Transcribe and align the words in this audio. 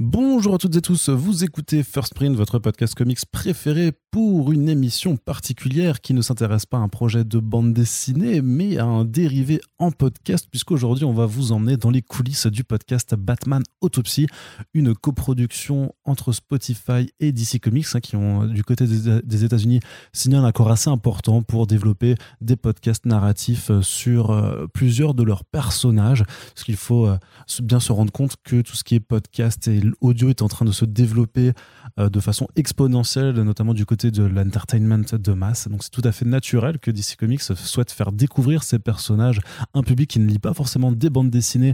Bonjour 0.00 0.54
à 0.54 0.58
toutes 0.58 0.76
et 0.76 0.80
tous, 0.80 1.08
vous 1.08 1.42
écoutez 1.42 1.82
First 1.82 2.14
Print, 2.14 2.36
votre 2.36 2.60
podcast 2.60 2.94
comics 2.94 3.18
préféré 3.32 3.90
pour 4.12 4.52
une 4.52 4.68
émission 4.68 5.16
particulière 5.16 6.00
qui 6.00 6.14
ne 6.14 6.22
s'intéresse 6.22 6.66
pas 6.66 6.78
à 6.78 6.80
un 6.80 6.88
projet 6.88 7.24
de 7.24 7.40
bande 7.40 7.74
dessinée, 7.74 8.40
mais 8.40 8.78
à 8.78 8.84
un 8.84 9.04
dérivé 9.04 9.60
en 9.80 9.90
podcast, 9.90 10.46
puisqu'aujourd'hui 10.48 11.04
on 11.04 11.12
va 11.12 11.26
vous 11.26 11.50
emmener 11.50 11.76
dans 11.76 11.90
les 11.90 12.00
coulisses 12.00 12.46
du 12.46 12.62
podcast 12.62 13.16
Batman 13.16 13.60
Autopsy, 13.80 14.28
une 14.72 14.94
coproduction 14.94 15.92
entre 16.04 16.30
Spotify 16.30 17.10
et 17.18 17.32
DC 17.32 17.60
Comics, 17.60 17.86
hein, 17.92 18.00
qui 18.00 18.14
ont 18.14 18.46
du 18.46 18.62
côté 18.62 18.86
des 18.86 19.44
États-Unis 19.44 19.80
signé 20.12 20.36
un 20.36 20.44
accord 20.44 20.70
assez 20.70 20.90
important 20.90 21.42
pour 21.42 21.66
développer 21.66 22.14
des 22.40 22.54
podcasts 22.54 23.04
narratifs 23.04 23.72
sur 23.82 24.30
euh, 24.30 24.66
plusieurs 24.72 25.14
de 25.14 25.24
leurs 25.24 25.44
personnages, 25.44 26.22
parce 26.54 26.62
qu'il 26.62 26.76
faut 26.76 27.08
euh, 27.08 27.18
bien 27.62 27.80
se 27.80 27.90
rendre 27.90 28.12
compte 28.12 28.36
que 28.44 28.62
tout 28.62 28.76
ce 28.76 28.84
qui 28.84 28.94
est 28.94 29.00
podcast 29.00 29.66
et 29.66 29.87
l'audio 30.00 30.28
est 30.30 30.42
en 30.42 30.48
train 30.48 30.64
de 30.64 30.72
se 30.72 30.84
développer 30.84 31.52
euh, 31.98 32.08
de 32.08 32.20
façon 32.20 32.48
exponentielle, 32.56 33.34
notamment 33.42 33.74
du 33.74 33.86
côté 33.86 34.10
de 34.10 34.24
l'entertainment 34.24 35.04
de 35.12 35.32
masse. 35.32 35.68
Donc 35.68 35.82
c'est 35.82 35.90
tout 35.90 36.02
à 36.04 36.12
fait 36.12 36.24
naturel 36.24 36.78
que 36.78 36.90
DC 36.90 37.16
Comics 37.18 37.42
souhaite 37.42 37.92
faire 37.92 38.12
découvrir 38.12 38.62
ces 38.62 38.78
personnages 38.78 39.40
un 39.74 39.82
public 39.82 40.10
qui 40.10 40.20
ne 40.20 40.26
lit 40.26 40.38
pas 40.38 40.54
forcément 40.54 40.92
des 40.92 41.10
bandes 41.10 41.30
dessinées 41.30 41.72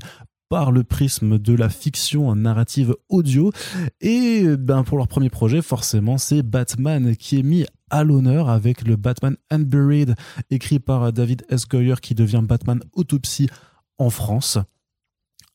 par 0.48 0.72
le 0.72 0.84
prisme 0.84 1.38
de 1.38 1.54
la 1.54 1.68
fiction 1.68 2.34
narrative 2.36 2.94
audio. 3.08 3.50
Et 4.00 4.44
ben, 4.56 4.84
pour 4.84 4.98
leur 4.98 5.08
premier 5.08 5.30
projet, 5.30 5.62
forcément, 5.62 6.18
c'est 6.18 6.42
Batman 6.42 7.16
qui 7.16 7.40
est 7.40 7.42
mis 7.42 7.66
à 7.90 8.04
l'honneur 8.04 8.48
avec 8.48 8.86
le 8.86 8.96
Batman 8.96 9.36
Unburied, 9.50 10.14
écrit 10.50 10.78
par 10.78 11.12
David 11.12 11.44
S. 11.48 11.66
Goyer, 11.66 11.94
qui 12.00 12.14
devient 12.14 12.42
Batman 12.42 12.80
Autopsy 12.92 13.48
en 13.98 14.10
France. 14.10 14.58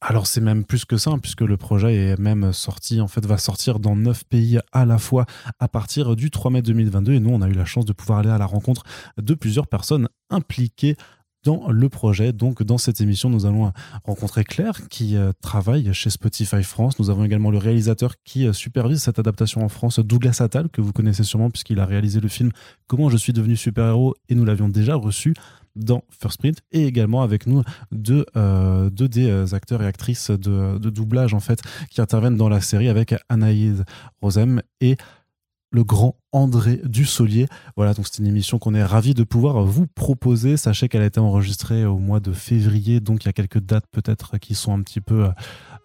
Alors 0.02 0.28
c'est 0.28 0.40
même 0.42 0.64
plus 0.64 0.86
que 0.86 0.98
ça, 0.98 1.12
hein, 1.12 1.20
puisque 1.20 1.42
le 1.42 1.58
projet 1.58 1.94
est 1.94 2.20
même 2.20 2.54
sorti, 2.54 3.02
en 3.02 3.08
fait, 3.08 3.26
va 3.26 3.38
sortir 3.38 3.80
dans 3.80 3.98
neuf 3.98 4.24
pays 4.24 4.60
à 4.72 4.86
la 4.86 4.98
fois 4.98 5.26
à 5.60 5.68
partir 5.68 6.16
du 6.16 6.32
3 6.32 6.52
mai 6.52 6.62
2022. 6.62 7.14
Et 7.14 7.20
nous, 7.20 7.32
on 7.32 7.42
a 7.42 7.50
eu 7.50 7.54
la 7.54 7.66
chance 7.66 7.86
de 7.86 7.92
pouvoir 7.92 8.20
aller 8.20 8.30
à 8.30 8.38
la 8.38 8.46
rencontre 8.46 8.84
de 9.18 9.34
plusieurs 9.34 9.68
personnes 9.68 10.08
impliquées 10.30 10.96
dans 11.44 11.70
le 11.70 11.90
projet. 11.90 12.34
Donc, 12.34 12.64
dans 12.64 12.78
cette 12.78 13.02
émission, 13.02 13.30
nous 13.30 13.46
allons 13.46 13.72
rencontrer 14.04 14.44
Claire 14.44 14.88
qui 14.90 15.16
euh, 15.16 15.32
travaille 15.42 15.94
chez 15.94 16.10
Spotify 16.10 16.64
France. 16.64 17.00
Nous 17.00 17.10
avons 17.10 17.24
également 17.24 17.52
le 17.52 17.58
réalisateur 17.58 18.16
qui 18.24 18.48
euh, 18.48 18.54
supervise 18.54 19.02
cette 19.02 19.20
adaptation 19.20 19.64
en 19.64 19.70
France, 19.70 20.00
Douglas 20.00 20.38
Attal, 20.40 20.70
que 20.70 20.82
vous 20.82 20.92
connaissez 20.94 21.24
sûrement 21.24 21.50
puisqu'il 21.50 21.80
a 21.80 21.86
réalisé 21.86 22.20
le 22.20 22.28
film 22.28 22.52
Comment 22.88 23.10
je 23.10 23.18
suis 23.18 23.34
devenu 23.34 23.56
super-héros 23.56 24.16
et 24.28 24.36
nous 24.36 24.46
l'avions 24.46 24.70
déjà 24.70 24.96
reçu 24.96 25.34
dans 25.76 26.04
First 26.10 26.40
Print. 26.40 26.60
Et 26.72 26.86
également 26.86 27.22
avec 27.22 27.48
nous 27.48 27.64
deux, 27.92 28.26
euh, 28.36 28.90
des 28.90 29.30
euh, 29.30 29.46
acteurs 29.54 29.82
et 29.82 29.88
actrices 29.88 30.32
de, 30.32 30.78
de, 30.78 30.90
doublage 30.90 31.34
en 31.34 31.40
fait 31.40 31.62
qui 31.90 32.02
interviennent 32.02 32.38
dans 32.38 32.50
la 32.50 32.62
série 32.62 32.90
avec 32.90 33.16
Anaïs 33.30 33.84
Rosem 34.22 34.62
et 34.82 34.98
le 35.72 35.84
grand 35.84 36.16
André 36.32 36.80
Dussolier. 36.84 37.48
Voilà, 37.76 37.94
donc 37.94 38.06
c'est 38.08 38.20
une 38.20 38.28
émission 38.28 38.60
qu'on 38.60 38.76
est 38.76 38.84
ravi 38.84 39.14
de 39.14 39.24
pouvoir 39.24 39.64
vous 39.64 39.88
proposer. 39.88 40.58
Sachez 40.58 40.88
qu'elle 40.88 41.02
a 41.02 41.06
été 41.06 41.20
enregistrée 41.20 41.86
au 41.86 41.98
mois 41.98 42.20
de 42.20 42.32
février, 42.32 43.00
donc 43.00 43.24
il 43.24 43.28
y 43.28 43.30
a 43.30 43.34
quelques 43.34 43.60
dates 43.60 43.86
peut-être 43.92 44.38
qui 44.38 44.56
sont 44.56 44.74
un 44.74 44.82
petit 44.82 45.02
peu 45.02 45.26
euh, 45.26 45.30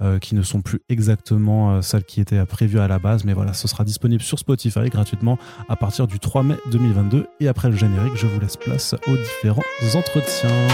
euh, 0.03 0.19
qui 0.19 0.35
ne 0.35 0.43
sont 0.43 0.61
plus 0.61 0.81
exactement 0.89 1.73
euh, 1.73 1.83
celles 1.83 2.05
qui 2.05 2.21
étaient 2.21 2.45
prévues 2.45 2.81
à 2.81 2.89
la 2.89 2.99
base. 2.99 3.25
Mais 3.25 3.33
voilà, 3.33 3.53
ce 3.53 3.69
sera 3.69 3.85
disponible 3.85 4.23
sur 4.23 4.39
Spotify 4.39 4.89
gratuitement 4.91 5.39
à 5.69 5.77
partir 5.77 6.07
du 6.07 6.19
3 6.19 6.43
mai 6.43 6.57
2022. 6.71 7.27
Et 7.41 7.49
après 7.49 7.71
le 7.71 7.77
générique, 7.77 8.17
je 8.17 8.27
vous 8.27 8.41
laisse 8.41 8.57
place 8.57 8.95
aux 9.07 9.17
différents 9.17 9.63
entretiens. 9.95 10.69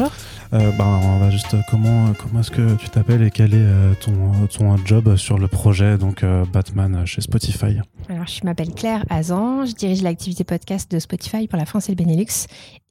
Euh, 0.00 0.70
bah, 0.72 1.00
on 1.02 1.18
va 1.18 1.30
juste 1.30 1.56
comment 1.70 2.12
comment 2.14 2.40
est-ce 2.40 2.50
que 2.50 2.76
tu 2.76 2.88
t'appelles 2.88 3.22
et 3.22 3.30
quel 3.30 3.54
est 3.54 3.58
euh, 3.58 3.92
ton 4.00 4.46
ton 4.46 4.76
job 4.84 5.16
sur 5.16 5.38
le 5.38 5.48
projet 5.48 5.98
donc 5.98 6.22
euh, 6.22 6.44
Batman 6.52 7.04
chez 7.04 7.20
Spotify? 7.20 7.78
Alors 8.08 8.26
je 8.26 8.44
m'appelle 8.44 8.72
Claire 8.74 9.04
Azan, 9.10 9.66
je 9.66 9.72
dirige 9.72 10.02
l'activité 10.02 10.44
podcast 10.44 10.90
de 10.90 10.98
Spotify 10.98 11.46
pour 11.46 11.58
la 11.58 11.66
France 11.66 11.88
et 11.88 11.92
le 11.92 11.96
Benelux 11.96 12.46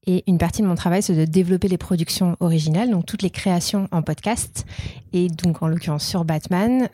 et 0.06 0.24
une 0.28 0.38
partie 0.38 0.62
de 0.62 0.68
mon 0.68 0.76
travail 0.76 1.02
c'est 1.02 1.16
de 1.16 1.26
développer 1.26 1.68
les 1.68 1.78
productions 1.78 2.36
originales 2.40 2.92
donc 2.92 3.06
toutes 3.06 3.24
les 3.24 3.30
créations 3.30 3.88
en 3.92 4.02
podcast 4.02 4.66
et 5.14 5.28
donc 5.28 5.62
en 5.62 5.68
l'occurrence 5.68 6.06
sur 6.06 6.26
Batman. 6.26 6.88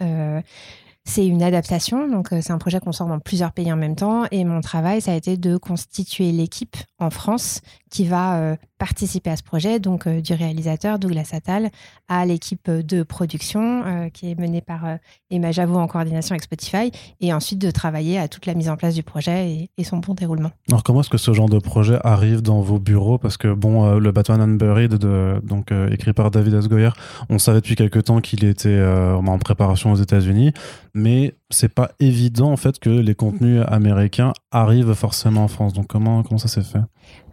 c'est 1.06 1.26
une 1.26 1.42
adaptation, 1.42 2.10
donc 2.10 2.28
c'est 2.32 2.52
un 2.52 2.58
projet 2.58 2.80
qu'on 2.82 2.92
sort 2.92 3.08
dans 3.08 3.20
plusieurs 3.20 3.54
pays 3.54 3.72
en 3.72 3.78
même 3.78 3.96
temps. 3.96 4.26
Et 4.32 4.44
mon 4.44 4.60
travail, 4.60 5.00
ça 5.00 5.14
a 5.14 5.16
été 5.16 5.38
de 5.38 5.56
constituer 5.56 6.34
l'équipe 6.34 6.76
en 7.00 7.10
France 7.10 7.62
qui 7.90 8.04
va 8.06 8.58
participer 8.78 9.30
à 9.30 9.38
ce 9.38 9.44
projet, 9.44 9.80
donc 9.80 10.08
euh, 10.08 10.22
du 10.22 10.34
réalisateur 10.34 11.00
Douglas 11.00 11.30
Attal 11.34 11.70
à 12.08 12.26
l'équipe 12.26 12.70
de 12.70 13.04
production 13.04 13.84
euh, 13.86 14.10
qui 14.10 14.32
est 14.32 14.40
menée 14.40 14.62
par 14.62 14.86
euh, 14.86 14.96
Emma 15.32 15.52
Javot 15.52 15.78
en 15.78 15.88
coordination 15.88 16.34
avec 16.34 16.44
Spotify, 16.44 16.92
et 17.22 17.34
ensuite 17.34 17.60
de 17.60 17.72
travailler 17.72 18.20
à 18.20 18.28
toute 18.28 18.46
la 18.46 18.54
mise 18.54 18.70
en 18.70 18.78
place 18.78 18.96
du 18.96 19.04
projet 19.04 19.70
et, 19.78 19.84
son 19.84 19.98
bon 19.98 20.14
déroulement. 20.14 20.52
Alors 20.70 20.84
comment 20.84 21.00
est-ce 21.00 21.10
que 21.10 21.18
ce 21.18 21.34
genre 21.34 21.50
de 21.50 21.60
projet 21.60 21.98
arrive 22.04 22.42
dans 22.42 22.60
vos 22.60 22.78
bureaux? 22.78 23.18
Parce 23.18 23.38
que 23.38 23.54
bon, 23.54 23.98
le 23.98 24.12
Batman 24.12 24.42
Unburied, 24.42 24.96
donc 25.44 25.72
écrit 25.92 26.12
par 26.12 26.30
David 26.30 26.56
S. 26.56 26.68
Goyer, 26.68 26.90
on 27.30 27.40
savait 27.40 27.62
depuis 27.62 27.76
quelque 27.76 28.00
temps 28.00 28.20
qu'il 28.20 28.44
était 28.44 28.84
en 28.84 29.38
préparation 29.40 29.94
aux 29.94 29.96
États-Unis, 29.96 30.52
mais 30.94 31.36
c'est 31.50 31.74
pas 31.74 31.92
évident 32.00 32.52
en 32.52 32.58
fait 32.58 32.78
que 32.80 32.90
les 32.90 33.16
contenus 33.16 33.64
américains 33.68 34.34
arrivent 34.52 34.94
forcément 34.94 35.46
en 35.46 35.48
France. 35.48 35.74
Donc 35.74 35.88
comment 35.88 36.22
comment 36.24 36.38
ça 36.38 36.50
s'est 36.50 36.62
fait? 36.62 36.80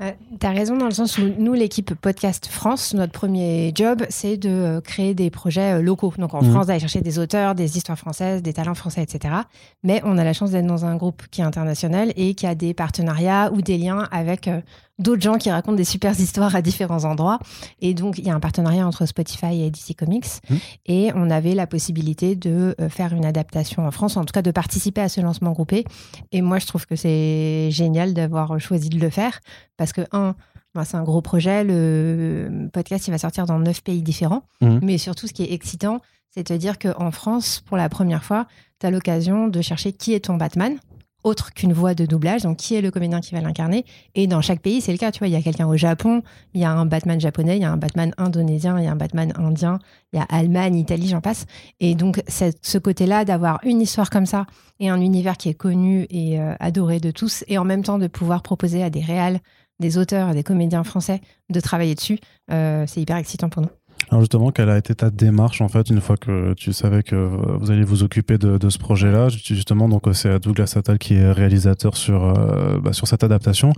Euh, 0.00 0.12
Tu 0.40 0.46
as 0.46 0.50
raison 0.50 0.76
dans 0.76 0.84
le 0.84 0.92
sens 0.92 1.18
où 1.18 1.22
nous 1.38 1.52
l'équipe 1.52 1.94
Podcast 1.94 2.46
France, 2.46 2.94
notre 2.94 3.12
premier 3.12 3.72
job, 3.74 4.04
c'est 4.10 4.36
de 4.36 4.48
euh, 4.48 4.80
créer 4.80 5.14
des 5.14 5.30
projets 5.30 5.78
euh, 5.78 5.82
locaux. 5.82 6.12
Donc 6.16 6.34
en 6.34 6.42
mmh. 6.42 6.50
France 6.52 6.66
d'aller 6.68 6.80
chercher 6.80 7.00
des 7.00 7.18
auteurs, 7.18 7.56
des 7.56 7.76
histoires 7.76 7.98
françaises, 7.98 8.42
des 8.42 8.52
talents 8.52 8.74
français, 8.74 9.02
etc. 9.02 9.34
Mais 9.82 10.00
on 10.04 10.16
a 10.16 10.22
la 10.22 10.32
chance 10.32 10.52
d'être 10.52 10.66
dans 10.66 10.84
un 10.84 10.96
groupe 10.96 11.24
qui 11.30 11.40
est 11.40 11.44
international 11.44 12.12
et 12.16 12.34
qui 12.34 12.46
a 12.46 12.54
des 12.54 12.72
partenariats 12.72 13.50
ou 13.52 13.62
des 13.62 13.78
liens 13.78 14.08
avec 14.12 14.48
d'autres 14.98 15.22
gens 15.22 15.38
qui 15.38 15.50
racontent 15.50 15.76
des 15.76 15.84
super 15.84 16.18
histoires 16.18 16.54
à 16.54 16.62
différents 16.62 17.04
endroits. 17.04 17.38
Et 17.80 17.94
donc, 17.94 18.18
il 18.18 18.26
y 18.26 18.30
a 18.30 18.34
un 18.34 18.40
partenariat 18.40 18.86
entre 18.86 19.06
Spotify 19.06 19.62
et 19.62 19.70
DC 19.70 19.96
Comics. 19.96 20.26
Mmh. 20.48 20.54
Et 20.86 21.10
on 21.14 21.30
avait 21.30 21.54
la 21.54 21.66
possibilité 21.66 22.36
de 22.36 22.74
euh, 22.80 22.88
faire 22.88 23.12
une 23.12 23.24
adaptation 23.24 23.86
en 23.86 23.90
France, 23.90 24.16
en 24.16 24.24
tout 24.24 24.32
cas 24.32 24.42
de 24.42 24.50
participer 24.50 25.00
à 25.00 25.08
ce 25.08 25.20
lancement 25.20 25.52
groupé. 25.52 25.84
Et 26.32 26.42
moi, 26.42 26.58
je 26.58 26.66
trouve 26.66 26.86
que 26.86 26.96
c'est 26.96 27.70
génial 27.70 28.14
d'avoir 28.14 28.60
choisi 28.60 28.88
de 28.88 28.98
le 28.98 29.10
faire 29.10 29.40
parce 29.76 29.92
que, 29.92 30.02
un, 30.12 30.36
bah, 30.74 30.84
c'est 30.84 30.96
un 30.96 31.04
gros 31.04 31.22
projet. 31.22 31.64
Le 31.64 32.68
podcast, 32.72 33.06
il 33.08 33.10
va 33.10 33.18
sortir 33.18 33.46
dans 33.46 33.58
neuf 33.58 33.82
pays 33.82 34.02
différents. 34.02 34.42
Mmh. 34.60 34.78
Mais 34.82 34.98
surtout, 34.98 35.26
ce 35.26 35.32
qui 35.32 35.42
est 35.42 35.52
excitant, 35.52 36.00
c'est 36.30 36.50
de 36.50 36.56
dire 36.56 36.78
qu'en 36.78 37.10
France, 37.10 37.62
pour 37.64 37.76
la 37.76 37.88
première 37.88 38.24
fois, 38.24 38.46
tu 38.80 38.86
as 38.86 38.90
l'occasion 38.90 39.48
de 39.48 39.60
chercher 39.60 39.92
qui 39.92 40.14
est 40.14 40.26
ton 40.26 40.36
Batman 40.36 40.78
autre 41.24 41.52
qu'une 41.52 41.72
voix 41.72 41.94
de 41.94 42.06
doublage, 42.06 42.42
donc 42.42 42.58
qui 42.58 42.74
est 42.74 42.80
le 42.80 42.90
comédien 42.90 43.20
qui 43.20 43.34
va 43.34 43.40
l'incarner? 43.40 43.84
Et 44.14 44.26
dans 44.26 44.40
chaque 44.40 44.60
pays, 44.60 44.80
c'est 44.80 44.92
le 44.92 44.98
cas. 44.98 45.10
Tu 45.10 45.18
vois, 45.18 45.28
il 45.28 45.32
y 45.32 45.36
a 45.36 45.42
quelqu'un 45.42 45.66
au 45.66 45.76
Japon, 45.76 46.22
il 46.52 46.60
y 46.60 46.64
a 46.64 46.70
un 46.70 46.86
Batman 46.86 47.20
japonais, 47.20 47.56
il 47.56 47.62
y 47.62 47.64
a 47.64 47.72
un 47.72 47.76
Batman 47.76 48.12
indonésien, 48.18 48.78
il 48.78 48.84
y 48.84 48.86
a 48.86 48.92
un 48.92 48.96
Batman 48.96 49.32
indien, 49.36 49.78
il 50.12 50.18
y 50.18 50.22
a 50.22 50.26
Allemagne, 50.28 50.76
Italie, 50.76 51.08
j'en 51.08 51.20
passe. 51.20 51.46
Et 51.80 51.94
donc, 51.94 52.22
ce 52.28 52.78
côté-là 52.78 53.24
d'avoir 53.24 53.58
une 53.64 53.80
histoire 53.80 54.10
comme 54.10 54.26
ça 54.26 54.46
et 54.80 54.88
un 54.88 55.00
univers 55.00 55.36
qui 55.36 55.48
est 55.48 55.54
connu 55.54 56.06
et 56.10 56.40
euh, 56.40 56.54
adoré 56.60 57.00
de 57.00 57.10
tous, 57.10 57.44
et 57.48 57.58
en 57.58 57.64
même 57.64 57.82
temps 57.82 57.98
de 57.98 58.06
pouvoir 58.06 58.42
proposer 58.42 58.82
à 58.82 58.90
des 58.90 59.00
réals, 59.00 59.40
des 59.80 59.98
auteurs, 59.98 60.34
des 60.34 60.42
comédiens 60.42 60.84
français 60.84 61.20
de 61.50 61.60
travailler 61.60 61.94
dessus, 61.94 62.18
euh, 62.50 62.84
c'est 62.86 63.00
hyper 63.00 63.16
excitant 63.16 63.48
pour 63.48 63.62
nous. 63.62 63.70
Alors 64.10 64.20
justement, 64.20 64.50
quelle 64.50 64.70
a 64.70 64.78
été 64.78 64.94
ta 64.94 65.10
démarche 65.10 65.60
en 65.60 65.68
fait 65.68 65.88
une 65.90 66.00
fois 66.00 66.16
que 66.16 66.54
tu 66.54 66.72
savais 66.72 67.02
que 67.02 67.14
vous 67.16 67.70
alliez 67.70 67.84
vous 67.84 68.02
occuper 68.02 68.38
de, 68.38 68.68
ce 68.68 68.78
projet-là? 68.78 69.28
Justement, 69.28 69.88
donc 69.88 70.02
c'est 70.12 70.38
Douglas 70.38 70.74
Attal 70.76 70.98
qui 70.98 71.14
est 71.14 71.30
réalisateur 71.30 71.96
sur 71.96 72.24
euh, 72.24 72.78
bah, 72.80 72.92
sur 72.92 73.06
cette 73.06 73.24
adaptation. 73.24 73.72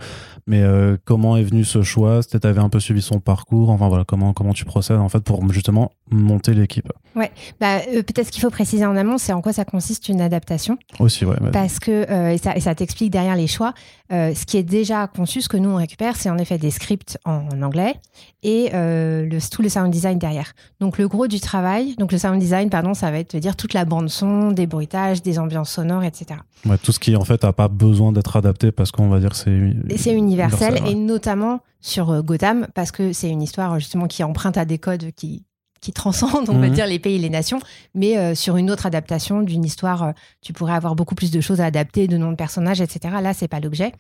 Mais 0.46 0.62
euh, 0.62 0.96
comment 1.05 1.37
est 1.37 1.43
venu 1.43 1.64
ce 1.64 1.82
choix? 1.82 2.20
Tu 2.23 2.38
avais 2.46 2.61
un 2.61 2.69
peu 2.69 2.81
suivi 2.81 3.02
son 3.02 3.20
parcours? 3.20 3.70
Enfin 3.70 3.88
voilà, 3.88 4.05
comment 4.05 4.32
comment 4.32 4.52
tu 4.52 4.64
procèdes 4.64 4.99
en 4.99 5.08
fait 5.08 5.20
pour 5.20 5.52
justement 5.52 5.93
monter 6.11 6.55
l'équipe? 6.55 6.93
Ouais, 7.14 7.31
bah, 7.61 7.78
euh, 7.88 8.02
peut-être 8.02 8.31
qu'il 8.31 8.43
faut 8.43 8.50
préciser 8.50 8.87
en 8.87 8.96
amont, 8.96 9.19
c'est 9.19 9.32
en 9.32 9.40
quoi 9.40 9.52
ça 9.52 9.64
consiste 9.64 10.08
une 10.08 10.20
adaptation. 10.20 10.78
Aussi, 10.99 11.25
ouais. 11.25 11.37
Parce 11.52 11.78
que 11.78 12.32
et 12.32 12.38
ça, 12.38 12.56
et 12.56 12.61
ça 12.61 12.75
t'explique 12.75 13.11
derrière 13.11 13.37
les 13.37 13.46
choix. 13.46 13.75
ce 14.11 14.44
qui 14.46 14.56
est 14.56 14.62
déjà 14.62 15.06
conçu, 15.06 15.40
ce 15.40 15.49
que 15.49 15.56
nous 15.56 15.70
on 15.70 15.76
récupère, 15.76 16.17
c'est 16.17 16.31
en 16.31 16.38
effet 16.38 16.58
des 16.58 16.70
scripts 16.70 17.19
en, 17.25 17.62
anglais 17.62 17.94
et 18.43 18.70
le, 18.73 19.38
tout 19.50 19.62
le 19.62 19.69
sound 19.69 19.90
design 19.90 20.15
design 20.16 20.18
derrière. 20.18 20.52
Donc 20.80 20.98
le 20.98 21.08
gros 21.08 21.26
du 21.26 21.40
travail, 21.40 21.94
donc 21.96 22.12
le 22.12 22.18
sound 22.18 22.38
design, 22.38 22.70
pardon, 22.70 22.94
ça 22.94 23.10
va 23.10 23.18
être 23.18 23.36
dire 23.36 23.56
toute 23.56 23.74
la 23.74 23.84
bande 23.84 24.08
son, 24.08 24.52
des 24.52 24.66
bruitages, 24.66 25.22
des 25.22 25.38
ambiances 25.38 25.70
sonores, 25.70 26.04
etc. 26.04 26.40
Ouais, 26.64 26.78
tout 26.78 26.92
ce 26.92 26.98
qui 26.98 27.16
en 27.16 27.24
fait 27.24 27.42
n'a 27.42 27.52
pas 27.52 27.68
besoin 27.68 28.12
d'être 28.12 28.36
adapté 28.36 28.72
parce 28.72 28.90
qu'on 28.90 29.08
va 29.08 29.20
dire 29.20 29.34
c'est 29.34 29.72
c'est 29.96 30.14
universel, 30.14 30.80
et 30.86 30.94
notamment 30.94 31.60
sur 31.80 32.10
euh, 32.10 32.22
Gotham 32.22 32.66
parce 32.74 32.90
que 32.90 33.12
c'est 33.12 33.30
une 33.30 33.42
histoire 33.42 33.78
justement 33.78 34.06
qui 34.06 34.24
emprunte 34.24 34.56
à 34.56 34.64
des 34.64 34.78
codes 34.78 35.12
qui 35.16 35.44
qui 35.80 35.92
transcendent, 35.92 36.48
on 36.48 36.58
va 36.58 36.68
mhm. 36.68 36.74
dire, 36.74 36.86
les 36.86 36.98
pays 36.98 37.14
et 37.16 37.18
les 37.18 37.30
nations, 37.30 37.60
mais 37.94 38.18
euh, 38.18 38.34
sur 38.34 38.56
une 38.56 38.70
autre 38.70 38.86
adaptation 38.86 39.42
d'une 39.42 39.64
histoire, 39.64 40.02
euh, 40.02 40.12
tu 40.40 40.52
pourrais 40.52 40.72
avoir 40.72 40.96
beaucoup 40.96 41.14
plus 41.14 41.30
de 41.30 41.40
choses 41.40 41.60
à 41.60 41.66
adapter, 41.66 42.08
de 42.08 42.16
noms 42.16 42.32
de 42.32 42.36
personnages, 42.36 42.80
etc. 42.80 43.14
Là, 43.22 43.34
c'est 43.34 43.46
pas 43.46 43.60
l'objet. 43.60 43.92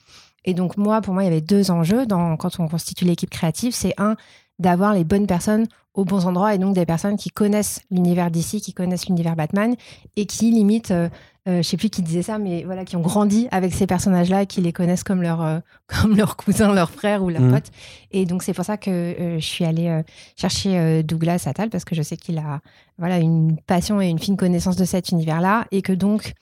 Et 0.44 0.54
donc, 0.54 0.76
moi, 0.76 1.00
pour 1.00 1.14
moi, 1.14 1.22
il 1.22 1.26
y 1.26 1.28
avait 1.28 1.40
deux 1.40 1.70
enjeux 1.70 2.06
dans, 2.06 2.36
quand 2.36 2.58
on 2.58 2.68
constitue 2.68 3.04
l'équipe 3.04 3.30
créative. 3.30 3.72
C'est 3.72 3.94
un, 3.98 4.16
d'avoir 4.58 4.94
les 4.94 5.04
bonnes 5.04 5.26
personnes 5.26 5.66
aux 5.94 6.04
bons 6.04 6.26
endroits 6.26 6.54
et 6.54 6.58
donc 6.58 6.74
des 6.74 6.86
personnes 6.86 7.16
qui 7.16 7.30
connaissent 7.30 7.80
l'univers 7.90 8.30
d'ici, 8.30 8.60
qui 8.60 8.72
connaissent 8.72 9.06
l'univers 9.06 9.36
Batman 9.36 9.74
et 10.16 10.26
qui 10.26 10.50
limite, 10.50 10.90
euh, 10.90 11.06
euh, 11.06 11.08
je 11.46 11.62
sais 11.62 11.76
plus 11.76 11.90
qui 11.90 12.02
disait 12.02 12.22
ça, 12.22 12.38
mais 12.38 12.64
voilà, 12.64 12.84
qui 12.84 12.96
ont 12.96 13.00
grandi 13.00 13.46
avec 13.52 13.72
ces 13.72 13.86
personnages-là, 13.86 14.46
qui 14.46 14.60
les 14.60 14.72
connaissent 14.72 15.04
comme 15.04 15.22
leur 15.22 15.42
euh, 15.42 15.60
comme 15.86 16.16
leur 16.16 16.36
cousin, 16.36 16.74
leur 16.74 16.90
frère 16.90 17.22
ou 17.22 17.30
leur 17.30 17.40
mmh. 17.40 17.52
pote. 17.52 17.70
Et 18.10 18.26
donc 18.26 18.42
c'est 18.42 18.52
pour 18.52 18.64
ça 18.64 18.76
que 18.76 18.90
euh, 18.90 19.38
je 19.38 19.46
suis 19.46 19.64
allée 19.64 20.02
chercher 20.36 21.02
Douglas 21.02 21.44
Attal 21.46 21.70
parce 21.70 21.84
que 21.84 21.94
je 21.94 22.02
sais 22.02 22.16
qu'il 22.16 22.38
a 22.38 22.60
voilà 22.98 23.18
une 23.18 23.58
passion 23.60 24.00
et 24.00 24.08
une 24.08 24.18
fine 24.18 24.36
connaissance 24.36 24.76
de 24.76 24.84
cet 24.84 25.10
univers-là 25.10 25.66
et 25.70 25.82
que 25.82 25.92
donc 25.92 26.32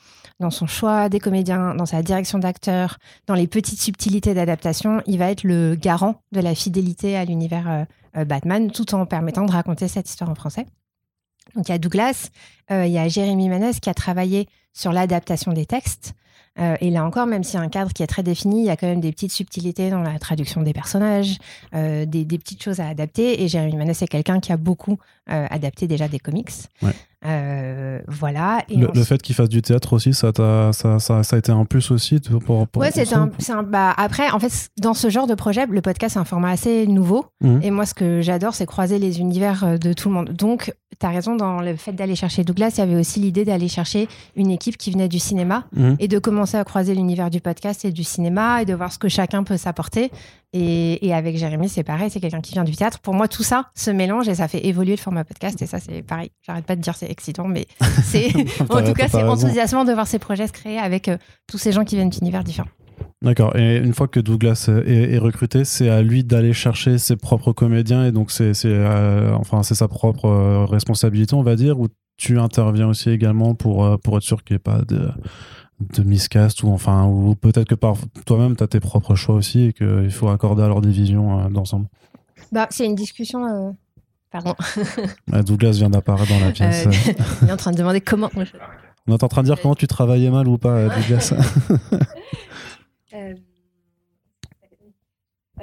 dans 0.40 0.50
son 0.50 0.66
choix 0.66 1.08
des 1.08 1.20
comédiens, 1.20 1.74
dans 1.74 1.86
sa 1.86 2.02
direction 2.02 2.38
d'acteur, 2.38 2.98
dans 3.26 3.34
les 3.34 3.46
petites 3.46 3.80
subtilités 3.80 4.34
d'adaptation, 4.34 5.02
il 5.06 5.18
va 5.18 5.30
être 5.30 5.44
le 5.44 5.74
garant 5.74 6.22
de 6.32 6.40
la 6.40 6.54
fidélité 6.54 7.16
à 7.16 7.24
l'univers 7.24 7.86
Batman, 8.26 8.70
tout 8.70 8.94
en 8.94 9.06
permettant 9.06 9.44
de 9.44 9.52
raconter 9.52 9.86
cette 9.86 10.08
histoire 10.08 10.30
en 10.30 10.34
français. 10.34 10.66
Donc 11.54 11.68
il 11.68 11.72
y 11.72 11.74
a 11.74 11.78
Douglas, 11.78 12.30
il 12.70 12.88
y 12.88 12.98
a 12.98 13.08
Jérémy 13.08 13.48
Manès 13.48 13.80
qui 13.80 13.90
a 13.90 13.94
travaillé 13.94 14.48
sur 14.72 14.92
l'adaptation 14.92 15.52
des 15.52 15.66
textes. 15.66 16.14
Euh, 16.58 16.76
et 16.80 16.90
là 16.90 17.04
encore, 17.04 17.26
même 17.26 17.42
s'il 17.42 17.58
y 17.58 17.62
a 17.62 17.64
un 17.64 17.68
cadre 17.68 17.92
qui 17.92 18.02
est 18.02 18.06
très 18.06 18.22
défini, 18.22 18.60
il 18.60 18.66
y 18.66 18.70
a 18.70 18.76
quand 18.76 18.86
même 18.86 19.00
des 19.00 19.10
petites 19.10 19.32
subtilités 19.32 19.90
dans 19.90 20.02
la 20.02 20.18
traduction 20.18 20.62
des 20.62 20.72
personnages, 20.72 21.38
euh, 21.74 22.06
des, 22.06 22.24
petites 22.24 22.62
choses 22.62 22.80
à 22.80 22.88
adapter. 22.88 23.42
Et 23.42 23.48
Jérémy 23.48 23.76
Manès, 23.76 23.98
c'est 23.98 24.06
quelqu'un 24.06 24.40
qui 24.40 24.52
a 24.52 24.56
beaucoup 24.56 24.98
euh, 25.30 25.46
adapté 25.50 25.88
déjà 25.88 26.06
des 26.06 26.20
comics. 26.20 26.50
Voilà. 27.24 28.64
Et 28.68 28.76
le, 28.76 29.04
fait 29.04 29.20
qu'il 29.22 29.34
fasse 29.34 29.48
du 29.48 29.62
théâtre 29.62 29.94
aussi, 29.94 30.12
ça, 30.12 30.28
a, 30.38 30.72
ça, 30.72 30.98
ça, 30.98 31.22
a 31.32 31.38
été 31.38 31.52
un 31.52 31.64
plus 31.64 31.90
aussi 31.90 32.20
pour, 32.20 32.66
pour, 32.68 32.82
Ouais, 32.82 32.90
c'est 32.90 33.12
un, 33.14 33.30
un, 33.48 33.62
bah, 33.62 33.94
après, 33.96 34.30
en 34.30 34.38
fait, 34.38 34.70
dans 34.80 34.94
ce 34.94 35.08
genre 35.10 35.26
de 35.26 35.34
projet, 35.34 35.66
le 35.66 35.80
podcast, 35.80 36.14
c'est 36.14 36.20
un 36.20 36.24
format 36.24 36.50
assez 36.50 36.86
nouveau. 36.86 37.26
Mmh. 37.40 37.60
Et 37.62 37.70
moi, 37.70 37.86
ce 37.86 37.94
que 37.94 38.20
j'adore, 38.20 38.54
c'est 38.54 38.66
croiser 38.66 38.98
les 38.98 39.20
univers 39.20 39.78
de 39.78 39.92
tout 39.92 40.08
le 40.08 40.14
monde. 40.14 40.30
Donc, 40.30 40.72
tu 40.98 41.06
as 41.06 41.10
raison, 41.10 41.36
dans 41.36 41.60
le 41.60 41.76
fait 41.76 41.92
d'aller 41.92 42.14
chercher 42.14 42.44
Douglas, 42.44 42.74
il 42.76 42.80
y 42.80 42.82
avait 42.82 42.96
aussi 42.96 43.20
l'idée 43.20 43.44
d'aller 43.44 43.68
chercher 43.68 44.08
une 44.36 44.50
équipe 44.50 44.76
qui 44.76 44.90
venait 44.90 45.08
du 45.08 45.18
cinéma 45.18 45.64
mmh. 45.72 45.94
et 45.98 46.08
de 46.08 46.18
commencer 46.18 46.56
à 46.56 46.64
croiser 46.64 46.94
l'univers 46.94 47.30
du 47.30 47.40
podcast 47.40 47.84
et 47.84 47.92
du 47.92 48.04
cinéma 48.04 48.62
et 48.62 48.64
de 48.64 48.74
voir 48.74 48.92
ce 48.92 48.98
que 48.98 49.08
chacun 49.08 49.44
peut 49.44 49.56
s'apporter. 49.56 50.10
Et, 50.56 51.12
avec 51.12 51.36
Jérémy, 51.36 51.68
c'est 51.68 51.82
pareil, 51.82 52.10
c'est 52.10 52.20
quelqu'un 52.20 52.40
qui 52.40 52.52
vient 52.52 52.62
du 52.62 52.76
théâtre. 52.76 53.00
Pour 53.00 53.12
moi, 53.12 53.26
tout 53.26 53.42
ça 53.42 53.70
se 53.74 53.90
mélange 53.90 54.28
et 54.28 54.36
ça 54.36 54.46
fait 54.46 54.64
évoluer 54.64 54.92
le 54.92 55.00
format 55.00 55.24
podcast. 55.24 55.60
Et 55.60 55.66
ça, 55.66 55.80
c'est 55.80 56.02
pareil. 56.02 56.30
J'arrête 56.46 56.64
pas 56.64 56.76
de 56.76 56.80
dire 56.80 56.94
c'est 56.94 57.10
excitant, 57.10 57.48
mais 57.48 57.66
c'est 58.04 58.28
en 58.70 58.82
tout 58.82 58.94
cas, 58.94 59.08
c'est 59.08 59.24
enthousiasmant 59.24 59.84
de 59.84 59.92
voir 59.92 60.06
ces 60.06 60.20
projets 60.20 60.46
se 60.46 60.52
créer 60.52 60.78
avec 60.78 61.08
euh, 61.08 61.16
tous 61.48 61.58
ces 61.58 61.72
gens 61.72 61.84
qui 61.84 61.96
viennent 61.96 62.10
d'univers 62.10 62.44
différents. 62.44 62.68
D'accord. 63.22 63.56
Et 63.56 63.78
une 63.78 63.94
fois 63.94 64.06
que 64.06 64.20
Douglas 64.20 64.68
est, 64.86 65.18
recruté, 65.18 65.64
c'est 65.64 65.88
à 65.88 66.02
lui 66.02 66.24
d'aller 66.24 66.52
chercher 66.52 66.98
ses 66.98 67.16
propres 67.16 67.52
comédiens 67.52 68.06
et 68.06 68.12
donc 68.12 68.30
c'est 68.30 68.52
euh, 68.66 69.34
enfin 69.34 69.62
c'est 69.62 69.74
sa 69.74 69.88
propre 69.88 70.26
euh, 70.26 70.66
responsabilité, 70.66 71.34
on 71.34 71.42
va 71.42 71.56
dire, 71.56 71.80
ou 71.80 71.88
tu 72.18 72.38
interviens 72.38 72.86
aussi 72.86 73.10
également 73.10 73.54
pour 73.54 73.84
euh, 73.84 73.96
pour 73.96 74.18
être 74.18 74.22
sûr 74.22 74.44
qu'il 74.44 74.54
n'y 74.54 74.56
ait 74.56 74.58
pas 74.58 74.82
de 74.82 75.08
de 75.80 76.02
miscast 76.02 76.62
ou 76.62 76.68
enfin 76.68 77.06
ou 77.06 77.34
peut-être 77.34 77.68
que 77.68 77.74
par 77.74 77.96
toi-même 78.26 78.56
tu 78.56 78.62
as 78.62 78.68
tes 78.68 78.80
propres 78.80 79.14
choix 79.14 79.34
aussi 79.34 79.62
et 79.62 79.72
qu'il 79.72 80.10
faut 80.10 80.28
accorder 80.28 80.62
alors 80.62 80.80
des 80.80 80.90
visions 80.90 81.48
d'ensemble. 81.50 81.86
Bah, 82.52 82.68
c'est 82.70 82.86
une 82.86 82.94
discussion 82.94 83.74
Pardon. 84.34 84.56
Douglas 85.46 85.72
vient 85.72 85.90
d'apparaître 85.90 86.28
dans 86.28 86.44
la 86.44 86.50
pièce. 86.50 86.88
il 87.42 87.48
est 87.48 87.52
en 87.52 87.56
train 87.56 87.70
de 87.70 87.76
demander 87.76 88.00
comment. 88.00 88.30
On 89.06 89.14
est 89.14 89.22
en 89.22 89.28
train 89.28 89.42
de 89.42 89.46
dire 89.46 89.60
comment 89.60 89.76
tu 89.76 89.86
travaillais 89.86 90.28
mal 90.30 90.48
ou 90.48 90.58
pas, 90.58 90.88
Douglas. 90.88 91.34
Euh, 93.14 93.32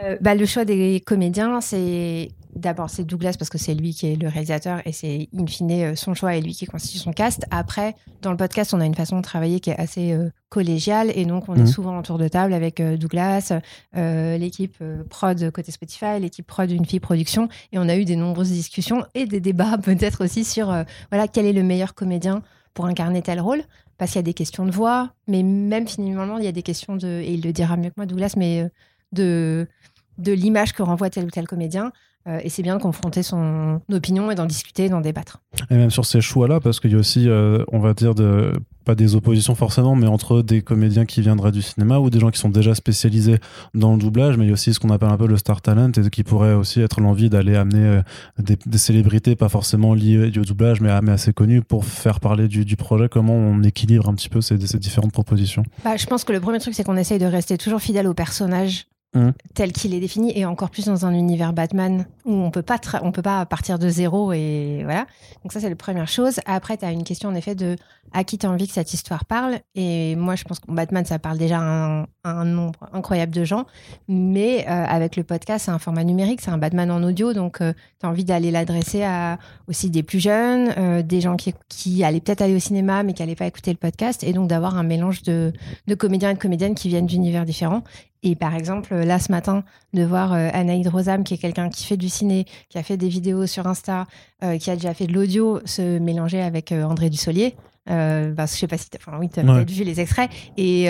euh, 0.02 0.18
bah, 0.22 0.36
le 0.36 0.46
choix 0.46 0.64
des 0.64 1.04
comédiens, 1.06 1.60
c'est 1.60 2.30
d'abord 2.56 2.90
c'est 2.90 3.04
Douglas 3.04 3.36
parce 3.38 3.50
que 3.50 3.58
c'est 3.58 3.74
lui 3.74 3.94
qui 3.94 4.08
est 4.08 4.16
le 4.16 4.28
réalisateur 4.28 4.82
et 4.86 4.92
c'est 4.92 5.30
in 5.38 5.46
fine 5.48 5.72
euh, 5.72 5.96
son 5.96 6.14
choix 6.14 6.36
et 6.36 6.42
lui 6.42 6.54
qui 6.54 6.66
constitue 6.66 6.98
son 6.98 7.14
cast. 7.14 7.46
Après, 7.52 7.96
dans 8.22 8.32
le 8.32 8.38
podcast, 8.38 8.74
on 8.74 8.82
a 8.82 8.86
une 8.86 8.96
façon 8.96 9.18
de 9.18 9.22
travailler 9.22 9.60
qui 9.60 9.70
est 9.70 9.80
assez 9.80 10.18
collégiale 10.50 11.12
et 11.16 11.26
donc 11.26 11.50
on 11.50 11.56
est 11.56 11.60
mhm. 11.60 11.68
souvent 11.68 11.98
autour 11.98 12.18
de 12.18 12.28
table 12.28 12.54
avec 12.54 12.82
Douglas, 12.82 13.54
l'équipe 13.94 14.78
prod 15.10 15.52
côté 15.52 15.72
Spotify, 15.72 16.20
l'équipe 16.20 16.46
prod 16.46 16.68
d'une 16.68 16.86
fille 16.86 17.00
production 17.00 17.50
et 17.72 17.80
on 17.80 17.88
a 17.88 17.96
eu 17.96 18.06
des 18.06 18.16
nombreuses 18.16 18.52
discussions 18.52 19.06
et 19.16 19.26
des 19.26 19.40
débats 19.40 19.78
peut-être 19.82 20.24
aussi 20.24 20.44
sur 20.44 20.68
voilà 21.10 21.28
quel 21.28 21.46
est 21.46 21.54
le 21.54 21.64
meilleur 21.64 21.94
comédien 21.94 22.44
pour 22.74 22.86
incarner 22.86 23.22
tel 23.22 23.40
rôle? 23.40 23.64
Parce 23.98 24.12
qu'il 24.12 24.20
y 24.20 24.20
a 24.20 24.24
des 24.24 24.34
questions 24.34 24.66
de 24.66 24.72
voix, 24.72 25.14
mais 25.28 25.44
même 25.44 25.88
finalement, 25.88 26.38
il 26.38 26.46
y 26.46 26.48
a 26.48 26.52
des 26.52 26.64
questions 26.64 26.96
de, 26.96 27.08
et 27.08 27.34
il 27.34 27.42
le 27.42 27.54
dira 27.54 27.78
mieux 27.78 27.90
que 27.90 27.96
moi, 27.98 28.06
Douglas, 28.06 28.34
mais 28.36 28.64
euh, 28.64 28.70
de, 29.12 29.68
de 30.18 30.32
l'image 30.32 30.74
que 30.74 30.82
renvoie 30.82 31.10
tel 31.10 31.26
ou 31.26 31.30
tel 31.30 31.48
comédien. 31.48 31.92
Euh, 32.28 32.40
et 32.44 32.50
c'est 32.50 32.62
bien 32.62 32.78
de 32.78 32.82
confronter 32.82 33.24
son 33.24 33.82
opinion 33.92 34.30
et 34.30 34.36
d'en 34.36 34.46
discuter, 34.46 34.90
d'en 34.90 35.02
débattre. 35.02 35.42
Et 35.70 35.76
même 35.76 35.90
sur 35.90 36.06
ces 36.06 36.22
choix-là, 36.22 36.60
parce 36.60 36.80
qu'il 36.80 36.92
y 36.92 36.96
a 36.96 36.98
aussi, 36.98 37.28
euh, 37.28 37.64
on 37.72 37.80
va 37.80 37.94
dire, 37.94 38.14
de, 38.14 38.54
pas 38.86 38.94
des 38.94 39.16
oppositions 39.16 39.56
forcément, 39.56 39.96
mais 39.96 40.06
entre 40.06 40.42
des 40.44 40.62
comédiens 40.62 41.06
qui 41.06 41.22
viendraient 41.22 41.52
du 41.52 41.64
cinéma 41.64 41.98
ou 41.98 42.10
des 42.10 42.20
gens 42.20 42.30
qui 42.30 42.40
sont 42.40 42.50
déjà 42.50 42.76
spécialisés 42.76 43.40
dans 43.74 43.94
le 43.94 44.00
doublage, 44.00 44.38
mais 44.38 44.46
il 44.46 44.48
y 44.48 44.52
a 44.52 44.54
aussi 44.54 44.74
ce 44.74 44.80
qu'on 44.80 44.92
appelle 44.92 45.10
un 45.10 45.18
peu 45.18 45.28
le 45.28 45.38
star 45.38 45.62
talent 45.62 45.92
et 45.92 46.10
qui 46.10 46.24
pourrait 46.24 46.54
aussi 46.54 46.82
être 46.82 47.02
l'envie 47.02 47.30
d'aller 47.30 47.56
amener 47.56 47.86
euh, 47.86 48.02
des, 48.38 48.78
célébrités, 48.78 49.36
pas 49.36 49.50
forcément 49.50 49.96
liées 49.96 50.32
au 50.38 50.44
doublage, 50.44 50.80
mais, 50.80 50.92
assez 51.12 51.34
connues 51.34 51.62
pour 51.62 51.86
faire 51.86 52.20
parler 52.20 52.48
du, 52.48 52.76
projet. 52.76 53.10
Comment 53.10 53.34
on 53.34 53.64
équilibre 53.64 54.08
un 54.10 54.14
petit 54.14 54.30
peu 54.30 54.42
ces, 54.42 54.60
ces 54.66 54.78
différentes 54.78 55.12
propositions 55.12 55.64
bah, 55.84 55.98
Je 55.98 56.06
pense 56.06 56.24
que 56.24 56.32
le 56.32 56.40
premier 56.40 56.60
truc, 56.60 56.74
c'est 56.74 56.84
qu'on 56.84 56.98
essaye 56.98 57.20
de 57.20 57.26
rester 57.26 57.58
toujours 57.58 57.82
fidèle 57.82 58.08
au 58.08 58.14
personnage 58.14 58.86
Mmh. 59.14 59.32
tel 59.56 59.74
qu'il 59.74 59.94
est 59.94 60.00
défini 60.00 60.32
et 60.40 60.46
encore 60.46 60.70
plus 60.70 60.86
dans 60.86 61.06
un 61.06 61.14
univers 61.14 61.52
Batman 61.52 62.06
où 62.24 62.32
on 62.32 62.50
peut 62.50 62.62
pas 62.62 62.80
on 63.02 63.12
peut 63.12 63.22
pas 63.22 63.46
partir 63.46 63.78
de 63.78 63.90
zéro 63.90 64.32
et 64.32 64.84
voilà. 64.86 65.06
Donc 65.44 65.52
ça 65.52 65.60
c'est 65.60 65.68
la 65.68 65.76
première 65.76 66.08
chose. 66.08 66.40
Après 66.46 66.78
tu 66.78 66.86
as 66.86 66.92
une 66.94 67.04
question 67.04 67.28
en 67.28 67.36
effet 67.36 67.54
de 67.54 67.76
à 68.14 68.24
qui 68.24 68.38
tu 68.38 68.46
as 68.46 68.50
envie 68.50 68.68
que 68.68 68.74
cette 68.74 68.94
histoire 68.94 69.26
parle? 69.26 69.60
Et 69.76 70.16
moi 70.16 70.36
je 70.38 70.46
pense 70.46 70.62
que 70.62 70.72
Batman 70.72 71.04
ça 71.04 71.20
parle 71.20 71.38
déjà 71.38 71.60
à 71.60 72.06
un, 72.24 72.46
nombre 72.46 72.88
incroyable 72.94 73.34
de 73.34 73.44
gens. 73.44 73.66
Mais 74.08 74.66
euh, 74.70 74.86
avec 74.86 75.18
le 75.18 75.24
podcast 75.26 75.66
c'est 75.66 75.72
un 75.72 75.80
format 75.80 76.06
numérique 76.06 76.40
c'est 76.40 76.52
un 76.52 76.58
Batman 76.58 76.90
en 76.90 77.04
audio. 77.04 77.34
Donc 77.34 77.60
euh, 77.60 77.74
tu 78.00 78.06
as 78.06 78.10
envie 78.10 78.24
d'aller 78.24 78.50
l'adresser 78.50 79.04
à 79.04 79.40
aussi 79.68 79.90
des 79.90 80.04
plus 80.04 80.22
jeunes 80.22 80.74
euh, 80.78 81.02
des 81.02 81.20
gens 81.20 81.36
qui, 81.36 81.54
qui 81.68 82.06
allaient 82.06 82.22
peut-être 82.22 82.44
aller 82.44 82.56
au 82.56 82.60
cinéma 82.60 83.04
mais 83.04 83.12
qui 83.12 83.22
allaient 83.22 83.36
pas 83.36 83.48
écouter 83.48 83.72
le 83.72 83.78
podcast. 83.78 84.24
Et 84.24 84.32
donc 84.32 84.48
d'avoir 84.48 84.78
un 84.78 84.84
mélange 84.84 85.22
de, 85.24 85.52
de 85.88 85.96
comédiens 85.96 86.30
et 86.30 86.36
de 86.36 86.40
comédiennes 86.40 86.76
qui 86.76 86.88
viennent 86.88 87.08
d'univers 87.08 87.44
différents 87.44 87.84
et 88.24 88.36
par 88.36 88.56
exemple, 88.56 88.94
là 88.94 89.18
ce 89.18 89.32
matin, 89.32 89.64
de 89.94 90.04
voir 90.04 90.34
euh, 90.34 90.50
Anaïd 90.54 90.88
Rosam, 90.88 91.24
qui 91.24 91.34
est 91.34 91.38
quelqu'un 91.38 91.70
qui 91.70 91.86
fait 91.86 91.98
du 91.98 92.10
ciné, 92.10 92.46
qui 92.70 92.78
a 92.78 92.84
fait 92.84 92.98
des 92.98 93.10
vidéos 93.10 93.48
sur 93.48 93.66
Insta, 93.66 94.06
euh, 94.44 94.58
qui 94.58 94.70
a 94.70 94.76
déjà 94.76 94.94
fait 94.94 95.08
de 95.08 95.14
l'audio, 95.14 95.60
se 95.66 95.98
mélanger 95.98 96.42
avec 96.42 96.72
euh, 96.72 96.84
André 96.84 97.10
Dussolier. 97.10 97.56
Euh, 97.90 98.32
bah, 98.32 98.46
je 98.46 98.52
sais 98.52 98.68
pas 98.68 98.78
si 98.78 98.90
tu 98.90 98.98
enfin, 98.98 99.18
oui, 99.20 99.28
as 99.36 99.42
peut-être 99.42 99.72
vu 99.72 99.84
les 99.84 100.00
extraits. 100.00 100.30
Et 100.58 100.88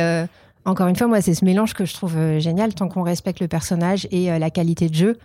encore 0.65 0.87
une 0.87 0.95
fois, 0.95 1.07
moi, 1.07 1.21
c'est 1.21 1.33
ce 1.33 1.45
mélange 1.45 1.73
que 1.73 1.85
je 1.85 1.93
trouve 1.93 2.15
génial, 2.37 2.73
tant 2.73 2.87
qu'on 2.87 3.01
respecte 3.01 3.39
le 3.39 3.47
personnage 3.47 4.07
et 4.11 4.37
la 4.37 4.49
qualité 4.49 4.89
de 4.89 4.93
jeu. 4.93 5.17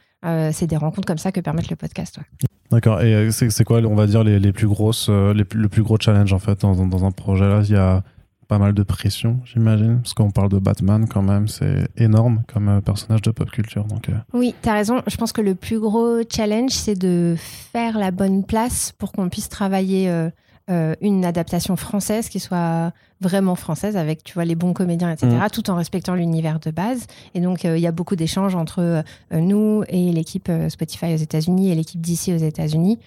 c'est 0.52 0.66
des 0.66 0.76
rencontres 0.76 1.06
comme 1.06 1.18
ça 1.18 1.32
que 1.32 1.40
permettent 1.40 1.68
le 1.68 1.76
podcast. 1.76 2.20
D'accord. 2.70 3.02
Et 3.02 3.30
c'est 3.32 3.64
quoi, 3.64 3.80
on 3.80 3.96
va 3.96 4.06
dire, 4.06 4.22
les, 4.22 4.38
les 4.38 4.52
plus 4.52 4.68
grosses, 4.68 5.08
les, 5.08 5.44
le 5.52 5.68
plus 5.68 5.82
gros 5.82 5.98
challenge 6.00 6.32
en 6.32 6.38
fait 6.38 6.60
dans, 6.60 6.86
dans 6.86 7.04
un 7.04 7.10
projet? 7.10 7.46
Là 7.48 7.60
Il 7.64 7.70
y 7.70 7.76
a 7.76 8.02
pas 8.48 8.58
mal 8.58 8.72
de 8.72 8.82
pression, 8.82 9.40
j'imagine, 9.44 10.00
parce 10.00 10.14
qu'on 10.14 10.30
parle 10.30 10.48
de 10.48 10.58
Batman 10.58 11.06
quand 11.08 11.22
même, 11.22 11.48
c'est 11.48 11.88
énorme 11.96 12.42
comme 12.52 12.68
euh, 12.68 12.80
personnage 12.80 13.22
de 13.22 13.30
pop 13.30 13.50
culture. 13.50 13.84
Donc, 13.84 14.08
euh. 14.08 14.14
Oui, 14.32 14.54
tu 14.62 14.68
as 14.68 14.74
raison. 14.74 15.02
Je 15.06 15.16
pense 15.16 15.32
que 15.32 15.40
le 15.40 15.54
plus 15.54 15.80
gros 15.80 16.20
challenge, 16.28 16.70
c'est 16.70 16.94
de 16.94 17.34
faire 17.38 17.98
la 17.98 18.10
bonne 18.10 18.44
place 18.44 18.92
pour 18.96 19.12
qu'on 19.12 19.28
puisse 19.28 19.48
travailler 19.48 20.08
euh, 20.08 20.30
une 20.68 21.24
adaptation 21.24 21.76
française 21.76 22.28
qui 22.28 22.40
soit 22.40 22.92
vraiment 23.20 23.54
française 23.54 23.96
avec 23.96 24.24
tu 24.24 24.34
vois 24.34 24.44
les 24.44 24.56
bons 24.56 24.72
comédiens 24.72 25.12
etc 25.12 25.28
mm. 25.28 25.50
tout 25.50 25.70
en 25.70 25.76
respectant 25.76 26.14
l'univers 26.14 26.58
de 26.58 26.72
base 26.72 27.06
et 27.34 27.40
donc 27.40 27.62
il 27.62 27.78
y 27.78 27.86
a 27.86 27.92
beaucoup 27.92 28.16
d'échanges 28.16 28.56
entre 28.56 29.04
nous 29.30 29.84
et 29.88 30.10
l'équipe 30.10 30.50
Spotify 30.68 31.14
aux 31.14 31.18
États-Unis 31.18 31.70
et 31.70 31.76
l'équipe 31.76 32.00
d'ici 32.00 32.32
aux 32.34 32.38
États-Unis 32.38 32.98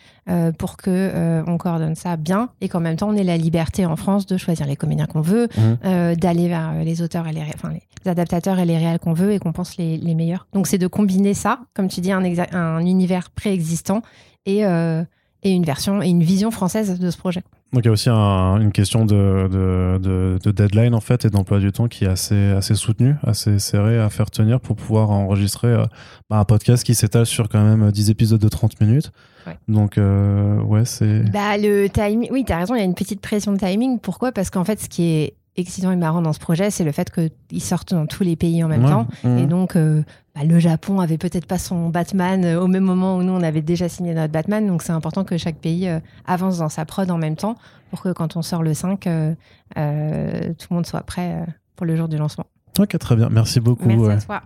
pour 0.58 0.78
que 0.78 1.44
on 1.48 1.58
coordonne 1.58 1.96
ça 1.96 2.16
bien 2.16 2.50
et 2.62 2.70
qu'en 2.70 2.80
même 2.80 2.96
temps 2.96 3.10
on 3.10 3.16
ait 3.16 3.26
la 3.26 3.38
liberté 3.38 3.86
en 3.86 3.98
France 3.98 4.26
de 4.26 4.38
choisir 4.38 4.66
les 4.66 4.78
comédiens 4.78 5.06
qu'on 5.06 5.22
veut 5.22 5.50
mm. 5.58 6.16
d'aller 6.16 6.48
vers 6.48 6.74
les 6.86 7.02
auteurs 7.02 7.28
et 7.28 7.34
les, 7.34 7.44
enfin, 7.54 7.74
les 7.74 8.10
adaptateurs 8.10 8.58
et 8.60 8.66
les 8.66 8.78
réels 8.78 9.00
qu'on 9.00 9.14
veut 9.14 9.34
et 9.34 9.40
qu'on 9.40 9.52
pense 9.52 9.76
les, 9.76 9.98
les 9.98 10.16
meilleurs 10.16 10.48
donc 10.54 10.68
c'est 10.68 10.78
de 10.78 10.88
combiner 10.88 11.34
ça 11.34 11.60
comme 11.74 11.90
tu 11.90 12.00
dis 12.00 12.14
un, 12.14 12.24
un 12.54 12.86
univers 12.86 13.32
préexistant 13.32 14.02
et, 14.46 14.66
euh, 14.66 15.04
et 15.44 15.52
une 15.52 15.64
version 15.64 16.02
et 16.02 16.10
une 16.10 16.24
vision 16.24 16.52
française 16.52 17.00
de 17.00 17.12
ce 17.12 17.18
projet. 17.18 17.44
Donc 17.72 17.84
il 17.84 17.86
y 17.86 17.90
a 17.90 17.92
aussi 17.92 18.10
une 18.10 18.72
question 18.72 19.06
de, 19.06 19.48
de, 19.48 20.40
de, 20.44 20.52
deadline 20.52 20.96
en 20.96 21.02
fait 21.02 21.26
et 21.26 21.30
d'emploi 21.30 21.60
du 21.60 21.72
temps 21.72 21.88
qui 21.88 22.06
est 22.06 22.08
assez, 22.08 22.52
assez 22.52 22.74
soutenu, 22.74 23.16
assez 23.24 23.60
serré 23.60 24.00
à 24.00 24.10
faire 24.10 24.32
tenir 24.32 24.60
pour 24.60 24.76
pouvoir 24.76 25.12
enregistrer 25.12 25.68
euh, 25.68 25.86
bah, 26.30 26.38
un 26.38 26.46
podcast 26.46 26.84
qui 26.84 26.96
s'étale 26.96 27.28
sur 27.28 27.48
quand 27.48 27.64
même 27.64 27.92
10 27.92 28.10
épisodes 28.10 28.42
de 28.42 28.50
30 28.50 28.82
minutes. 28.82 29.12
Donc 29.68 29.98
euh, 29.98 30.62
ouais 30.62 30.86
c'est... 30.86 31.22
Bah 31.32 31.58
le 31.58 31.88
timing, 31.88 32.30
oui 32.32 32.44
tu 32.46 32.54
as 32.54 32.58
raison, 32.58 32.76
il 32.76 32.80
y 32.80 32.82
a 32.82 32.86
une 32.86 32.96
petite 32.96 33.22
pression 33.22 33.54
de 33.54 33.58
timing. 33.58 34.00
Pourquoi? 34.00 34.32
Parce 34.32 34.50
qu'en 34.50 34.64
fait 34.64 34.80
ce 34.80 34.90
qui 34.90 35.04
est 35.04 35.34
excitant 35.60 35.92
et 35.92 35.96
marrant 35.96 36.22
dans 36.22 36.34
ce 36.34 36.40
projet, 36.40 36.72
c'est 36.72 36.84
le 36.84 36.92
fait 36.92 37.12
qu'ils 37.12 37.62
sortent 37.62 37.94
dans 37.94 38.06
tous 38.06 38.24
les 38.24 38.36
pays 38.36 38.64
en 38.64 38.68
même 38.68 38.86
temps. 38.86 39.08
Mmh. 39.24 39.38
Et 39.40 39.46
donc, 39.46 39.76
euh, 39.76 40.04
bah, 40.40 40.46
le 40.48 40.60
Japon 40.60 41.00
avait 41.00 41.18
peut-être 41.18 41.46
pas 41.46 41.58
son 41.58 41.90
Batman 41.90 42.46
euh, 42.46 42.62
au 42.62 42.68
même 42.68 42.84
moment 42.84 43.18
où 43.18 43.24
nous, 43.24 43.34
on 43.34 43.42
avait 43.42 43.62
déjà 43.62 43.90
signé 43.90 44.14
notre 44.14 44.32
Batman. 44.32 44.66
Donc, 44.66 44.82
c'est 44.84 44.92
important 44.92 45.24
que 45.24 45.38
chaque 45.38 45.58
pays 45.58 45.88
euh, 45.88 46.00
avance 46.26 46.60
dans 46.60 46.70
sa 46.70 46.86
prod 46.86 47.10
en 47.12 47.18
même 47.18 47.36
temps 47.36 47.56
pour 47.90 48.02
que 48.02 48.10
quand 48.14 48.36
on 48.36 48.42
sort 48.42 48.64
le 48.64 48.74
5, 48.74 49.00
tout 49.02 49.10
le 49.76 50.56
monde 50.70 50.86
soit 50.86 51.02
prêt 51.02 51.44
pour 51.76 51.86
le 51.86 51.96
jour 51.96 52.08
du 52.08 52.18
lancement. 52.18 52.46
Ok, 52.78 52.98
très 53.00 53.16
bien. 53.16 53.30
Merci 53.30 53.60
beaucoup. 53.60 53.88
Merci 53.88 54.12
à 54.12 54.18
toi. 54.18 54.42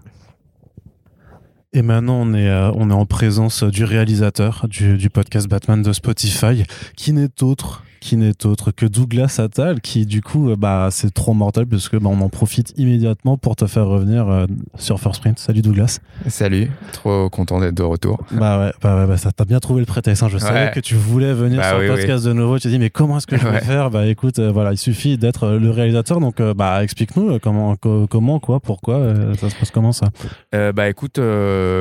Et 1.73 1.81
maintenant, 1.81 2.15
on 2.21 2.33
est, 2.33 2.49
on 2.75 2.89
est 2.89 2.93
en 2.93 3.05
présence 3.05 3.63
du 3.63 3.83
réalisateur 3.83 4.67
du, 4.69 4.97
du 4.97 5.09
podcast 5.09 5.49
Batman 5.49 5.81
de 5.81 5.91
Spotify, 5.91 6.63
qui 6.95 7.11
n'est 7.11 7.43
autre 7.43 7.83
qui 8.03 8.17
n'est 8.17 8.45
autre 8.45 8.71
que 8.71 8.85
Douglas 8.85 9.37
Attal, 9.39 9.79
qui 9.79 10.05
du 10.05 10.21
coup, 10.21 10.49
euh, 10.49 10.55
bah, 10.57 10.89
c'est 10.91 11.13
trop 11.13 11.33
mortel 11.33 11.65
parce 11.65 11.87
que 11.87 11.95
bah, 11.95 12.09
on 12.11 12.19
en 12.19 12.27
profite 12.27 12.73
immédiatement 12.77 13.37
pour 13.37 13.55
te 13.55 13.65
faire 13.65 13.87
revenir 13.87 14.27
euh, 14.27 14.45
sur 14.77 14.99
First 14.99 15.21
Print. 15.21 15.39
Salut 15.39 15.61
Douglas. 15.61 15.99
Salut, 16.27 16.69
trop 16.91 17.29
content 17.29 17.61
d'être 17.61 17.75
de 17.75 17.83
retour. 17.83 18.19
Bah 18.31 18.59
ouais, 18.59 18.73
bah 18.81 18.97
ouais 18.97 19.07
bah, 19.07 19.17
ça 19.17 19.31
t'a 19.31 19.45
bien 19.45 19.59
trouvé 19.59 19.79
le 19.79 19.85
prétexte. 19.85 20.21
Hein. 20.21 20.27
Je 20.29 20.37
savais 20.37 20.71
que 20.71 20.81
tu 20.81 20.95
voulais 20.95 21.33
venir 21.33 21.61
bah 21.61 21.69
sur 21.69 21.79
le 21.79 21.87
podcast 21.87 22.25
de 22.25 22.33
nouveau. 22.33 22.57
Tu 22.57 22.63
te 22.63 22.67
dis 22.67 22.77
mais 22.77 22.89
comment 22.89 23.17
est-ce 23.17 23.27
que 23.27 23.37
je 23.37 23.47
vais 23.47 23.61
faire? 23.61 23.89
Bah 23.89 24.05
écoute, 24.05 24.37
euh, 24.39 24.51
voilà, 24.51 24.73
il 24.73 24.77
suffit 24.77 25.17
d'être 25.17 25.47
le 25.47 25.69
réalisateur. 25.69 26.19
Donc 26.19 26.41
bah 26.41 26.83
explique-nous 26.83 27.39
comment, 27.39 27.77
comment, 27.77 28.39
quoi, 28.39 28.59
pourquoi 28.59 29.13
ça 29.39 29.49
se 29.49 29.55
passe 29.55 29.71
comment 29.71 29.93
ça? 29.93 30.07
Bah 30.51 30.89
écoute, 30.89 31.19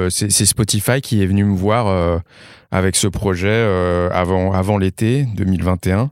c'est 0.08 0.44
Spotify 0.44 1.00
qui 1.00 1.20
est 1.20 1.26
venu 1.26 1.44
me 1.44 1.56
voir 1.56 2.22
avec 2.72 2.96
ce 2.96 3.06
projet 3.06 3.48
euh, 3.48 4.08
avant, 4.12 4.52
avant 4.52 4.78
l'été 4.78 5.26
2021. 5.36 6.10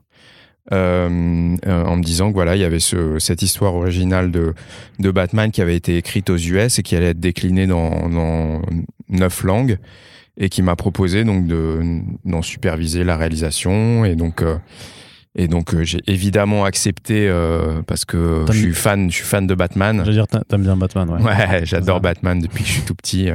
Euh, 0.72 1.56
euh, 1.66 1.84
en 1.84 1.96
me 1.96 2.02
disant 2.02 2.28
que 2.28 2.34
voilà, 2.34 2.54
il 2.54 2.60
y 2.60 2.64
avait 2.64 2.78
ce, 2.78 3.18
cette 3.18 3.42
histoire 3.42 3.74
originale 3.74 4.30
de, 4.30 4.54
de 5.00 5.10
Batman 5.10 5.50
qui 5.50 5.62
avait 5.62 5.74
été 5.74 5.96
écrite 5.96 6.30
aux 6.30 6.36
US 6.36 6.78
et 6.78 6.82
qui 6.84 6.94
allait 6.94 7.08
être 7.08 7.18
déclinée 7.18 7.66
dans, 7.66 8.08
dans 8.08 8.62
neuf 9.08 9.42
langues 9.42 9.78
et 10.36 10.48
qui 10.48 10.62
m'a 10.62 10.76
proposé 10.76 11.24
donc 11.24 11.48
de 11.48 12.00
d'en 12.24 12.40
superviser 12.40 13.02
la 13.02 13.16
réalisation 13.16 14.04
et 14.04 14.14
donc 14.14 14.44
et 15.36 15.46
donc 15.46 15.74
euh, 15.74 15.84
j'ai 15.84 16.00
évidemment 16.08 16.64
accepté 16.64 17.28
euh, 17.28 17.82
parce 17.82 18.04
que 18.04 18.44
je 18.48 18.58
suis 18.58 18.74
fan, 18.74 19.10
je 19.10 19.16
suis 19.16 19.24
fan 19.24 19.46
de 19.46 19.54
Batman. 19.54 20.00
Je 20.00 20.10
veux 20.10 20.12
dire, 20.12 20.26
t'aimes 20.26 20.62
bien 20.62 20.76
Batman, 20.76 21.08
ouais. 21.08 21.22
Ouais, 21.22 21.60
j'adore 21.64 22.00
Batman 22.00 22.40
depuis 22.40 22.64
que 22.64 22.68
je 22.68 22.74
suis 22.74 22.82
tout 22.82 22.96
petit. 22.96 23.28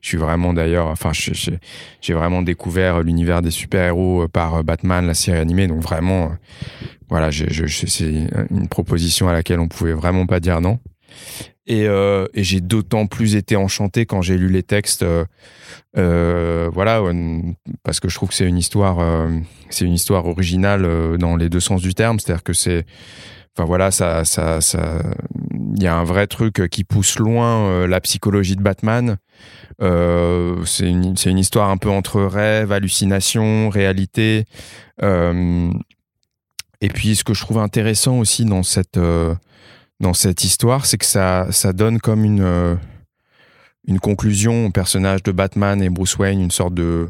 Je 0.00 0.08
suis 0.08 0.16
vraiment 0.16 0.52
d'ailleurs, 0.52 0.86
enfin, 0.86 1.10
j'ai 1.12 2.14
vraiment 2.14 2.42
découvert 2.42 3.02
l'univers 3.02 3.42
des 3.42 3.50
super-héros 3.50 4.22
euh, 4.22 4.28
par 4.28 4.62
Batman, 4.62 5.06
la 5.06 5.14
série 5.14 5.38
animée. 5.38 5.66
Donc 5.66 5.82
vraiment, 5.82 6.30
voilà, 7.08 7.30
c'est 7.32 8.28
une 8.50 8.68
proposition 8.68 9.28
à 9.28 9.32
laquelle 9.32 9.58
on 9.58 9.68
pouvait 9.68 9.94
vraiment 9.94 10.26
pas 10.26 10.38
dire 10.38 10.60
non. 10.60 10.78
Et, 11.70 11.86
euh, 11.86 12.26
et 12.34 12.42
j'ai 12.42 12.60
d'autant 12.60 13.06
plus 13.06 13.36
été 13.36 13.54
enchanté 13.54 14.04
quand 14.04 14.22
j'ai 14.22 14.36
lu 14.36 14.48
les 14.48 14.64
textes, 14.64 15.04
euh, 15.04 15.24
euh 15.96 16.68
voilà, 16.72 17.00
parce 17.84 18.00
que 18.00 18.08
je 18.08 18.16
trouve 18.16 18.30
que 18.30 18.34
c'est 18.34 18.44
une 18.44 18.58
histoire, 18.58 18.98
c'est 19.68 19.84
une 19.84 19.92
histoire 19.92 20.26
originale 20.26 21.16
dans 21.18 21.36
les 21.36 21.48
deux 21.48 21.60
sens 21.60 21.80
du 21.80 21.94
terme, 21.94 22.18
c'est-à-dire 22.18 22.42
que 22.42 22.54
c'est, 22.54 22.84
enfin 23.56 23.64
voilà, 23.66 23.92
ça, 23.92 24.24
ça, 24.24 24.60
ça, 24.60 25.00
il 25.76 25.80
y 25.80 25.86
a 25.86 25.94
un 25.94 26.02
vrai 26.02 26.26
truc 26.26 26.68
qui 26.70 26.82
pousse 26.82 27.20
loin 27.20 27.86
la 27.86 28.00
psychologie 28.00 28.56
de 28.56 28.62
Batman. 28.62 29.18
c'est 29.78 30.90
une, 30.90 31.14
une 31.24 31.38
histoire 31.38 31.70
un 31.70 31.76
peu 31.76 31.90
entre 31.90 32.20
rêve, 32.20 32.72
hallucination, 32.72 33.68
réalité. 33.68 34.44
et 35.00 36.88
puis, 36.92 37.14
ce 37.14 37.22
que 37.22 37.32
je 37.32 37.42
trouve 37.42 37.58
intéressant 37.58 38.18
aussi 38.18 38.44
dans 38.44 38.64
cette 38.64 38.98
dans 40.00 40.14
cette 40.14 40.44
histoire, 40.44 40.86
c'est 40.86 40.98
que 40.98 41.06
ça, 41.06 41.46
ça 41.50 41.72
donne 41.72 42.00
comme 42.00 42.24
une, 42.24 42.42
euh, 42.42 42.74
une 43.86 44.00
conclusion 44.00 44.66
au 44.66 44.70
personnage 44.70 45.22
de 45.22 45.32
Batman 45.32 45.82
et 45.82 45.90
Bruce 45.90 46.16
Wayne, 46.16 46.40
une 46.40 46.50
sorte 46.50 46.74
de, 46.74 47.08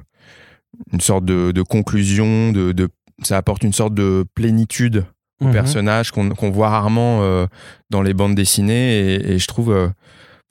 une 0.92 1.00
sorte 1.00 1.24
de, 1.24 1.52
de 1.52 1.62
conclusion, 1.62 2.52
de, 2.52 2.72
de, 2.72 2.88
ça 3.22 3.36
apporte 3.36 3.62
une 3.62 3.72
sorte 3.72 3.94
de 3.94 4.24
plénitude 4.34 5.04
au 5.40 5.46
mhm. 5.46 5.52
personnage 5.52 6.10
qu'on 6.10 6.50
voit 6.50 6.68
rarement 6.68 7.22
euh, 7.22 7.46
dans 7.88 8.02
les 8.02 8.12
bandes 8.12 8.34
dessinées 8.34 9.14
et, 9.14 9.32
et 9.32 9.38
je 9.38 9.46
trouve 9.46 9.72
euh, 9.72 9.88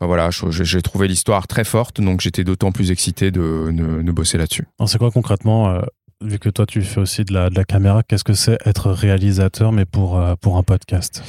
voilà, 0.07 0.29
j'ai 0.31 0.81
trouvé 0.81 1.07
l'histoire 1.07 1.47
très 1.47 1.63
forte, 1.63 1.99
donc 1.99 2.21
j'étais 2.21 2.43
d'autant 2.43 2.71
plus 2.71 2.91
excité 2.91 3.31
de, 3.31 3.71
de, 3.71 4.01
de 4.01 4.11
bosser 4.11 4.37
là-dessus. 4.37 4.65
C'est 4.85 4.97
quoi 4.97 5.11
concrètement, 5.11 5.69
euh, 5.69 5.81
vu 6.21 6.39
que 6.39 6.49
toi 6.49 6.65
tu 6.65 6.81
fais 6.81 7.01
aussi 7.01 7.25
de 7.25 7.33
la, 7.33 7.49
de 7.49 7.55
la 7.55 7.65
caméra, 7.65 8.01
qu'est-ce 8.03 8.23
que 8.23 8.33
c'est 8.33 8.57
être 8.65 8.91
réalisateur, 8.91 9.71
mais 9.71 9.85
pour, 9.85 10.17
euh, 10.17 10.35
pour 10.39 10.57
un 10.57 10.63
podcast? 10.63 11.21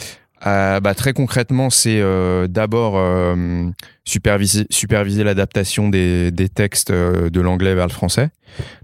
Euh, 0.46 0.80
bah, 0.80 0.94
très 0.94 1.12
concrètement, 1.12 1.68
c'est 1.68 2.00
euh, 2.00 2.46
d'abord 2.46 2.94
euh, 2.96 3.68
superviser, 4.04 4.66
superviser 4.70 5.22
l'adaptation 5.22 5.90
des, 5.90 6.30
des, 6.30 6.48
textes 6.48 6.90
de 6.90 7.40
l'anglais 7.40 7.74
vers 7.74 7.86
le 7.86 7.92
français. 7.92 8.30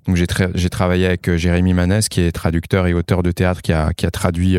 Donc 0.07 0.17
j'ai, 0.17 0.27
j'ai 0.55 0.69
travaillé 0.69 1.07
avec 1.07 1.35
Jérémy 1.37 1.73
Manès, 1.73 2.09
qui 2.09 2.21
est 2.21 2.31
traducteur 2.31 2.87
et 2.87 2.95
auteur 2.95 3.23
de 3.23 3.33
théâtre, 3.33 3.63
qui 3.63 3.73
a, 3.73 3.93
qui 3.95 4.07
a 4.07 4.11
traduit 4.11 4.59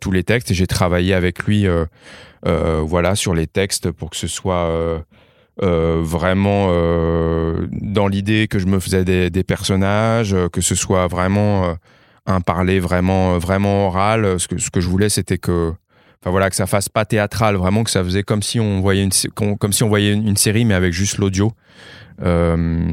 tous 0.00 0.10
les 0.10 0.22
textes. 0.22 0.52
Et 0.52 0.54
j'ai 0.54 0.66
travaillé 0.66 1.14
avec 1.14 1.44
lui, 1.44 1.66
voilà, 2.44 3.14
sur 3.16 3.34
les 3.34 3.46
textes 3.46 3.90
pour 3.90 4.10
que 4.10 4.16
ce 4.16 4.28
soit 4.28 5.04
vraiment 5.60 6.68
dans 7.72 8.06
l'idée 8.06 8.46
que 8.48 8.58
je 8.58 8.66
me 8.66 8.80
faisais 8.80 9.04
des, 9.04 9.30
des 9.30 9.44
personnages, 9.44 10.34
que 10.52 10.60
ce 10.60 10.74
soit 10.74 11.06
vraiment 11.08 11.76
un 12.24 12.40
parler 12.40 12.80
vraiment 12.80 13.38
vraiment 13.38 13.88
oral. 13.88 14.40
Ce 14.40 14.48
que, 14.48 14.58
ce 14.58 14.70
que 14.70 14.80
je 14.80 14.88
voulais, 14.88 15.10
c'était 15.10 15.38
que 15.38 15.74
enfin 16.20 16.30
voilà 16.30 16.50
que 16.50 16.56
ça 16.56 16.66
fasse 16.66 16.88
pas 16.88 17.04
théâtral 17.04 17.56
vraiment 17.56 17.84
que 17.84 17.90
ça 17.90 18.02
faisait 18.02 18.22
comme 18.22 18.42
si 18.42 18.58
on 18.58 18.80
voyait 18.80 19.04
une 19.04 19.12
comme 19.34 19.72
si 19.72 19.82
on 19.82 19.88
voyait 19.88 20.12
une, 20.12 20.36
série 20.36 20.64
mais 20.64 20.74
avec 20.74 20.92
juste 20.92 21.18
l'audio. 21.18 21.52
Euh, 22.22 22.90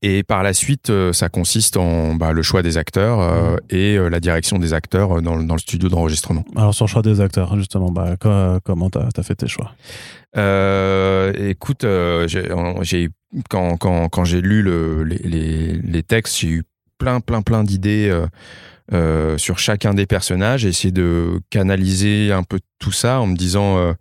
et 0.00 0.22
par 0.22 0.42
la 0.42 0.52
suite 0.52 0.90
euh, 0.90 1.12
ça 1.12 1.28
consiste 1.28 1.76
en 1.76 2.14
bah, 2.14 2.32
le 2.32 2.42
choix 2.42 2.62
des 2.62 2.76
acteurs 2.76 3.20
euh, 3.20 3.54
mmh. 3.54 3.58
et 3.70 3.96
la 4.10 4.20
direction 4.20 4.58
des 4.58 4.74
acteurs 4.74 5.22
dans, 5.22 5.42
dans 5.42 5.54
le 5.54 5.60
studio 5.60 5.88
d'enregistrement. 5.88 6.44
Alors 6.54 6.74
sur 6.74 6.84
le 6.84 6.90
choix 6.90 7.02
des 7.02 7.20
acteurs 7.20 7.56
justement 7.56 7.90
bah, 7.90 8.16
comment 8.18 8.90
t'as 8.90 9.08
as 9.16 9.22
fait 9.22 9.34
tes 9.34 9.48
choix? 9.48 9.72
Écoute 11.34 11.86
j'ai 12.26 13.08
quand, 13.48 13.76
quand, 13.76 14.08
quand 14.08 14.24
j'ai 14.24 14.40
lu 14.40 14.62
le, 14.62 15.02
les, 15.04 15.18
les, 15.18 15.72
les 15.72 16.02
textes 16.02 16.38
j'ai 16.38 16.48
eu 16.48 16.64
plein 16.98 17.20
plein 17.20 17.42
plein 17.42 17.64
d'idées 17.64 18.12
euh, 18.94 19.36
sur 19.36 19.58
chacun 19.58 19.92
des 19.92 20.06
personnages 20.06 20.64
et 20.64 20.68
essayer 20.68 20.92
de 20.92 21.40
canaliser 21.50 22.32
un 22.32 22.42
peu 22.42 22.58
tout 22.78 22.90
ça 22.90 23.20
en 23.20 23.26
me 23.26 23.36
disant 23.36 23.76
euh, 23.76 23.92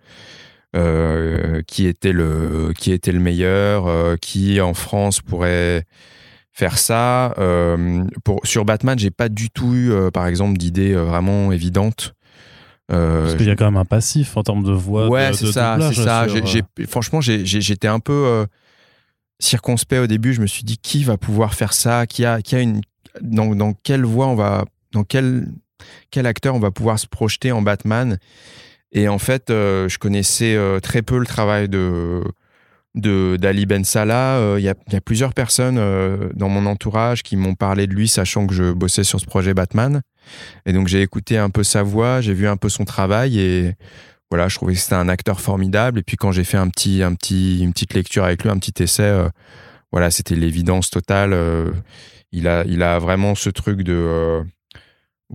euh, 0.77 1.61
qui 1.67 1.87
était 1.87 2.13
le 2.13 2.71
qui 2.77 2.93
était 2.93 3.11
le 3.11 3.19
meilleur, 3.19 4.17
qui 4.19 4.61
en 4.61 4.73
France 4.73 5.19
pourrait 5.19 5.83
faire 6.53 6.77
ça. 6.77 7.33
pour 8.23 8.39
sur 8.45 8.63
Batman, 8.63 8.97
j'ai 8.97 9.11
pas 9.11 9.27
du 9.27 9.49
tout 9.49 9.73
eu, 9.73 9.91
par 10.13 10.25
exemple, 10.25 10.57
d'idées 10.57 10.93
vraiment 10.93 11.51
évidentes. 11.51 12.13
Parce 12.87 13.35
qu'il 13.35 13.47
y 13.47 13.51
a 13.51 13.57
quand 13.57 13.65
même 13.65 13.75
un 13.75 13.83
passif 13.83 14.37
en 14.37 14.43
termes 14.43 14.63
de 14.63 14.71
voix. 14.71 15.09
Ouais, 15.09 15.33
c'est 15.33 15.51
ça, 15.51 15.77
c'est 15.81 16.01
ça. 16.01 16.27
franchement, 16.87 17.19
j'étais 17.19 17.89
un 17.89 17.99
peu 17.99 18.45
circonspect 19.39 20.01
au 20.01 20.07
début. 20.07 20.33
Je 20.33 20.39
me 20.39 20.47
suis 20.47 20.63
dit 20.63 20.77
qui 20.77 21.03
va 21.03 21.17
pouvoir 21.17 21.55
faire 21.55 21.73
ça, 21.73 22.07
qui 22.07 22.23
a, 22.23 22.41
qui 22.41 22.55
a 22.55 22.61
une, 22.61 22.79
dans, 23.21 23.53
dans 23.53 23.73
quelle 23.73 24.05
voix 24.05 24.27
on 24.27 24.35
va 24.35 24.63
dans 24.91 25.03
quel, 25.03 25.47
quel 26.11 26.25
acteur 26.25 26.55
on 26.55 26.59
va 26.59 26.71
pouvoir 26.71 26.99
se 26.99 27.07
projeter 27.07 27.51
en 27.51 27.61
Batman? 27.61 28.17
Et 28.91 29.07
en 29.07 29.19
fait, 29.19 29.49
euh, 29.49 29.89
je 29.89 29.97
connaissais 29.97 30.55
euh, 30.55 30.79
très 30.79 31.01
peu 31.01 31.19
le 31.19 31.25
travail 31.25 31.67
de, 31.69 32.23
d'Ali 32.95 33.65
Ben 33.65 33.83
Salah. 33.83 34.55
Il 34.57 34.61
y, 34.61 34.65
y, 34.65 34.95
a, 34.95 35.01
plusieurs 35.01 35.33
personnes 35.33 35.79
dans 36.33 36.49
mon 36.49 36.65
entourage 36.65 37.21
qui 37.21 37.35
m'ont 37.35 37.55
parlé 37.55 37.85
de 37.85 37.93
lui, 37.93 38.07
sachant 38.07 38.47
que 38.47 38.53
je 38.53 38.71
bossais 38.71 39.03
sur 39.03 39.19
ce 39.19 39.25
projet 39.25 39.53
Batman. 39.53 40.01
Et 40.65 40.73
donc 40.73 40.87
j'ai 40.87 41.01
écouté 41.01 41.37
un 41.37 41.49
peu 41.49 41.63
sa 41.63 41.83
voix, 41.83 42.21
j'ai 42.21 42.33
vu 42.33 42.47
un 42.47 42.57
peu 42.57 42.69
son 42.69 42.85
travail 42.85 43.39
et 43.39 43.75
voilà, 44.29 44.49
je 44.49 44.55
trouvais 44.55 44.73
que 44.73 44.79
c'était 44.79 44.95
un 44.95 45.07
acteur 45.09 45.39
formidable. 45.39 45.99
Et 45.99 46.03
puis 46.03 46.17
quand 46.17 46.31
j'ai 46.31 46.43
fait 46.43 46.57
un 46.57 46.69
petit, 46.69 47.03
un 47.03 47.13
petit, 47.13 47.59
une 47.61 47.71
petite 47.71 47.93
lecture 47.93 48.23
avec 48.23 48.43
lui, 48.43 48.49
un 48.49 48.57
petit 48.57 48.81
essai, 48.81 49.27
voilà, 49.91 50.09
c'était 50.09 50.35
l'évidence 50.35 50.89
totale. 50.89 51.37
il 52.31 52.47
a, 52.47 52.65
il 52.65 52.81
a 52.81 52.99
vraiment 52.99 53.35
ce 53.35 53.49
truc 53.49 53.83
de 53.83 54.43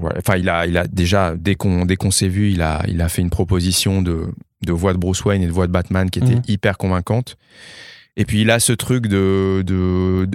Enfin, 0.00 0.36
il 0.36 0.48
a, 0.48 0.66
il 0.66 0.76
a 0.76 0.86
déjà 0.86 1.34
dès 1.36 1.54
qu'on 1.54 1.84
dès 1.84 1.96
qu'on 1.96 2.10
s'est 2.10 2.28
vu, 2.28 2.50
il 2.50 2.62
a, 2.62 2.82
il 2.88 3.00
a 3.02 3.08
fait 3.08 3.22
une 3.22 3.30
proposition 3.30 4.00
de, 4.00 4.28
de 4.62 4.72
voix 4.72 4.92
de 4.92 4.98
Bruce 4.98 5.24
Wayne 5.24 5.42
et 5.42 5.46
de 5.46 5.52
voix 5.52 5.66
de 5.66 5.72
Batman 5.72 6.08
qui 6.10 6.18
était 6.18 6.36
mhm. 6.36 6.42
hyper 6.48 6.78
convaincante. 6.78 7.36
Et 8.16 8.26
puis 8.26 8.42
il 8.42 8.50
a 8.50 8.60
ce 8.60 8.72
truc 8.72 9.06
de 9.06 9.64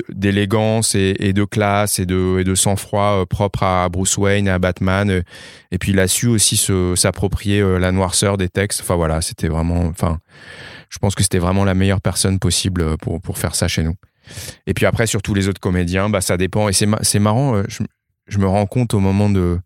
d'élégance 0.09 0.95
et, 0.95 1.15
et, 1.19 1.31
de 1.33 1.45
classe 1.45 1.99
et 1.99 2.07
de, 2.07 2.39
et 2.39 2.43
de 2.43 2.55
sang-froid 2.55 3.21
euh, 3.21 3.25
propre 3.25 3.61
à 3.61 3.87
Bruce 3.89 4.17
Wayne 4.17 4.47
et 4.47 4.51
à 4.51 4.57
Batman. 4.57 5.23
Et 5.71 5.77
puis 5.77 5.91
il 5.91 5.99
a 5.99 6.07
su 6.07 6.27
aussi 6.27 6.57
s'approprier 6.95 7.61
euh, 7.61 7.77
la 7.77 7.91
noirceur 7.91 8.37
des 8.37 8.49
textes. 8.49 8.81
Enfin 8.81 8.95
voilà, 8.95 9.21
c'était 9.21 9.47
vraiment. 9.47 9.85
Enfin, 9.85 10.19
je 10.89 10.97
pense 10.97 11.13
que 11.13 11.21
c'était 11.21 11.37
vraiment 11.37 11.65
la 11.65 11.75
meilleure 11.75 12.01
personne 12.01 12.39
possible 12.39 12.97
pour 12.97 13.21
pour 13.21 13.37
faire 13.37 13.53
ça 13.53 13.67
chez 13.67 13.83
nous. 13.83 13.95
Et 14.65 14.73
puis 14.73 14.87
après 14.87 15.05
sur 15.05 15.21
tous 15.21 15.35
les 15.35 15.47
autres 15.47 15.61
comédiens, 15.61 16.09
bah 16.09 16.21
ça 16.21 16.35
dépend. 16.35 16.69
Et 16.69 16.73
c'est 16.73 16.87
c'est 17.01 17.19
marrant. 17.19 17.57
Euh, 17.57 17.63
je, 17.67 17.83
je 18.27 18.37
me 18.39 18.47
rends 18.47 18.65
compte 18.65 18.93
au 18.93 18.99
moment 18.99 19.29
de 19.29 19.59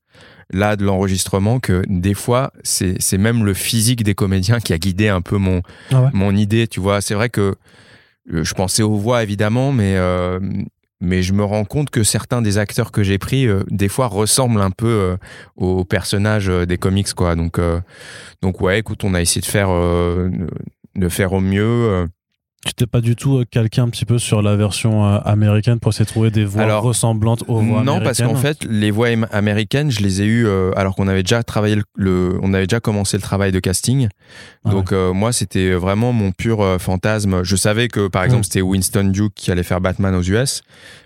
là 0.54 0.76
de 0.76 0.84
l'enregistrement 0.84 1.60
que 1.60 1.84
des 1.88 2.14
fois 2.14 2.52
c'est 2.64 3.18
même 3.18 3.46
le 3.46 3.54
physique 3.54 4.04
des 4.04 4.16
comédiens 4.16 4.60
qui 4.60 4.74
a 4.74 4.78
guidé 4.78 5.08
un 5.08 5.22
peu 5.22 5.38
mon 5.38 5.62
ah 5.92 6.10
mon 6.14 6.36
idée 6.36 6.68
tu 6.68 6.80
vois. 6.80 7.02
C'est 7.02 7.14
vrai 7.14 7.30
que 7.30 7.56
euh, 8.34 8.44
je 8.44 8.54
pensais 8.54 8.84
aux 8.84 8.98
voix 8.98 9.24
évidemment 9.24 9.72
mais 9.72 9.96
euh, 9.96 10.40
mais 11.00 11.24
je 11.24 11.34
me 11.34 11.44
rends 11.44 11.66
compte 11.66 11.90
que 11.90 12.04
certains 12.04 12.42
des 12.42 12.58
acteurs 12.58 12.92
que 12.92 13.02
j'ai 13.02 13.18
pris 13.18 13.48
euh, 13.48 13.64
des 13.70 13.88
fois 13.88 14.08
ressemblent 14.08 14.62
un 14.62 14.72
peu 14.72 15.18
aux 15.56 15.86
personnages 15.86 16.48
des 16.48 16.78
comics 16.78 17.14
quoi. 17.14 17.36
Donc 17.36 17.60
donc 18.42 18.62
ouais 18.62 18.80
écoute 18.80 19.04
on 19.04 19.14
a 19.14 19.22
essayé 19.22 19.42
de 19.42 19.46
faire 19.46 19.70
de 19.70 21.10
faire 21.10 21.34
au 21.34 21.40
mieux 21.40 22.08
tu 22.66 22.76
t'es 22.76 22.86
pas 22.86 23.02
du 23.02 23.16
tout 23.16 23.40
euh, 23.40 23.46
calqué 23.50 23.82
un 23.82 23.90
petit 23.90 24.06
peu 24.06 24.20
sur 24.20 24.44
la 24.44 24.56
version 24.56 25.06
euh, 25.06 25.18
américaine 25.26 25.80
pour 25.80 25.92
essayer 25.92 26.06
de 26.06 26.10
trouver 26.10 26.30
des 26.30 26.46
voix 26.46 26.78
ressemblantes 26.78 27.44
aux 27.48 27.60
voix 27.60 27.84
non, 27.84 28.00
parce 28.00 28.22
qu'en 28.22 28.36
fait, 28.36 28.64
les 28.66 28.92
voix 28.92 29.08
américaines, 29.32 29.90
je 29.90 30.02
les 30.02 30.22
ai 30.22 30.26
eues 30.26 30.46
euh, 30.46 30.72
alors 30.76 30.96
qu'on 30.96 31.08
avait 31.08 31.24
déjà 31.24 31.42
travaillé 31.42 31.82
le, 31.96 32.38
on 32.44 32.54
avait 32.54 32.68
déjà 32.68 32.80
commencé 32.80 33.18
le 33.18 33.24
travail 33.24 33.52
de 33.52 33.60
casting. 33.60 34.10
Ah 34.64 34.70
Donc 34.72 34.92
moi, 34.92 35.34
c'était 35.34 35.74
vraiment 35.74 36.14
mon 36.14 36.32
pur 36.32 36.78
fantasme. 36.80 37.44
Je 37.44 37.56
savais 37.56 37.88
que 37.88 38.08
par 38.08 38.24
exemple, 38.24 38.44
c'était 38.44 38.62
Winston 38.62 39.06
Duke 39.06 39.34
qui 39.36 39.52
allait 39.52 39.64
faire 39.64 39.82
Batman 39.82 40.14
aux 40.14 40.22
US, 40.22 40.62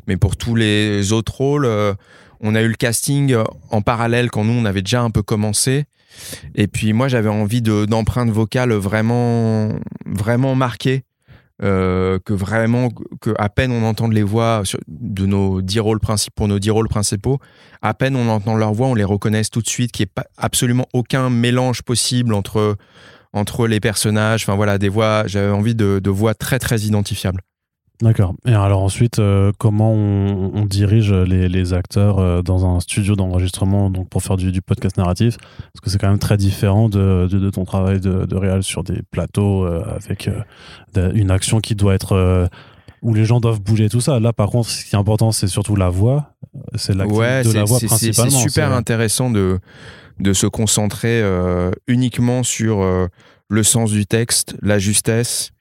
mais 0.08 0.18
pour 0.18 0.36
tous 0.36 0.56
les 0.56 1.14
autres 1.14 1.36
rôles, 1.36 1.68
on 2.42 2.56
a 2.56 2.62
eu 2.62 2.68
le 2.68 2.76
casting 2.76 3.36
en 3.72 3.82
parallèle 3.82 4.30
quand 4.30 4.44
nous 4.44 4.54
on 4.54 4.66
avait 4.66 4.82
déjà 4.82 5.02
un 5.02 5.10
peu 5.10 5.22
commencé. 5.22 5.86
Et 6.56 6.68
puis 6.68 6.94
moi, 6.94 7.08
j'avais 7.08 7.30
envie 7.30 7.62
de 7.62 7.86
d'empreintes 7.86 8.30
vocales 8.30 8.74
vraiment 8.74 9.70
vraiment 10.06 10.56
marquées 10.56 11.04
euh, 11.64 12.20
que 12.26 12.34
vraiment, 12.34 12.90
que 13.22 13.34
à 13.38 13.50
peine 13.50 13.72
on 13.72 13.84
entend 13.84 14.10
les 14.10 14.24
voix 14.24 14.64
de 14.88 15.26
nos 15.26 15.62
dix 15.62 15.80
rôles 15.80 16.00
principaux, 16.00 16.34
pour 16.36 16.48
nos 16.48 16.60
dix 16.60 16.70
rôles 16.70 16.90
principaux, 16.90 17.40
à 17.82 17.94
peine 17.94 18.16
on 18.16 18.28
entend 18.30 18.56
leur 18.56 18.74
voix, 18.74 18.88
on 18.88 18.96
les 18.96 19.04
reconnaisse 19.04 19.50
tout 19.50 19.62
de 19.62 19.68
suite, 19.68 19.92
qu'il 19.92 20.06
n'y 20.06 20.10
ait 20.10 20.24
absolument 20.38 20.86
aucun 20.94 21.30
mélange 21.30 21.82
possible 21.82 22.34
entre, 22.34 22.76
entre 23.34 23.68
les 23.68 23.80
personnages. 23.80 24.44
Enfin 24.44 24.56
voilà, 24.56 24.78
des 24.78 24.90
voix, 24.90 25.24
j'avais 25.28 25.52
envie 25.52 25.76
de, 25.76 26.00
de 26.04 26.10
voix 26.10 26.34
très 26.34 26.60
très 26.60 26.82
identifiables. 26.82 27.42
D'accord. 28.02 28.36
Et 28.46 28.54
alors 28.54 28.82
ensuite, 28.82 29.20
euh, 29.20 29.52
comment 29.58 29.94
on, 29.94 30.66
dirige 30.66 31.14
les, 31.14 31.74
acteurs 31.74 32.20
euh, 32.20 32.42
dans 32.42 32.66
un 32.66 32.80
studio 32.80 33.16
d'enregistrement 33.16 33.90
donc 33.90 34.10
pour 34.10 34.22
faire 34.22 34.36
du, 34.36 34.62
podcast 34.62 34.98
narratif? 34.98 35.38
Parce 35.38 35.82
que 35.82 35.90
c'est 35.90 35.98
quand 35.98 36.10
même 36.10 36.20
très 36.20 36.38
différent 36.38 36.90
de, 36.90 37.28
de, 37.28 37.50
ton 37.50 37.64
travail 37.64 38.02
de, 38.02 38.26
de 38.26 38.36
réal 38.36 38.64
sur 38.64 38.84
des 38.84 39.02
plateaux 39.12 39.66
euh, 39.66 39.84
avec 39.86 40.30
une 40.96 41.32
action 41.32 41.60
qui 41.60 41.76
doit 41.76 41.96
être 41.96 42.50
où 43.02 43.14
les 43.14 43.24
gens 43.24 43.40
doivent 43.40 43.62
bouger 43.62 43.88
tout 43.88 44.02
ça. 44.02 44.20
Là, 44.20 44.34
par 44.34 44.50
contre, 44.50 44.70
ce 44.70 44.84
qui 44.84 44.96
est 44.96 45.00
important, 45.00 45.32
c'est 45.32 45.48
surtout 45.48 45.76
la 45.76 45.90
voix. 45.90 46.34
C'est 46.76 46.96
ouais, 46.96 47.44
de 47.44 47.52
la 47.54 47.64
voix 47.64 47.80
principalement. 47.80 48.30
C'est 48.32 48.50
super 48.50 48.74
intéressant 48.74 49.30
de 49.30 49.60
de 50.20 50.32
se 50.32 50.48
concentrer 50.48 51.24
uniquement 51.88 52.44
sur 52.44 52.86
le 53.50 53.64
sens 53.64 53.92
du 53.92 54.06
texte, 54.06 54.56
la 54.62 54.80
justesse 54.80 55.52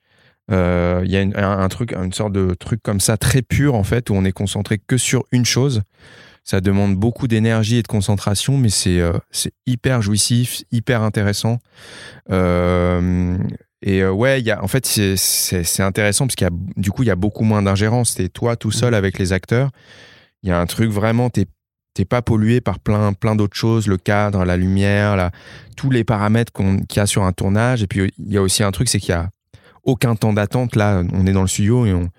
euh, 0.50 1.02
il 1.04 1.10
y 1.10 1.16
a 1.16 1.48
un, 1.48 1.68
truc, 1.68 1.92
une 1.92 2.12
sorte 2.12 2.32
de 2.32 2.54
truc 2.54 2.82
comme 2.82 3.00
ça 3.00 3.16
très 3.16 3.42
pur 3.42 3.74
en 3.74 3.84
fait 3.84 4.10
où 4.10 4.14
on 4.14 4.24
est 4.24 4.32
concentré 4.32 4.78
que 4.78 4.96
sur 4.96 5.24
une 5.32 5.44
chose. 5.44 5.82
Ça 6.46 6.60
demande 6.60 6.96
beaucoup 6.96 7.26
d'énergie 7.26 7.76
et 7.76 7.82
de 7.82 7.88
concentration, 7.88 8.58
mais 8.58 8.68
c'est 8.68 9.00
euh, 9.00 9.14
hyper 9.66 10.02
jouissif, 10.02 10.62
hyper 10.70 11.00
intéressant. 11.00 11.58
Euh, 12.30 13.38
et 13.80 14.04
ouais, 14.04 14.40
il 14.40 14.46
y 14.46 14.50
a, 14.50 14.62
en 14.62 14.68
fait, 14.68 14.84
c'est 14.84 15.82
intéressant 15.82 16.26
parce 16.26 16.36
qu'il 16.36 16.46
y 16.46 16.48
a, 16.48 16.52
du 16.76 16.90
coup, 16.90 17.02
il 17.02 17.06
y 17.06 17.10
a 17.10 17.16
beaucoup 17.16 17.44
moins 17.44 17.62
d'ingérence. 17.62 18.14
T'es 18.14 18.28
toi 18.28 18.56
tout 18.56 18.70
seul 18.70 18.94
avec 18.94 19.18
les 19.18 19.32
acteurs. 19.32 19.70
Il 20.42 20.50
y 20.50 20.52
a 20.52 20.60
un 20.60 20.66
truc 20.66 20.90
vraiment, 20.90 21.30
t'es 21.30 21.46
t'es 21.94 22.04
pas 22.04 22.22
pollué 22.22 22.60
par 22.60 22.80
plein 22.80 23.12
plein 23.12 23.36
d'autres 23.36 23.56
choses, 23.56 23.86
le 23.86 23.96
cadre, 23.96 24.44
la 24.44 24.56
lumière, 24.56 25.16
la, 25.16 25.30
tous 25.76 25.90
les 25.90 26.02
paramètres 26.02 26.52
qu'il 26.52 26.96
y 26.96 26.98
a 26.98 27.06
sur 27.06 27.22
un 27.22 27.32
tournage. 27.32 27.82
Et 27.82 27.86
puis 27.86 28.12
il 28.18 28.32
y 28.32 28.36
a 28.36 28.42
aussi 28.42 28.62
un 28.62 28.72
truc, 28.72 28.88
c'est 28.88 28.98
qu'il 28.98 29.10
y 29.10 29.12
a 29.12 29.30
aucun 29.84 30.16
temps 30.16 30.32
d'attente. 30.32 30.76
Là, 30.76 31.02
on 31.12 31.26
est 31.26 31.32
dans 31.32 31.42
le 31.42 31.48
studio 31.48 31.86
et 31.86 31.92
on, 31.92 32.10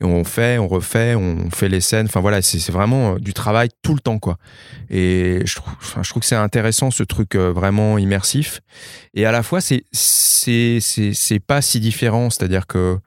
on 0.00 0.24
fait, 0.24 0.58
on 0.58 0.68
refait, 0.68 1.14
on 1.14 1.50
fait 1.50 1.68
les 1.68 1.80
scènes. 1.80 2.06
Enfin 2.06 2.20
voilà, 2.20 2.42
c'est 2.42 2.72
vraiment 2.72 3.14
euh, 3.14 3.18
du 3.18 3.34
travail 3.34 3.68
tout 3.82 3.94
le 3.94 4.00
temps, 4.00 4.18
quoi. 4.18 4.38
Et 4.90 5.42
je 5.44 5.54
trouve, 5.56 6.20
que 6.20 6.26
c'est 6.26 6.36
intéressant 6.36 6.90
ce 6.90 7.02
truc 7.02 7.34
euh, 7.34 7.52
vraiment 7.52 7.98
immersif. 7.98 8.60
Et 9.14 9.26
à 9.26 9.32
la 9.32 9.42
fois, 9.42 9.60
c'est 9.60 9.84
c'est 9.92 11.40
pas 11.46 11.62
si 11.62 11.80
différent. 11.80 12.30
C'est-à-dire 12.30 12.66
que 12.66 12.98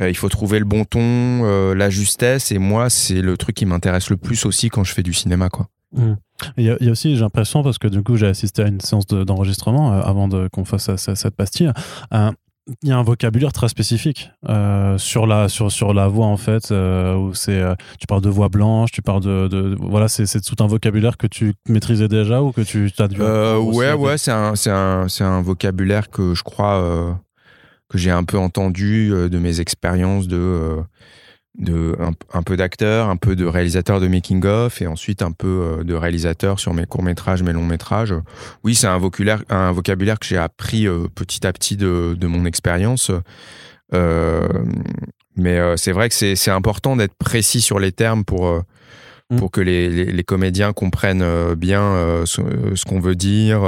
euh, 0.00 0.08
il 0.08 0.16
faut 0.16 0.28
trouver 0.28 0.58
le 0.58 0.64
bon 0.64 0.84
ton, 0.84 1.72
la 1.74 1.90
justesse. 1.90 2.52
Et 2.52 2.58
moi, 2.58 2.90
c'est 2.90 3.22
le 3.22 3.36
truc 3.36 3.56
qui 3.56 3.66
m'intéresse 3.66 4.10
le 4.10 4.16
plus 4.16 4.44
aussi 4.46 4.68
quand 4.68 4.84
je 4.84 4.92
fais 4.92 5.02
du 5.02 5.12
cinéma, 5.12 5.48
quoi. 5.48 5.68
Mmh. 5.94 6.14
Il 6.56 6.64
y, 6.64 6.70
a, 6.70 6.90
aussi, 6.90 7.14
j'ai 7.14 7.20
l'impression, 7.20 7.62
parce 7.62 7.78
que 7.78 7.86
du 7.86 8.02
coup, 8.02 8.16
j'ai 8.16 8.26
assisté 8.26 8.62
à 8.62 8.66
une 8.66 8.80
séance 8.80 9.06
d'enregistrement 9.06 9.92
avant 9.92 10.28
qu'on 10.48 10.64
fasse 10.64 10.90
cette 10.96 11.36
pastille 11.36 11.70
il 12.82 12.88
y 12.88 12.92
a 12.92 12.96
un 12.96 13.02
vocabulaire 13.02 13.52
très 13.52 13.68
spécifique 13.68 14.30
euh, 14.48 14.96
sur 14.96 15.26
la 15.26 15.48
sur 15.48 15.72
sur 15.72 15.92
la 15.92 16.06
voix 16.06 16.26
en 16.26 16.36
fait 16.36 16.70
euh, 16.70 17.16
où 17.16 17.34
c'est 17.34 17.60
euh, 17.60 17.74
tu 17.98 18.06
parles 18.06 18.20
de 18.22 18.28
voix 18.28 18.48
blanche 18.48 18.92
tu 18.92 19.02
parles 19.02 19.22
de, 19.22 19.48
de 19.48 19.76
voilà 19.80 20.06
c'est 20.06 20.26
c'est 20.26 20.40
tout 20.40 20.62
un 20.62 20.68
vocabulaire 20.68 21.16
que 21.16 21.26
tu 21.26 21.54
maîtrisais 21.68 22.06
déjà 22.06 22.40
ou 22.40 22.52
que 22.52 22.60
tu 22.60 22.92
as 22.98 23.08
dû 23.08 23.20
ouais 23.20 23.92
ouais 23.92 24.16
c'est 24.16 24.30
un 24.30 24.54
c'est 24.54 24.70
un 24.70 25.08
c'est 25.08 25.24
un 25.24 25.42
vocabulaire 25.42 26.08
que 26.08 26.34
je 26.34 26.42
crois 26.44 27.18
que 27.88 27.98
j'ai 27.98 28.10
un 28.10 28.24
peu 28.24 28.38
entendu 28.38 29.08
de 29.10 29.38
mes 29.38 29.60
expériences 29.60 30.28
de 30.28 30.78
de 31.58 31.94
un, 32.32 32.42
peu 32.42 32.56
d'acteur, 32.56 33.08
un 33.10 33.16
peu 33.16 33.36
de 33.36 33.44
réalisateur 33.44 34.00
de 34.00 34.08
making 34.08 34.44
of 34.46 34.80
et 34.80 34.86
ensuite 34.86 35.20
un 35.20 35.32
peu 35.32 35.78
euh, 35.80 35.84
de 35.84 35.94
réalisateur 35.94 36.58
sur 36.58 36.72
mes 36.72 36.86
courts 36.86 37.02
métrages, 37.02 37.42
mes 37.42 37.52
longs 37.52 37.66
métrages. 37.66 38.14
Oui, 38.64 38.74
c'est 38.74 38.86
un 38.86 38.96
vocabulaire, 38.96 39.42
un 39.50 39.70
vocabulaire 39.70 40.18
que 40.18 40.26
j'ai 40.26 40.38
appris 40.38 40.86
euh, 40.86 41.08
petit 41.14 41.46
à 41.46 41.52
petit 41.52 41.76
de, 41.76 42.16
de 42.18 42.26
mon 42.26 42.46
expérience. 42.46 43.10
Euh, 43.92 44.48
mais 45.36 45.58
c'est 45.76 45.92
vrai 45.92 46.08
que 46.08 46.14
c'est 46.14 46.50
important 46.50 46.96
d'être 46.96 47.14
précis 47.14 47.60
sur 47.60 47.78
les 47.78 47.92
termes 47.92 48.24
pour 48.24 48.62
mmh. 49.30 49.36
pour 49.36 49.50
que 49.50 49.62
les, 49.62 49.88
les, 49.88 50.04
les 50.06 50.24
comédiens 50.24 50.72
comprennent 50.74 51.54
bien 51.54 52.22
ce, 52.26 52.42
ce 52.74 52.84
qu'on 52.84 53.00
veut 53.00 53.14
dire. 53.14 53.62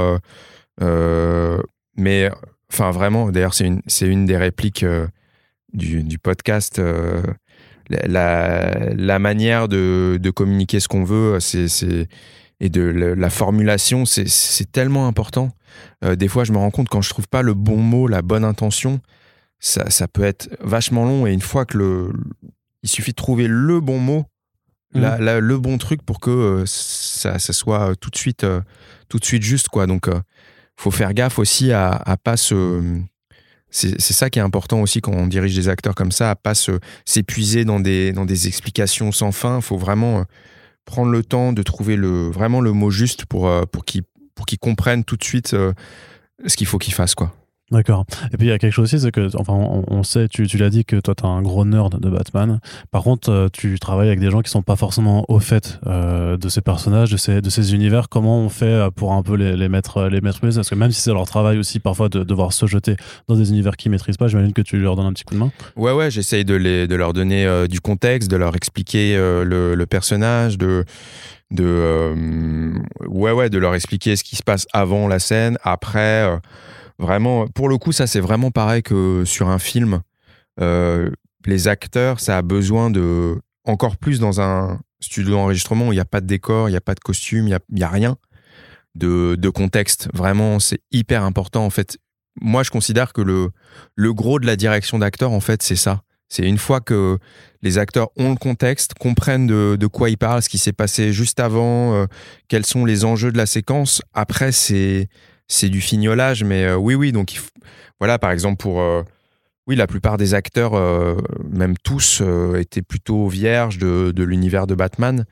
mais 1.97 2.29
enfin 2.71 2.91
vraiment, 2.91 3.31
d'ailleurs 3.31 3.55
c'est 3.55 3.65
une 3.65 3.81
c'est 3.87 4.07
une 4.07 4.27
des 4.27 4.37
répliques 4.37 4.85
du, 5.73 6.03
du 6.03 6.19
podcast 6.19 6.79
la, 7.89 8.93
la 8.95 9.19
manière 9.19 9.67
de, 9.67 10.17
de, 10.21 10.29
communiquer 10.29 10.79
ce 10.79 10.87
qu'on 10.87 11.03
veut, 11.03 11.39
c'est 11.39 12.07
et 12.59 12.69
de 12.69 12.81
la, 12.81 13.29
formulation, 13.29 14.05
c'est 14.05 14.71
tellement 14.71 15.07
important. 15.07 15.51
Euh, 16.03 16.15
des 16.15 16.27
fois, 16.27 16.45
je 16.45 16.53
me 16.53 16.57
rends 16.57 16.71
compte 16.71 16.87
quand 16.87 17.01
je 17.01 17.09
trouve 17.09 17.27
pas 17.27 17.41
le 17.41 17.53
bon 17.53 17.77
mot, 17.77 18.07
la 18.07 18.21
bonne 18.21 18.45
intention, 18.45 19.01
ça, 19.59 19.89
ça 19.89 20.07
peut 20.07 20.23
être 20.23 20.49
vachement 20.61 21.03
long. 21.03 21.27
Et 21.27 21.33
une 21.33 21.41
fois 21.41 21.65
que 21.65 21.77
le, 21.77 22.13
il 22.83 22.89
suffit 22.89 23.11
de 23.11 23.15
trouver 23.15 23.47
le 23.47 23.81
bon 23.81 23.99
mot, 23.99 24.25
mmh. 24.93 25.01
la, 25.01 25.39
le 25.41 25.57
bon 25.57 25.77
truc 25.77 26.01
pour 26.01 26.21
que 26.21 26.29
euh, 26.29 26.63
ça, 26.65 27.39
ça, 27.39 27.51
soit 27.51 27.95
tout 27.97 28.09
de 28.09 28.17
suite, 28.17 28.45
euh, 28.45 28.61
tout 29.09 29.19
de 29.19 29.25
suite 29.25 29.43
juste, 29.43 29.67
quoi. 29.67 29.85
Donc, 29.85 30.09
faut 30.77 30.91
faire 30.91 31.13
gaffe 31.13 31.39
aussi 31.39 31.73
à, 31.73 31.91
à 31.91 32.15
pas 32.15 32.37
se 32.37 32.81
c'est 33.75 34.13
ça 34.13 34.29
qui 34.29 34.39
est 34.39 34.41
important 34.41 34.81
aussi 34.81 35.01
quand 35.01 35.11
on 35.11 35.27
dirige 35.27 35.53
des 35.53 35.67
acteurs 35.67 35.95
comme 35.95 36.11
ça, 36.11 36.31
à 36.31 36.35
pas 36.35 36.53
s'épuiser 37.03 37.65
dans 37.65 37.81
des, 37.81 38.13
dans 38.13 38.25
des 38.25 38.47
explications 38.47 39.11
sans 39.11 39.33
fin. 39.33 39.57
Il 39.57 39.61
faut 39.61 39.77
vraiment 39.77 40.19
euh, 40.19 40.23
prendre 40.85 41.11
le 41.11 41.23
temps 41.23 41.51
de 41.51 41.61
trouver 41.61 41.97
le, 41.97 42.29
vraiment 42.29 42.61
le 42.61 42.71
mot 42.71 42.89
juste 42.89 43.25
pour, 43.25 43.47
euh, 43.47 43.63
qu'ils 43.85 44.59
comprennent 44.59 45.03
tout 45.03 45.17
de 45.17 45.23
suite 45.25 45.53
euh, 45.53 45.73
ce 46.45 46.55
qu'il 46.55 46.67
faut 46.67 46.77
qu'ils 46.77 46.93
fassent. 46.93 47.15
Quoi. 47.15 47.33
D'accord. 47.71 48.05
Et 48.31 48.37
puis 48.37 48.45
il 48.45 48.49
y 48.49 48.53
a 48.53 48.59
quelque 48.59 48.73
chose 48.73 48.83
aussi, 48.93 48.99
c'est 48.99 49.11
que, 49.11 49.35
enfin, 49.37 49.53
on, 49.53 50.03
sait, 50.03 50.27
tu, 50.27 50.45
l'as 50.57 50.69
dit 50.69 50.85
que 50.85 50.97
toi, 50.97 51.15
tu 51.15 51.23
es 51.23 51.27
un 51.27 51.41
gros 51.41 51.65
nerd 51.65 51.99
de 51.99 52.09
Batman. 52.11 52.59
Par 52.91 53.01
contre, 53.01 53.31
euh, 53.31 53.47
tu 53.51 53.79
travailles 53.79 54.07
avec 54.07 54.19
des 54.19 54.29
gens 54.29 54.41
qui 54.41 54.51
sont 54.51 54.61
pas 54.61 54.75
forcément 54.75 55.25
au 55.29 55.39
fait 55.39 55.79
euh, 55.87 56.37
de 56.37 56.47
ces 56.47 56.61
personnages, 56.61 57.09
de 57.09 57.17
ces, 57.17 57.73
univers. 57.73 58.07
Comment 58.07 58.37
on 58.37 58.49
fait 58.49 58.65
euh, 58.65 58.91
pour 58.91 59.13
un 59.13 59.23
peu 59.23 59.35
les, 59.35 59.55
les 59.57 59.67
mettre 59.67 60.03
les 60.09 60.21
mettre 60.21 60.41
Parce 60.41 60.69
que 60.69 60.75
même 60.75 60.91
si 60.91 61.01
c'est 61.01 61.11
leur 61.11 61.25
travail 61.25 61.57
aussi 61.57 61.79
parfois 61.79 62.07
de 62.07 62.23
devoir 62.23 62.53
se 62.53 62.67
jeter 62.67 62.97
dans 63.27 63.35
des 63.35 63.49
univers 63.49 63.77
qu'ils 63.77 63.89
maîtrisent 63.89 64.17
pas, 64.17 64.27
j'imagine 64.27 64.53
que 64.53 64.61
tu 64.61 64.77
leur 64.77 64.95
donnes 64.95 65.07
un 65.07 65.13
petit 65.13 65.23
coup 65.23 65.33
de 65.33 65.39
main. 65.39 65.51
Ouais, 65.75 65.91
ouais, 65.91 66.11
j'essaye 66.11 66.45
de, 66.45 66.57
de 66.85 66.95
leur 66.95 67.13
donner 67.13 67.67
du 67.67 67.81
contexte, 67.81 68.29
de 68.29 68.37
leur 68.37 68.55
expliquer 68.55 69.15
le, 69.17 69.73
le, 69.73 69.85
personnage, 69.87 70.59
de 70.59 70.85
de 71.51 72.73
ouais 73.07 73.31
ouais 73.31 73.49
de 73.49 73.57
leur 73.57 73.75
expliquer 73.75 74.15
ce 74.15 74.23
qui 74.23 74.35
se 74.35 74.43
passe 74.43 74.65
avant 74.73 75.07
la 75.07 75.19
scène 75.19 75.57
après 75.63 76.27
Vraiment, 76.97 77.47
pour 77.47 77.69
le 77.69 77.77
coup, 77.77 77.91
ça 77.91 78.07
c'est 78.07 78.19
vraiment 78.19 78.51
pareil 78.51 78.83
que 78.83 79.23
sur 79.25 79.49
un 79.49 79.59
film. 79.59 80.01
Euh, 80.61 81.09
les 81.45 81.67
acteurs, 81.67 82.19
ça 82.19 82.37
a 82.37 82.41
besoin 82.41 82.89
de 82.89 83.39
encore 83.65 83.97
plus 83.97 84.19
dans 84.19 84.41
un 84.41 84.79
studio 85.01 85.31
d'enregistrement 85.31 85.89
où 85.89 85.91
il 85.91 85.95
n'y 85.95 86.01
a 86.01 86.05
pas 86.05 86.21
de 86.21 86.27
décor, 86.27 86.69
il 86.69 86.71
n'y 86.71 86.77
a 86.77 86.81
pas 86.81 86.95
de 86.95 86.99
costume, 86.99 87.47
il 87.47 87.57
n'y 87.71 87.83
a, 87.83 87.89
rien 87.89 88.15
de, 88.95 89.35
de 89.37 89.49
contexte. 89.49 90.07
Vraiment, 90.13 90.59
c'est 90.59 90.79
hyper 90.91 91.23
important 91.23 91.65
en 91.65 91.69
fait. 91.69 91.97
Moi, 92.41 92.63
je 92.63 92.71
considère 92.71 93.13
que 93.13 93.21
le, 93.21 93.49
le 93.95 94.13
gros 94.13 94.39
de 94.39 94.45
la 94.45 94.55
direction 94.55 94.99
d'acteur, 94.99 95.31
en 95.31 95.39
fait, 95.39 95.61
c'est 95.63 95.77
ça. 95.77 96.01
C'est 96.27 96.47
une 96.47 96.57
fois 96.57 96.81
que 96.81 97.17
les 97.61 97.77
acteurs 97.77 98.09
ont 98.17 98.31
le 98.31 98.35
contexte, 98.35 98.93
comprennent 98.95 99.47
de, 99.47 99.77
de 99.79 99.87
quoi 99.87 100.09
ils 100.09 100.17
parlent, 100.17 100.41
ce 100.41 100.49
qui 100.49 100.57
s'est 100.57 100.73
passé 100.73 101.13
juste 101.13 101.39
avant, 101.39 101.93
euh, 101.93 102.05
quels 102.47 102.65
sont 102.65 102.83
les 102.83 103.05
enjeux 103.05 103.31
de 103.31 103.37
la 103.37 103.45
séquence. 103.45 104.01
Après, 104.13 104.51
c'est 104.51 105.07
c'est 105.47 105.69
du 105.69 105.81
fignolage, 105.81 106.43
mais 106.43 106.65
euh, 106.65 106.75
oui, 106.75 106.95
oui. 106.95 107.11
Donc, 107.11 107.39
voilà, 107.99 108.19
par 108.19 108.31
exemple, 108.31 108.57
pour. 108.57 108.81
Euh, 108.81 109.03
oui, 109.67 109.75
la 109.75 109.87
plupart 109.87 110.17
des 110.17 110.35
acteurs, 110.35 110.75
euh, 110.75 111.15
même 111.49 111.75
tous, 111.77 112.21
étaient 112.55 112.83
plutôt 112.83 113.27
vierges 113.27 113.79
de, 113.79 114.23
l'univers 114.23 114.67
de 114.67 114.75
Batman. 114.75 115.25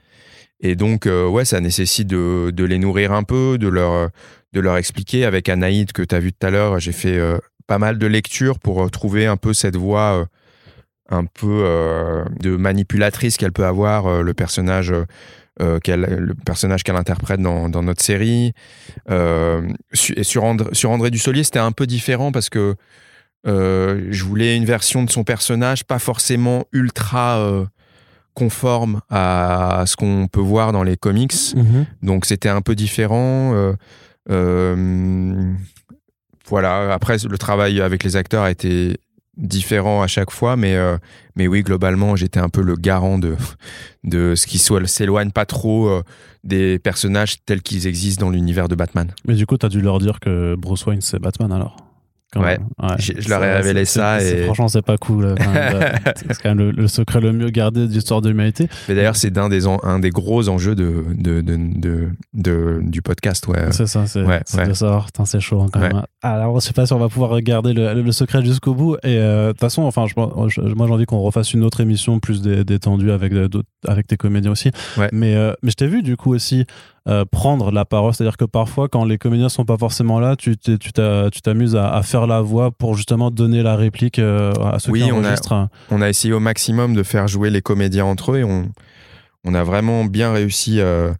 Et 0.59 0.75
donc, 0.75 1.05
ouais, 1.05 1.45
ça 1.45 1.59
nécessite 1.59 2.07
de, 2.07 2.51
les 2.57 2.79
nourrir 2.79 3.11
un 3.11 3.21
peu, 3.21 3.59
de 3.59 3.67
leur, 3.67 4.09
de 4.53 4.59
leur 4.59 4.77
expliquer. 4.77 5.25
Avec 5.25 5.49
Anaïd, 5.49 5.91
que 5.91 6.01
tu 6.01 6.15
as 6.15 6.19
vu 6.19 6.33
tout 6.33 6.47
à 6.47 6.49
l'heure, 6.49 6.79
j'ai 6.79 6.93
fait 6.93 7.21
pas 7.67 7.77
mal 7.77 7.99
de 7.99 8.07
lectures 8.07 8.57
pour 8.57 8.89
trouver 8.89 9.27
un 9.27 9.37
peu 9.37 9.53
cette 9.53 9.75
voix 9.75 10.27
un 11.09 11.25
peu 11.25 12.25
de 12.39 12.55
manipulatrice 12.55 13.37
qu'elle 13.37 13.51
peut 13.51 13.65
avoir, 13.65 14.23
le 14.23 14.33
personnage 14.33 14.91
euh, 15.61 15.79
le 15.85 16.33
personnage 16.33 16.83
qu'elle 16.83 16.95
interprète 16.95 17.39
dans, 17.39 17.69
notre 17.69 18.01
série. 18.01 18.53
Euh, 19.11 19.61
et 20.15 20.23
sur, 20.23 20.43
André, 20.43 20.73
sur 20.73 20.89
André 20.89 21.11
Dussolier, 21.11 21.43
c'était 21.43 21.59
un 21.59 21.71
peu 21.71 21.85
différent 21.85 22.31
parce 22.31 22.49
que 22.49 22.75
euh, 23.45 24.07
je 24.09 24.23
voulais 24.23 24.55
une 24.55 24.65
version 24.65 25.03
de 25.03 25.11
son 25.11 25.23
personnage 25.23 25.83
pas 25.83 25.99
forcément 25.99 26.65
ultra 26.71 27.65
conforme 28.33 29.01
à, 29.11 29.83
ce 29.85 29.95
qu'on 29.95 30.27
peut 30.27 30.39
voir 30.39 30.71
dans 30.71 30.83
les 30.83 30.97
comics. 30.97 31.33
Mm-hmm. 31.33 31.85
Donc 32.01 32.25
c'était 32.25 32.49
un 32.49 32.61
peu 32.61 32.73
différent. 32.73 33.75
voilà. 36.47 36.93
Après, 36.93 37.17
le 37.29 37.37
travail 37.37 37.79
avec 37.79 38.03
les 38.03 38.15
acteurs 38.15 38.43
a 38.43 38.49
été 38.49 38.97
différent 39.37 40.01
à 40.01 40.07
chaque 40.07 40.31
fois, 40.31 40.55
mais, 40.55 40.75
euh, 40.75 40.97
mais 41.35 41.47
oui, 41.47 41.61
globalement, 41.63 42.15
j'étais 42.15 42.39
un 42.39 42.49
peu 42.49 42.61
le 42.61 42.75
garant 42.75 43.17
de, 43.17 43.35
de 44.03 44.35
ce 44.35 44.47
qui 44.47 44.59
s'éloigne 44.59 45.31
pas 45.31 45.45
trop 45.45 45.87
euh, 45.87 46.03
des 46.43 46.79
personnages 46.79 47.43
tels 47.45 47.61
qu'ils 47.61 47.87
existent 47.87 48.25
dans 48.25 48.31
l'univers 48.31 48.67
de 48.67 48.75
Batman. 48.75 49.11
Mais 49.25 49.35
du 49.35 49.45
coup, 49.45 49.57
tu 49.57 49.65
as 49.65 49.69
dû 49.69 49.81
leur 49.81 49.99
dire 49.99 50.19
que 50.19 50.55
Bruce 50.55 50.85
Wayne, 50.85 51.01
c'est 51.01 51.19
Batman 51.19 51.51
alors? 51.51 51.77
Ouais, 52.35 52.57
Je, 52.99 53.29
leur 53.29 53.43
ai 53.43 53.53
révélé 53.53 53.85
ça. 53.85 54.21
Et... 54.21 54.43
Franchement, 54.45 54.67
c'est 54.67 54.81
pas 54.81 54.97
cool. 54.97 55.35
c'est 56.15 56.41
quand 56.41 56.55
même 56.55 56.71
le, 56.71 56.87
secret 56.87 57.19
le 57.21 57.33
mieux 57.33 57.49
gardé 57.49 57.87
de 57.87 57.91
l'histoire 57.91 58.21
de 58.21 58.29
l'humanité. 58.29 58.67
Mais 58.87 58.95
d'ailleurs, 58.95 59.15
c'est 59.15 59.37
un 59.37 59.49
des, 59.49 59.67
un 59.67 59.99
des 59.99 60.09
gros 60.09 60.49
enjeux 60.49 60.75
de, 60.75 61.05
de, 61.15 61.41
de, 61.41 62.09
de 62.33 62.79
du 62.81 63.01
podcast. 63.01 63.47
Ouais. 63.47 63.71
C'est 63.71 63.87
ça, 63.87 64.05
c'est 64.07 64.23
ouais, 64.23 64.41
de 64.67 64.73
savoir. 64.73 65.07
C'est 65.25 65.39
chaud 65.39 65.61
hein, 65.61 65.67
quand 65.71 65.79
même. 65.79 66.03
Alors, 66.21 66.59
je 66.59 66.65
sais 66.65 66.73
pas 66.73 66.85
si 66.85 66.93
on 66.93 66.99
va 66.99 67.09
pouvoir 67.09 67.39
garder 67.41 67.73
le, 67.73 68.01
le 68.01 68.11
secret 68.11 68.43
jusqu'au 68.43 68.73
bout. 68.73 68.95
Et 69.03 69.17
euh, 69.17 69.47
de 69.47 69.51
toute 69.51 69.61
façon, 69.61 69.83
enfin, 69.83 70.05
je, 70.07 70.13
moi, 70.15 70.47
j'ai 70.49 70.93
envie 70.93 71.05
qu'on 71.05 71.21
refasse 71.21 71.53
une 71.53 71.63
autre 71.63 71.81
émission 71.81 72.19
plus 72.19 72.41
détendue 72.41 73.11
avec, 73.11 73.33
avec 73.87 74.07
tes 74.07 74.17
comédiens 74.17 74.51
aussi. 74.51 74.71
Mais, 75.11 75.35
euh, 75.35 75.53
mais 75.61 75.71
je 75.71 75.75
t'ai 75.75 75.87
vu 75.87 76.03
du 76.03 76.17
coup 76.17 76.33
aussi 76.33 76.65
euh, 77.09 77.25
prendre 77.25 77.69
la 77.71 77.83
parole. 77.83 78.13
C'est-à-dire 78.13 78.37
que 78.37 78.45
parfois, 78.45 78.87
quand 78.87 79.03
les 79.03 79.17
comédiens 79.17 79.49
sont 79.49 79.65
pas 79.65 79.77
forcément 79.77 80.21
là, 80.21 80.37
tu 80.37 80.55
t'amuses 80.55 81.75
à, 81.75 82.01
faire 82.01 82.27
la 82.27 82.39
voix 82.39 82.71
pour 82.71 82.95
justement 82.95 83.29
donner 83.29 83.61
la 83.61 83.75
réplique 83.75 84.19
euh, 84.19 84.53
à 84.53 84.79
ceux 84.79 84.93
qui 84.93 85.11
enregistrent. 85.11 85.51
On 85.51 85.95
a, 85.95 85.97
on 85.97 86.01
a 86.01 86.07
essayé 86.07 86.33
au 86.33 86.39
maximum 86.39 86.95
de 86.95 87.03
faire 87.03 87.27
jouer 87.27 87.49
les 87.49 87.61
comédiens 87.61 88.05
entre 88.05 88.31
eux 88.31 88.37
et 88.37 88.43
on, 88.45 88.71
on 89.43 89.53
a 89.53 89.65
vraiment 89.65 90.05
bien 90.05 90.31
réussi 90.31 90.79
euh, 90.79 91.13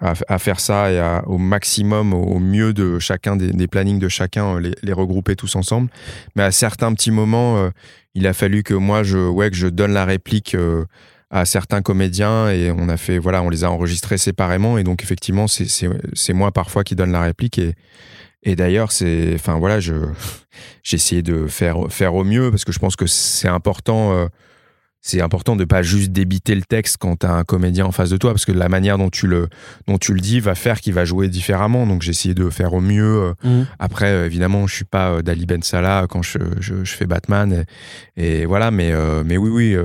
à, 0.00 0.38
faire 0.38 0.58
ça 0.58 0.90
et 0.90 1.20
au 1.26 1.36
maximum, 1.36 2.14
au 2.14 2.38
mieux 2.38 2.72
de 2.72 2.98
chacun 2.98 3.36
des, 3.36 3.68
plannings 3.68 3.98
de 3.98 4.08
chacun, 4.08 4.58
les, 4.58 4.72
les, 4.82 4.94
regrouper 4.94 5.36
tous 5.36 5.54
ensemble. 5.54 5.90
Mais 6.34 6.44
à 6.44 6.50
certains 6.50 6.94
petits 6.94 7.10
moments, 7.10 7.70
il 8.14 8.26
a 8.26 8.32
fallu 8.32 8.62
que 8.62 8.72
moi, 8.72 9.02
je, 9.02 9.18
ouais, 9.18 9.50
que 9.50 9.56
je 9.56 9.66
donne 9.66 9.92
la 9.92 10.06
réplique 10.06 10.56
à 11.30 11.44
certains 11.44 11.80
comédiens 11.80 12.50
et 12.50 12.72
on 12.72 12.88
a 12.88 12.96
fait 12.96 13.18
voilà 13.18 13.42
on 13.42 13.48
les 13.48 13.62
a 13.64 13.70
enregistrés 13.70 14.18
séparément 14.18 14.78
et 14.78 14.84
donc 14.84 15.02
effectivement 15.02 15.46
c'est 15.46 16.32
moi 16.32 16.50
parfois 16.50 16.82
qui 16.82 16.96
donne 16.96 17.12
la 17.12 17.22
réplique 17.22 17.58
et 17.58 17.74
et 18.42 18.56
d'ailleurs 18.56 18.90
c'est 18.90 19.32
enfin 19.34 19.58
voilà 19.58 19.80
je 19.80 19.94
j'ai 20.82 20.96
essayé 20.96 21.22
de 21.22 21.46
faire 21.46 21.86
faire 21.90 22.14
au 22.14 22.24
mieux 22.24 22.50
parce 22.50 22.64
que 22.64 22.72
je 22.72 22.78
pense 22.78 22.96
que 22.96 23.06
c'est 23.06 23.48
important 23.48 24.12
euh, 24.12 24.26
c'est 25.02 25.20
important 25.22 25.56
de 25.56 25.64
pas 25.64 25.82
juste 25.82 26.10
débiter 26.10 26.54
le 26.54 26.62
texte 26.62 26.96
quand 26.98 27.20
tu 27.20 27.26
as 27.26 27.32
un 27.32 27.44
comédien 27.44 27.86
en 27.86 27.92
face 27.92 28.10
de 28.10 28.16
toi 28.16 28.32
parce 28.32 28.44
que 28.44 28.52
la 28.52 28.68
manière 28.68 28.98
dont 28.98 29.08
tu 29.08 29.26
le 29.26 29.48
dont 29.86 29.98
tu 29.98 30.12
le 30.12 30.20
dis 30.20 30.40
va 30.40 30.54
faire 30.54 30.80
qu'il 30.80 30.94
va 30.94 31.04
jouer 31.04 31.28
différemment 31.28 31.86
donc 31.86 32.02
j'ai 32.02 32.10
essayé 32.10 32.34
de 32.34 32.50
faire 32.50 32.74
au 32.74 32.80
mieux 32.80 33.22
euh. 33.22 33.34
mmh. 33.44 33.66
après 33.78 34.10
euh, 34.10 34.26
évidemment 34.26 34.66
je 34.66 34.74
suis 34.74 34.84
pas 34.84 35.22
Dali 35.22 35.46
Ben 35.46 35.62
Salah 35.62 36.06
quand 36.08 36.22
je, 36.22 36.38
je, 36.58 36.84
fais 36.84 37.06
Batman 37.06 37.64
et, 38.16 38.46
voilà 38.46 38.70
mais 38.70 38.92
mais 39.24 39.36
oui 39.36 39.50
oui 39.50 39.76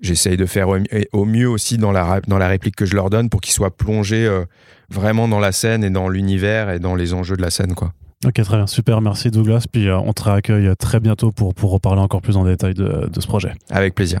j'essaye 0.00 0.36
de 0.36 0.46
faire 0.46 0.68
au 1.12 1.24
mieux 1.24 1.48
aussi 1.48 1.78
dans 1.78 1.92
la, 1.92 2.20
dans 2.26 2.38
la 2.38 2.48
réplique 2.48 2.76
que 2.76 2.86
je 2.86 2.94
leur 2.94 3.10
donne 3.10 3.28
pour 3.28 3.40
qu'ils 3.40 3.54
soient 3.54 3.76
plongés 3.76 4.26
euh, 4.26 4.44
vraiment 4.90 5.28
dans 5.28 5.40
la 5.40 5.52
scène 5.52 5.84
et 5.84 5.90
dans 5.90 6.08
l'univers 6.08 6.70
et 6.70 6.78
dans 6.78 6.94
les 6.94 7.14
enjeux 7.14 7.36
de 7.36 7.42
la 7.42 7.50
scène. 7.50 7.74
Quoi. 7.74 7.92
Ok, 8.24 8.34
très 8.34 8.56
bien. 8.56 8.66
Super, 8.66 9.00
merci 9.00 9.30
Douglas. 9.30 9.66
Puis 9.70 9.88
euh, 9.88 9.98
on 9.98 10.12
te 10.12 10.22
réaccueille 10.22 10.74
très 10.76 11.00
bientôt 11.00 11.32
pour, 11.32 11.54
pour 11.54 11.70
reparler 11.70 12.00
encore 12.00 12.22
plus 12.22 12.36
en 12.36 12.44
détail 12.44 12.74
de, 12.74 13.08
de 13.10 13.20
ce 13.20 13.26
projet. 13.26 13.52
Avec 13.70 13.94
plaisir. 13.94 14.20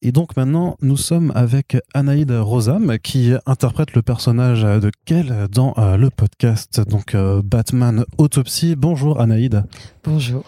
Et 0.00 0.12
donc 0.12 0.36
maintenant, 0.36 0.76
nous 0.80 0.96
sommes 0.96 1.32
avec 1.34 1.76
Anaïd 1.92 2.30
Rosam 2.30 2.98
qui 3.00 3.32
interprète 3.46 3.94
le 3.94 4.02
personnage 4.02 4.62
de 4.62 4.92
Kel 5.04 5.48
dans 5.50 5.74
euh, 5.76 5.96
le 5.96 6.08
podcast 6.10 6.80
donc 6.88 7.16
Batman 7.44 8.04
Autopsy. 8.16 8.76
Bonjour 8.76 9.20
Anaïd. 9.20 9.64
Bonjour. 10.10 10.42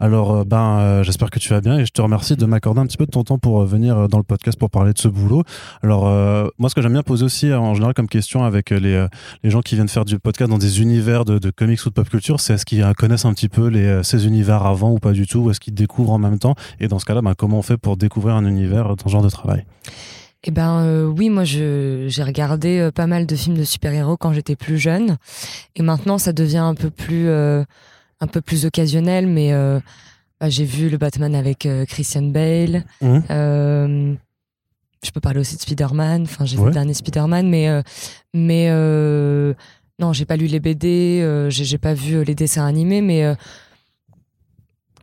Alors, 0.00 0.32
euh, 0.32 0.44
ben, 0.44 0.78
euh, 0.80 1.02
j'espère 1.04 1.30
que 1.30 1.38
tu 1.38 1.48
vas 1.50 1.60
bien 1.60 1.78
et 1.78 1.86
je 1.86 1.92
te 1.92 2.02
remercie 2.02 2.34
de 2.34 2.46
m'accorder 2.46 2.80
un 2.80 2.86
petit 2.86 2.96
peu 2.96 3.06
de 3.06 3.12
ton 3.12 3.22
temps 3.22 3.38
pour 3.38 3.60
euh, 3.60 3.64
venir 3.64 4.08
dans 4.08 4.18
le 4.18 4.24
podcast 4.24 4.58
pour 4.58 4.70
parler 4.70 4.92
de 4.92 4.98
ce 4.98 5.06
boulot. 5.06 5.44
Alors, 5.84 6.04
moi, 6.58 6.68
ce 6.68 6.74
que 6.74 6.82
j'aime 6.82 6.94
bien 6.94 7.02
poser 7.02 7.24
aussi 7.24 7.52
en 7.52 7.74
général 7.74 7.94
comme 7.94 8.08
question 8.08 8.42
avec 8.42 8.70
les, 8.70 9.06
les 9.44 9.50
gens 9.50 9.60
qui 9.60 9.76
viennent 9.76 9.88
faire 9.88 10.04
du 10.04 10.18
podcast 10.18 10.50
dans 10.50 10.58
des 10.58 10.80
univers 10.80 11.24
de, 11.24 11.50
comics 11.50 11.84
ou 11.86 11.90
de 11.90 11.94
pop 11.94 12.08
culture, 12.08 12.40
c'est 12.40 12.54
est-ce 12.54 12.66
qu'ils 12.66 12.84
connaissent 12.96 13.24
un 13.24 13.34
petit 13.34 13.48
peu 13.48 13.68
les, 13.68 14.02
ces 14.02 14.26
univers 14.26 14.66
avant 14.66 14.90
ou 14.90 14.98
pas 14.98 15.12
du 15.12 15.26
tout, 15.26 15.40
ou 15.40 15.50
est-ce 15.50 15.60
qu'ils 15.60 15.74
découvrent 15.74 16.12
en 16.12 16.18
même 16.18 16.38
temps? 16.38 16.56
Et 16.80 16.88
dans 16.88 16.98
ce 16.98 17.04
cas-là, 17.04 17.22
ben, 17.22 17.34
comment 17.34 17.58
on 17.58 17.62
fait 17.62 17.76
pour 17.76 17.96
découvrir 17.96 18.34
un 18.34 18.44
univers 18.44 18.93
dans 18.96 19.04
ce 19.04 19.12
genre 19.12 19.22
de 19.22 19.30
travail 19.30 19.64
eh 20.46 20.50
ben 20.50 21.06
oui, 21.06 21.30
moi 21.30 21.44
j'ai 21.44 22.22
regardé 22.22 22.90
pas 22.94 23.06
mal 23.06 23.24
de 23.24 23.34
films 23.34 23.56
de 23.56 23.64
super-héros 23.64 24.18
quand 24.18 24.34
j'étais 24.34 24.56
plus 24.56 24.76
jeune, 24.76 25.16
et 25.74 25.80
maintenant 25.80 26.18
ça 26.18 26.34
devient 26.34 26.58
un 26.58 26.74
peu 26.74 26.90
plus 26.90 27.30
un 28.20 28.26
peu 28.26 28.40
plus 28.40 28.66
occasionnel, 28.66 29.26
mais 29.26 29.52
euh, 29.52 29.78
bah, 30.40 30.48
j'ai 30.48 30.64
vu 30.64 30.88
le 30.88 30.98
Batman 30.98 31.34
avec 31.34 31.66
euh, 31.66 31.84
Christian 31.84 32.22
Bale. 32.22 32.84
Mmh. 33.00 33.18
Euh, 33.30 34.14
je 35.04 35.10
peux 35.10 35.20
parler 35.20 35.40
aussi 35.40 35.56
de 35.56 35.60
Spider-Man. 35.60 36.22
Enfin, 36.22 36.46
j'ai 36.46 36.56
vu 36.56 36.64
le 36.64 36.70
dernier 36.70 36.94
Spider-Man, 36.94 37.48
mais 37.48 37.68
mais 38.32 38.70
non, 40.00 40.12
j'ai 40.12 40.24
pas 40.24 40.36
lu 40.36 40.46
les 40.46 40.60
BD, 40.60 41.46
j'ai 41.50 41.78
pas 41.78 41.92
vu 41.92 42.24
les 42.24 42.34
dessins 42.34 42.64
animés, 42.64 43.02
mais 43.02 43.36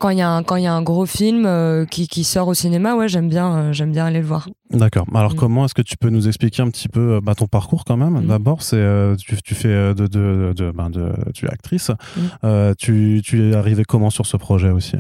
quand 0.02 0.10
il 0.10 0.18
y 0.18 0.22
a 0.22 0.30
un 0.30 0.44
quand 0.44 0.56
il 0.56 0.64
y 0.64 0.68
a 0.68 0.74
un 0.74 0.82
gros 0.82 1.06
film 1.06 1.46
euh, 1.46 1.86
qui, 1.86 2.08
qui, 2.08 2.24
sort 2.24 2.48
au 2.48 2.56
cinéma, 2.56 2.96
ouais, 2.96 3.08
j'aime 3.08 3.30
bien 3.30 3.56
euh, 3.56 3.74
j'aime 3.74 3.92
bien 3.92 4.08
aller 4.08 4.20
le 4.20 4.26
voir. 4.26 4.50
D'accord. 4.72 5.06
Alors 5.14 5.34
mm. 5.34 5.38
comment 5.38 5.66
est-ce 5.66 5.76
que 5.76 5.84
tu 5.84 5.96
peux 5.96 6.10
nous 6.10 6.28
expliquer 6.28 6.64
un 6.64 6.70
petit 6.70 6.90
peu 6.90 7.14
euh, 7.14 7.22
bah, 7.22 7.36
ton 7.36 7.46
parcours 7.46 7.86
quand 7.86 7.98
même? 7.98 8.20
Mm. 8.20 8.28
D'abord, 8.28 8.64
c'est 8.64 8.84
tu, 9.20 9.40
tu, 9.44 9.54
fais 9.54 9.94
de 9.94 10.08
de, 10.08 10.54
de, 10.58 10.72
ben, 10.72 10.90
de, 10.90 11.14
tu 11.34 11.46
es 11.46 11.50
actrice. 11.50 11.92
Mm. 12.18 12.74
tu, 12.78 13.22
tu 13.24 13.50
es 13.50 13.56
arrivé 13.56 13.84
comment 13.84 14.10
sur 14.10 14.26
ce 14.26 14.38
projet 14.38 14.72
aussi? 14.72 14.98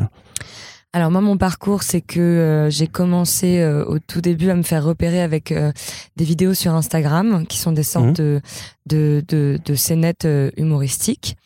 Alors 0.93 1.09
moi, 1.09 1.21
mon 1.21 1.37
parcours, 1.37 1.83
c'est 1.83 2.01
que 2.01 2.67
j'ai 2.69 2.87
commencé 2.87 3.65
au 3.87 3.97
tout 3.99 4.21
début 4.21 4.49
à 4.49 4.55
me 4.55 4.61
faire 4.61 4.83
repérer 4.83 5.21
avec 5.21 5.53
des 6.17 6.25
vidéos 6.25 6.53
sur 6.53 6.75
Instagram, 6.75 7.45
qui 7.47 7.57
sont 7.57 7.71
des 7.71 7.83
sortes 7.83 8.17
de, 8.17 8.41
de, 8.87 9.23
de, 9.27 9.57
de 9.63 9.75
scénettes 9.75 10.27
humoristiques 10.57 11.37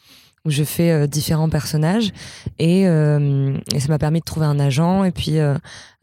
où 0.46 0.50
je 0.50 0.64
fais 0.64 1.08
différents 1.08 1.50
personnages 1.50 2.12
et, 2.60 2.82
et 2.82 3.80
ça 3.80 3.88
m'a 3.90 3.98
permis 3.98 4.20
de 4.20 4.26
trouver 4.26 4.46
un 4.46 4.60
agent 4.60 5.04
et 5.04 5.12
puis 5.12 5.38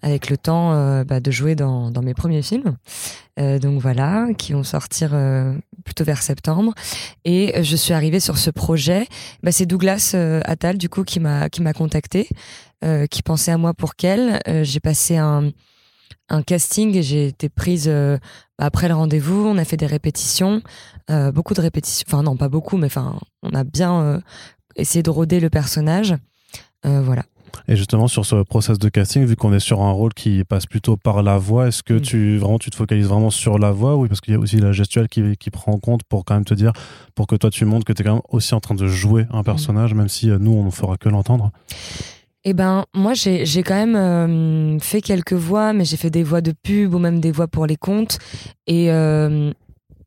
avec 0.03 0.31
le 0.31 0.37
temps 0.37 1.05
bah, 1.05 1.21
de 1.21 1.31
jouer 1.31 1.55
dans, 1.55 1.91
dans, 1.91 2.03
mes 2.03 2.15
premiers 2.15 2.43
films. 2.43 2.77
donc 3.37 3.81
voilà, 3.81 4.27
qui 4.37 4.53
vont 4.53 4.65
sortir 4.65 5.11
plutôt 5.85 6.05
vers 6.05 6.23
septembre. 6.23 6.75
Et 7.25 7.63
je 7.63 7.77
suis 7.77 7.95
arrivée 7.95 8.21
sur 8.21 8.37
ce 8.37 8.51
projet. 8.51 9.07
Bah, 9.43 9.53
c'est 9.53 9.67
Douglas 9.67 10.17
Attal 10.45 10.77
du 10.77 10.89
coup 10.89 11.05
qui 11.05 11.21
m'a 11.21 11.49
qui 11.49 11.63
m'a 11.63 11.73
contacté, 11.73 12.29
qui 13.11 13.23
pensait 13.23 13.53
à 13.53 13.59
moi 13.59 13.75
pour 13.75 13.95
qu'elle. 13.95 14.41
J'ai 14.63 14.81
passé 14.81 15.17
un 15.17 15.53
un 16.33 16.43
casting 16.43 16.97
et 16.97 17.03
j'ai 17.03 17.29
été 17.29 17.49
prise 17.49 17.87
euh, 17.89 18.19
après 18.59 18.89
le 18.89 18.95
rendez-vous. 18.95 19.47
On 19.47 19.59
a 19.59 19.65
fait 19.65 19.77
des 19.77 19.87
répétitions, 19.87 20.63
euh, 21.11 21.31
beaucoup 21.31 21.55
de 21.55 21.61
répétitions. 21.61 22.07
Enfin, 22.09 22.23
non, 22.23 22.37
pas 22.37 22.49
beaucoup, 22.49 22.79
mais 22.79 22.87
enfin, 22.87 23.19
on 23.43 23.51
a 23.51 23.63
bien 23.65 24.01
euh, 24.01 24.21
essayé 24.75 25.03
de 25.03 25.11
roder 25.11 25.39
le 25.39 25.51
personnage. 25.51 26.17
voilà. 26.83 27.23
Et 27.69 27.77
justement, 27.77 28.09
sur 28.09 28.25
ce 28.25 28.43
process 28.45 28.79
de 28.79 28.89
casting, 28.89 29.27
vu 29.27 29.37
qu'on 29.37 29.53
est 29.53 29.61
sur 29.61 29.83
un 29.83 29.91
rôle 29.91 30.15
qui 30.15 30.43
passe 30.43 30.65
plutôt 30.65 30.97
par 30.97 31.23
la 31.23 31.37
voix, 31.37 31.69
est-ce 31.69 31.83
que 31.83 31.95
mm. 31.95 32.01
tu, 32.01 32.39
vraiment, 32.39 32.59
tu 32.59 32.71
te 32.71 32.77
focalises 32.77 33.07
vraiment 33.07 33.29
sur 33.29 33.59
la 33.59 33.71
voix? 33.73 33.97
Oui, 33.97 34.09
parce 34.09 34.23
qu'il 34.23 34.33
y 34.33 34.37
a 34.37 34.41
aussi 34.41 34.57
la 34.57 34.73
gestuelle 34.73 35.09
qui, 35.09 35.37
qui, 35.37 35.51
prend 35.51 35.73
en 35.73 35.79
compte 35.79 36.03
pour 36.05 36.25
quand 36.25 36.35
même 36.35 36.47
te 36.47 36.55
dire, 36.55 36.73
pour 37.15 37.27
que 37.27 37.37
toi 37.37 37.51
tu 37.51 37.67
montres 37.67 37.85
que 37.85 37.93
tu 37.93 38.01
es 38.01 38.05
quand 38.07 38.15
même 38.15 38.23
aussi 38.31 38.55
en 38.55 38.61
train 38.61 38.75
de 38.75 38.87
jouer 38.87 39.27
un 39.31 39.43
personnage, 39.43 39.93
même 39.93 40.09
si 40.09 40.29
nous, 40.29 40.53
on 40.53 40.65
ne 40.65 40.71
fera 40.71 40.97
que 40.97 41.11
l'entendre. 41.11 41.53
Eh 42.45 42.55
ben, 42.55 42.87
moi, 42.93 43.15
j'ai 43.15 43.63
quand 43.63 43.75
même 43.75 43.95
euh, 43.95 44.79
fait 44.81 45.01
quelques 45.01 45.33
voix, 45.33 45.73
mais 45.73 45.85
j'ai 45.85 45.97
fait 45.97 46.11
des 46.11 46.25
voix 46.25 46.41
de 46.41 46.53
pub 46.53 46.93
ou 46.93 46.99
même 46.99 47.21
des 47.21 47.31
voix 47.31 47.47
pour 47.47 47.67
les 47.67 47.77
comptes. 47.77 48.19
Et 48.67 48.91
euh, 48.91 49.53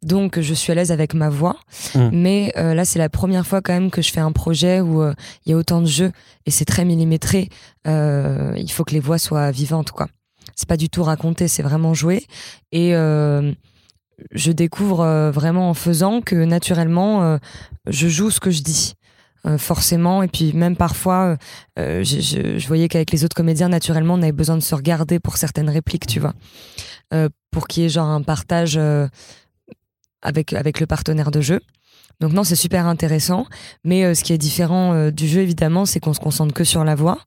donc, 0.04 0.42
je 0.42 0.54
suis 0.54 0.74
à 0.74 0.76
l'aise 0.76 0.92
avec 0.92 1.14
ma 1.14 1.30
voix. 1.30 1.56
Mmh. 1.94 2.10
Mais 2.12 2.52
euh, 2.58 2.74
là, 2.74 2.84
c'est 2.84 3.00
la 3.00 3.08
première 3.08 3.48
fois 3.48 3.62
quand 3.62 3.72
même 3.72 3.90
que 3.90 4.02
je 4.02 4.12
fais 4.12 4.20
un 4.20 4.34
projet 4.34 4.82
où 4.82 5.02
il 5.46 5.50
y 5.50 5.54
a 5.54 5.58
autant 5.58 5.82
de 5.82 5.88
jeux 5.88 6.12
et 6.46 6.52
c'est 6.52 6.66
très 6.66 6.84
millimétré. 6.84 7.50
il 7.86 8.72
faut 8.72 8.84
que 8.84 8.94
les 8.94 9.00
voix 9.00 9.18
soient 9.18 9.52
vivantes, 9.52 9.92
quoi. 9.92 10.08
C'est 10.56 10.68
pas 10.70 10.78
du 10.78 10.90
tout 10.90 11.04
raconté, 11.04 11.48
c'est 11.48 11.64
vraiment 11.64 11.94
joué. 11.94 12.26
Et 12.72 12.92
je 12.92 14.52
découvre 14.52 15.32
vraiment 15.34 15.70
en 15.70 15.74
faisant 15.74 16.22
que 16.22 16.36
naturellement, 16.36 17.40
je 17.88 18.08
joue 18.10 18.30
ce 18.30 18.42
que 18.42 18.52
je 18.52 18.62
dis. 18.62 18.94
Euh, 19.48 19.60
forcément. 19.60 20.24
Et 20.24 20.28
puis 20.28 20.54
même 20.54 20.76
parfois, 20.76 21.38
euh, 21.78 22.04
je, 22.04 22.58
je, 22.58 22.68
voyais 22.68 22.88
qu'avec 22.88 23.12
les 23.12 23.24
autres 23.24 23.36
comédiens, 23.36 23.70
naturellement, 23.70 24.16
on 24.16 24.22
avait 24.24 24.32
besoin 24.32 24.56
de 24.56 24.64
se 24.64 24.74
regarder 24.74 25.20
pour 25.20 25.38
certaines 25.38 25.70
répliques, 25.70 26.08
tu 26.08 26.20
vois, 26.20 26.34
euh, 27.14 27.30
pour 27.52 27.68
qu'il 27.68 27.84
y 27.84 27.86
ait 27.86 27.90
genre 27.90 28.08
un 28.08 28.24
partage 28.24 28.80
avec 30.24 30.54
avec 30.54 30.80
le 30.80 30.88
partenaire 30.88 31.30
de 31.30 31.42
jeu. 31.42 31.62
Donc 32.22 32.34
non, 32.34 32.44
c'est 32.44 32.56
super 32.56 32.88
intéressant. 32.88 33.46
Mais 33.84 34.16
ce 34.16 34.24
qui 34.24 34.34
est 34.34 34.38
différent 34.40 35.12
du 35.12 35.28
jeu, 35.28 35.42
évidemment, 35.42 35.86
c'est 35.86 36.00
qu'on 36.00 36.14
se 36.14 36.20
concentre 36.20 36.54
que 36.54 36.64
sur 36.64 36.84
la 36.84 36.96
voix. 36.96 37.20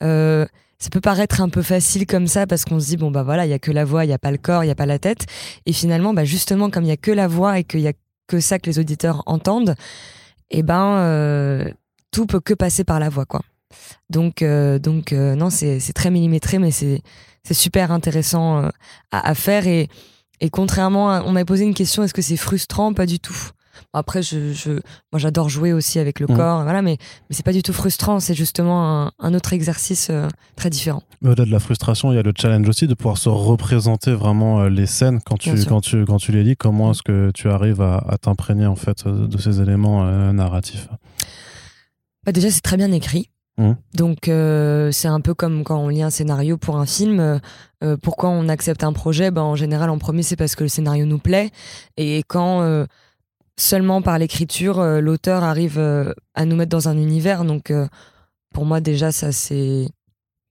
ça 0.00 0.88
peut 0.90 1.00
paraître 1.00 1.40
un 1.40 1.50
peu 1.50 1.62
facile 1.62 2.06
comme 2.06 2.26
ça 2.26 2.48
parce 2.48 2.64
qu'on 2.64 2.80
se 2.80 2.86
dit 2.86 2.96
bon 2.96 3.12
bah 3.12 3.22
voilà, 3.22 3.46
il 3.46 3.50
y 3.50 3.52
a 3.54 3.60
que 3.60 3.70
la 3.70 3.84
voix, 3.84 4.04
il 4.04 4.08
y 4.08 4.14
a 4.14 4.18
pas 4.18 4.32
le 4.32 4.38
corps, 4.38 4.64
il 4.64 4.68
y 4.68 4.72
a 4.72 4.74
pas 4.74 4.86
la 4.86 4.98
tête. 4.98 5.26
Et 5.66 5.72
finalement, 5.72 6.14
bah 6.14 6.24
justement, 6.24 6.68
comme 6.68 6.82
il 6.82 6.88
y 6.88 6.92
a 6.92 6.96
que 6.96 7.12
la 7.12 7.28
voix 7.28 7.60
et 7.60 7.64
qu'il 7.64 7.80
y 7.80 7.88
a 7.88 7.92
que 8.26 8.40
ça 8.40 8.58
que 8.58 8.66
les 8.66 8.78
auditeurs 8.80 9.22
entendent, 9.26 9.76
eh 10.50 10.62
ben 10.62 10.96
euh, 10.96 11.64
tout 12.10 12.26
peut 12.26 12.40
que 12.40 12.54
passer 12.54 12.84
par 12.84 13.00
la 13.00 13.08
voix 13.08 13.24
quoi. 13.26 13.42
Donc 14.08 14.42
euh, 14.42 14.78
donc 14.78 15.12
euh, 15.12 15.34
non 15.34 15.50
c'est 15.50 15.80
très 15.94 16.10
millimétré 16.10 16.58
mais 16.58 16.70
c'est 16.70 17.02
super 17.52 17.92
intéressant 17.92 18.68
à, 19.12 19.34
faire 19.34 19.66
et 19.66 19.88
et 20.40 20.50
contrairement 20.50 21.22
on 21.24 21.32
m'a 21.32 21.44
posé 21.44 21.64
une 21.64 21.74
question 21.74 22.02
est-ce 22.02 22.14
que 22.14 22.22
c'est 22.22 22.36
frustrant? 22.36 22.92
Pas 22.92 23.06
du 23.06 23.20
tout. 23.20 23.50
Après, 23.92 24.22
je, 24.22 24.52
je 24.52 24.72
moi, 25.12 25.18
j'adore 25.18 25.48
jouer 25.48 25.72
aussi 25.72 25.98
avec 25.98 26.20
le 26.20 26.26
mmh. 26.26 26.36
corps, 26.36 26.62
voilà, 26.62 26.82
mais, 26.82 26.96
mais 27.28 27.36
c'est 27.36 27.44
pas 27.44 27.52
du 27.52 27.62
tout 27.62 27.72
frustrant. 27.72 28.20
C'est 28.20 28.34
justement 28.34 29.06
un, 29.06 29.12
un, 29.18 29.34
autre 29.34 29.52
exercice 29.52 30.10
très 30.56 30.70
différent. 30.70 31.02
Mais 31.22 31.30
au-delà 31.30 31.46
de 31.46 31.50
la 31.50 31.60
frustration, 31.60 32.12
il 32.12 32.16
y 32.16 32.18
a 32.18 32.22
le 32.22 32.32
challenge 32.36 32.68
aussi 32.68 32.86
de 32.86 32.94
pouvoir 32.94 33.18
se 33.18 33.28
représenter 33.28 34.12
vraiment 34.12 34.64
les 34.64 34.86
scènes 34.86 35.20
quand 35.24 35.38
tu, 35.38 35.52
quand 35.64 35.80
tu, 35.80 36.04
quand 36.04 36.18
tu 36.18 36.32
les 36.32 36.42
lis. 36.42 36.56
Comment 36.56 36.88
mmh. 36.88 36.90
est-ce 36.90 37.02
que 37.02 37.30
tu 37.34 37.48
arrives 37.48 37.80
à, 37.80 37.98
à 38.08 38.18
t'imprégner 38.18 38.66
en 38.66 38.76
fait 38.76 39.06
de 39.06 39.38
ces 39.38 39.60
éléments 39.60 40.04
narratifs? 40.32 40.88
Bah 42.24 42.32
Déjà, 42.32 42.50
c'est 42.50 42.60
très 42.60 42.76
bien 42.76 42.92
écrit. 42.92 43.30
Mmh. 43.58 43.72
Donc 43.94 44.28
euh, 44.28 44.90
c'est 44.90 45.08
un 45.08 45.20
peu 45.20 45.34
comme 45.34 45.64
quand 45.64 45.78
on 45.78 45.88
lit 45.88 46.02
un 46.02 46.10
scénario 46.10 46.56
pour 46.56 46.76
un 46.76 46.86
film. 46.86 47.20
Euh, 47.20 47.38
euh, 47.82 47.96
pourquoi 47.96 48.30
on 48.30 48.48
accepte 48.48 48.84
un 48.84 48.92
projet? 48.92 49.30
Ben, 49.30 49.42
En 49.42 49.56
général, 49.56 49.90
en 49.90 49.98
premier, 49.98 50.22
c'est 50.22 50.36
parce 50.36 50.54
que 50.54 50.62
le 50.62 50.68
scénario 50.68 51.04
nous 51.04 51.18
plaît. 51.18 51.50
Et 51.96 52.22
quand 52.26 52.86
seulement 53.58 54.02
par 54.02 54.18
l'écriture, 54.18 54.82
l'auteur 55.00 55.44
arrive 55.44 55.78
à 55.78 56.44
nous 56.44 56.56
mettre 56.56 56.70
dans 56.70 56.88
un 56.88 56.96
univers, 56.96 57.44
donc 57.44 57.72
pour 58.52 58.64
moi 58.64 58.80
déjà, 58.80 59.12
ça 59.12 59.32
c'est 59.32 59.88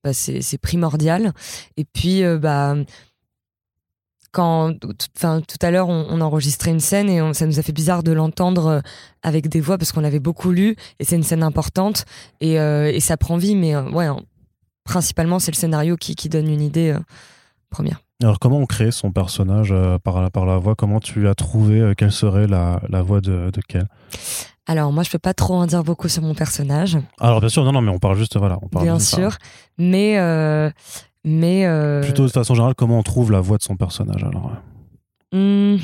bah, 0.04 0.12
c'est 0.12 0.58
primordial. 0.58 1.32
Et 1.76 1.84
puis, 1.84 2.22
bah 2.38 2.76
quand 4.32 4.74
enfin 5.16 5.40
tout 5.40 5.58
à 5.60 5.70
l'heure 5.70 5.88
on, 5.88 6.20
enregistrait 6.20 6.70
une 6.70 6.80
scène 6.80 7.08
et 7.08 7.34
ça 7.34 7.46
nous 7.46 7.58
a 7.58 7.62
fait 7.62 7.72
bizarre 7.72 8.02
de 8.02 8.12
l'entendre 8.12 8.66
euh, 8.66 8.80
avec 9.22 9.48
des 9.48 9.60
voix 9.60 9.78
parce 9.78 9.92
qu'on 9.92 10.00
l'avait 10.00 10.20
beaucoup 10.20 10.50
lu 10.50 10.76
et 10.98 11.04
c'est 11.04 11.16
une 11.16 11.22
scène 11.22 11.42
importante 11.42 12.04
et, 12.40 12.60
euh, 12.60 12.98
ça 13.00 13.16
prend 13.16 13.36
vie 13.36 13.56
mais 13.56 13.74
euh, 13.74 13.90
ouais 13.90 14.06
principalement 14.84 15.38
c'est 15.38 15.50
le 15.50 15.56
scénario 15.56 15.96
qui, 15.96 16.14
qui, 16.14 16.28
donne 16.28 16.48
une 16.48 16.60
idée 16.60 16.94
première. 17.70 18.02
Alors 18.22 18.38
comment 18.38 18.58
on 18.58 18.66
crée 18.66 18.90
son 18.90 19.12
personnage 19.12 19.74
par, 20.04 20.20
la, 20.20 20.30
par 20.30 20.44
la 20.44 20.58
voix? 20.58 20.74
Comment 20.74 21.00
tu 21.00 21.28
as 21.28 21.34
trouvé 21.34 21.94
quelle 21.96 22.12
serait 22.12 22.46
la, 22.46 22.80
la 22.88 23.02
voix 23.02 23.20
de, 23.20 23.50
de 23.50 23.60
quel 23.66 23.86
alors 24.66 24.92
moi 24.92 25.02
je 25.02 25.10
peux 25.10 25.18
pas 25.18 25.34
trop 25.34 25.54
en 25.54 25.66
dire 25.66 25.82
beaucoup 25.82 26.08
sur 26.08 26.22
mon 26.22 26.34
personnage. 26.34 26.96
Alors 27.18 27.40
bien 27.40 27.48
sûr 27.48 27.64
non 27.64 27.72
non 27.72 27.80
mais 27.80 27.90
on 27.90 27.98
parle 27.98 28.16
juste 28.16 28.36
voilà 28.36 28.56
on 28.62 28.68
parle 28.68 28.84
bien 28.84 29.00
sûr 29.00 29.36
mais 29.78 30.16
mais 31.24 31.66
euh, 31.66 32.02
Plutôt 32.02 32.26
de 32.26 32.30
façon 32.30 32.54
générale, 32.54 32.74
comment 32.74 32.98
on 32.98 33.02
trouve 33.02 33.30
la 33.30 33.40
voix 33.40 33.58
de 33.58 33.62
son 33.62 33.76
personnage 33.76 34.24
alors 34.24 34.52
hmm, 35.32 35.76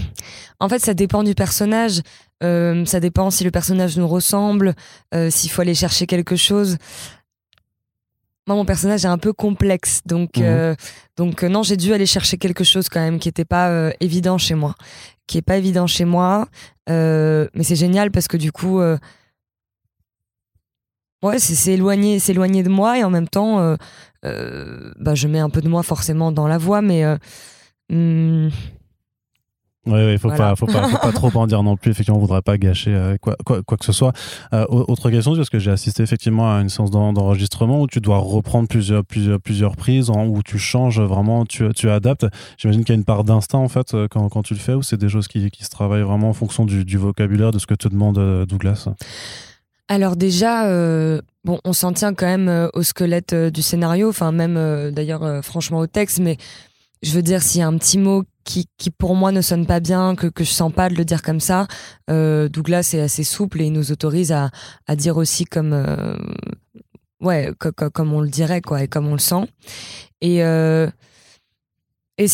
En 0.61 0.68
fait, 0.68 0.79
ça 0.79 0.94
dépend 0.94 1.22
du 1.22 1.35
personnage. 1.35 2.01
Euh, 2.42 2.85
ça 2.85 3.01
dépend 3.01 3.31
si 3.31 3.44
le 3.44 3.51
personnage 3.51 3.96
nous 3.96 4.09
ressemble, 4.09 4.75
euh, 5.14 5.31
s'il 5.31 5.51
faut 5.51 5.62
aller 5.62 5.75
chercher 5.75 6.07
quelque 6.07 6.37
chose. 6.37 6.77
Moi, 8.46 8.56
mon 8.56 8.64
personnage 8.64 9.04
est 9.04 9.09
un 9.09 9.18
peu 9.18 9.32
complexe, 9.32 10.02
donc 10.06 10.37
mhm. 10.37 10.76
donc 11.16 11.42
non, 11.42 11.62
j'ai 11.62 11.76
dû 11.76 11.92
aller 11.92 12.06
chercher 12.06 12.38
quelque 12.38 12.62
chose 12.62 12.88
quand 12.88 13.00
même 13.00 13.18
qui 13.18 13.28
n'était 13.28 13.44
pas 13.44 13.90
évident 14.00 14.38
chez 14.38 14.54
moi, 14.54 14.74
qui 15.26 15.38
est 15.38 15.42
pas 15.42 15.56
évident 15.56 15.87
chez 15.87 16.04
moi. 16.04 16.48
mais 16.88 17.62
c'est 17.62 17.76
génial 17.76 18.11
parce 18.11 18.28
que 18.28 18.37
du 18.37 18.52
coup, 18.52 18.80
ouais, 21.22 21.38
c'est 21.38 21.72
éloigné, 21.72 22.20
s'éloigner 22.20 22.62
de 22.62 22.68
moi 22.68 22.98
et 22.98 23.04
en 23.04 23.11
même 23.11 23.28
temps, 23.28 23.76
euh, 24.26 24.92
bah, 24.98 25.14
je 25.14 25.28
mets 25.28 25.38
un 25.38 25.50
peu 25.50 25.61
de 25.61 25.68
moi 25.68 25.82
forcément 25.82 26.32
dans 26.32 26.48
la 26.48 26.59
voix, 26.59 26.82
mais. 26.82 27.04
Euh, 27.92 28.50
Oui, 29.87 30.12
il 30.12 30.18
faut, 30.18 30.31
pas, 30.31 30.57
faut, 30.57 30.66
pas, 30.66 30.88
faut 30.88 30.99
pas 30.99 31.12
trop 31.12 31.31
en 31.35 31.46
dire 31.46 31.62
non 31.62 31.77
plus. 31.77 31.90
Effectivement, 31.90 32.18
on 32.18 32.20
voudrait 32.20 32.42
pas 32.42 32.59
gâcher 32.59 32.94
euh, 32.94 33.16
quoi, 33.20 33.37
quoi, 33.44 33.62
quoi, 33.62 33.77
que 33.77 33.85
ce 33.85 33.92
soit. 33.92 34.12
autre 34.53 35.11
question, 35.11 35.35
parce 35.37 35.51
que 35.51 35.59
j'ai 35.59 35.70
assisté 35.70 36.03
effectivement 36.03 36.53
à 36.53 36.61
une 36.61 36.68
séance 36.68 36.90
d'enregistrement 36.90 37.81
où 37.81 37.87
tu 37.87 38.01
dois 38.01 38.18
reprendre 38.18 38.68
plusieurs, 38.68 39.05
plusieurs, 39.05 39.40
plusieurs 39.40 39.77
prises, 39.77 40.11
où 40.11 40.42
tu 40.44 40.59
changes 40.59 41.01
vraiment, 41.01 41.44
tu, 41.44 41.68
tu 41.75 41.88
adaptes. 41.90 42.27
J'imagine 42.59 42.85
qu'il 42.85 42.94
y 42.94 42.96
a 42.96 42.99
une 42.99 43.05
part 43.05 43.25
d'instinct 43.25 43.59
en 43.59 43.68
fait 43.68 43.94
quand, 44.11 44.29
quand, 44.29 44.42
tu 44.42 44.55
le 44.55 44.61
fais, 44.61 44.75
ou 44.75 44.83
c'est 44.83 44.96
des 44.96 45.09
choses 45.09 45.29
qui, 45.29 45.51
qui, 45.51 45.64
se 45.64 45.70
travaillent 45.70 46.03
vraiment 46.03 46.31
en 46.31 46.35
fonction 46.35 46.64
du, 46.64 46.85
du 46.85 46.99
vocabulaire, 46.99 47.53
de 47.53 47.59
ce 47.59 47.66
que 47.66 47.75
te 47.75 47.88
demande 47.88 48.46
Douglas? 48.46 48.88
Alors 49.88 50.16
déjà, 50.16 50.66
euh, 50.66 51.20
bon, 51.44 51.61
on 51.64 51.72
s'en 51.72 51.92
tient 51.92 52.12
quand 52.12 52.27
même 52.27 52.49
euh, 52.49 52.68
au 52.75 52.83
squelette 52.83 53.33
euh, 53.33 53.51
du 53.51 53.62
scénario, 53.62 54.09
enfin 54.09 54.33
même 54.33 54.90
d'ailleurs 54.90 55.44
franchement 55.44 55.79
au 55.79 55.87
texte, 55.87 56.18
mais 56.18 56.37
je 57.07 57.14
veux 57.14 57.23
dire 57.23 57.42
s'il 57.42 57.61
y 57.61 57.62
a 57.62 57.66
un 57.66 57.77
petit 57.79 57.99
mot 57.99 58.25
qui, 58.45 58.69
qui 58.79 58.90
pour 58.90 59.14
moi 59.14 59.33
ne 59.33 59.40
sonne 59.40 59.66
pas 59.66 59.81
bien, 59.81 60.14
que, 60.14 60.27
que 60.27 60.45
je 60.45 60.51
sens 60.51 60.73
pas 60.73 60.88
de 60.88 60.95
le 60.95 61.05
dire 61.05 61.23
comme 61.23 61.40
ça, 61.40 61.66
Douglas 62.09 62.90
est 62.95 63.01
assez 63.01 63.25
souple 63.25 63.61
et 63.61 63.66
il 63.66 63.73
nous 63.73 63.92
autorise 63.92 64.33
à, 64.33 64.51
à 64.87 64.97
dire 64.97 65.16
aussi 65.16 65.45
comme 65.45 65.75
ouais 67.21 67.53
comme 67.59 68.12
on 68.12 68.21
le 68.21 68.29
dirait 68.29 68.61
quoi 68.61 68.83
et 68.83 68.88
comme 68.88 69.07
on 69.09 69.14
le 69.14 69.19
sent. 69.19 69.49
Et 70.21 70.38
et 72.19 72.27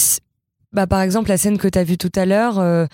bah 0.73 0.87
par 0.87 1.01
exemple 1.01 1.29
la 1.29 1.39
scène 1.39 1.59
que 1.59 1.69
tu 1.69 1.79
as 1.79 1.85
vue 1.85 1.99
tout 1.99 2.13
à 2.15 2.27
l'heure 2.27 2.89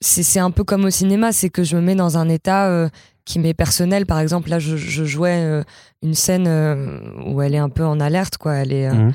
c'est 0.00 0.40
un 0.40 0.50
peu 0.50 0.64
comme 0.64 0.84
au 0.84 0.90
cinéma, 0.90 1.32
c'est 1.32 1.50
que 1.50 1.62
je 1.62 1.76
me 1.76 1.82
mets 1.82 1.94
dans 1.94 2.16
un 2.16 2.28
état 2.28 2.88
qui 3.24 3.38
m'est 3.38 3.54
personnel. 3.54 4.06
Par 4.06 4.18
exemple, 4.18 4.50
là, 4.50 4.58
je, 4.58 4.76
jouais 4.76 5.44
euh, 5.44 5.62
une 6.02 6.14
scène 6.14 6.46
euh, 6.48 7.00
où 7.26 7.40
elle 7.42 7.54
est 7.54 7.58
un 7.58 7.68
peu 7.68 7.84
en 7.84 8.00
alerte, 8.00 8.38
quoi. 8.38 8.64
Euh, 8.66 8.92
mhm. 8.92 9.12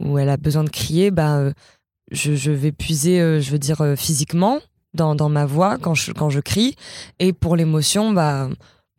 Où 0.00 0.18
elle 0.18 0.28
a 0.28 0.36
besoin 0.36 0.64
de 0.64 0.70
crier. 0.70 1.10
Bah, 1.10 1.52
je, 2.10 2.50
vais 2.50 2.72
puiser, 2.72 3.40
je 3.40 3.50
veux 3.50 3.58
dire, 3.58 3.82
physiquement 3.96 4.60
dans, 4.94 5.14
dans, 5.14 5.28
ma 5.28 5.44
voix 5.44 5.78
quand 5.78 5.94
je, 5.94 6.12
quand 6.12 6.30
je 6.30 6.40
crie. 6.40 6.74
Et 7.18 7.32
pour 7.32 7.56
l'émotion, 7.56 8.12
bah, 8.12 8.48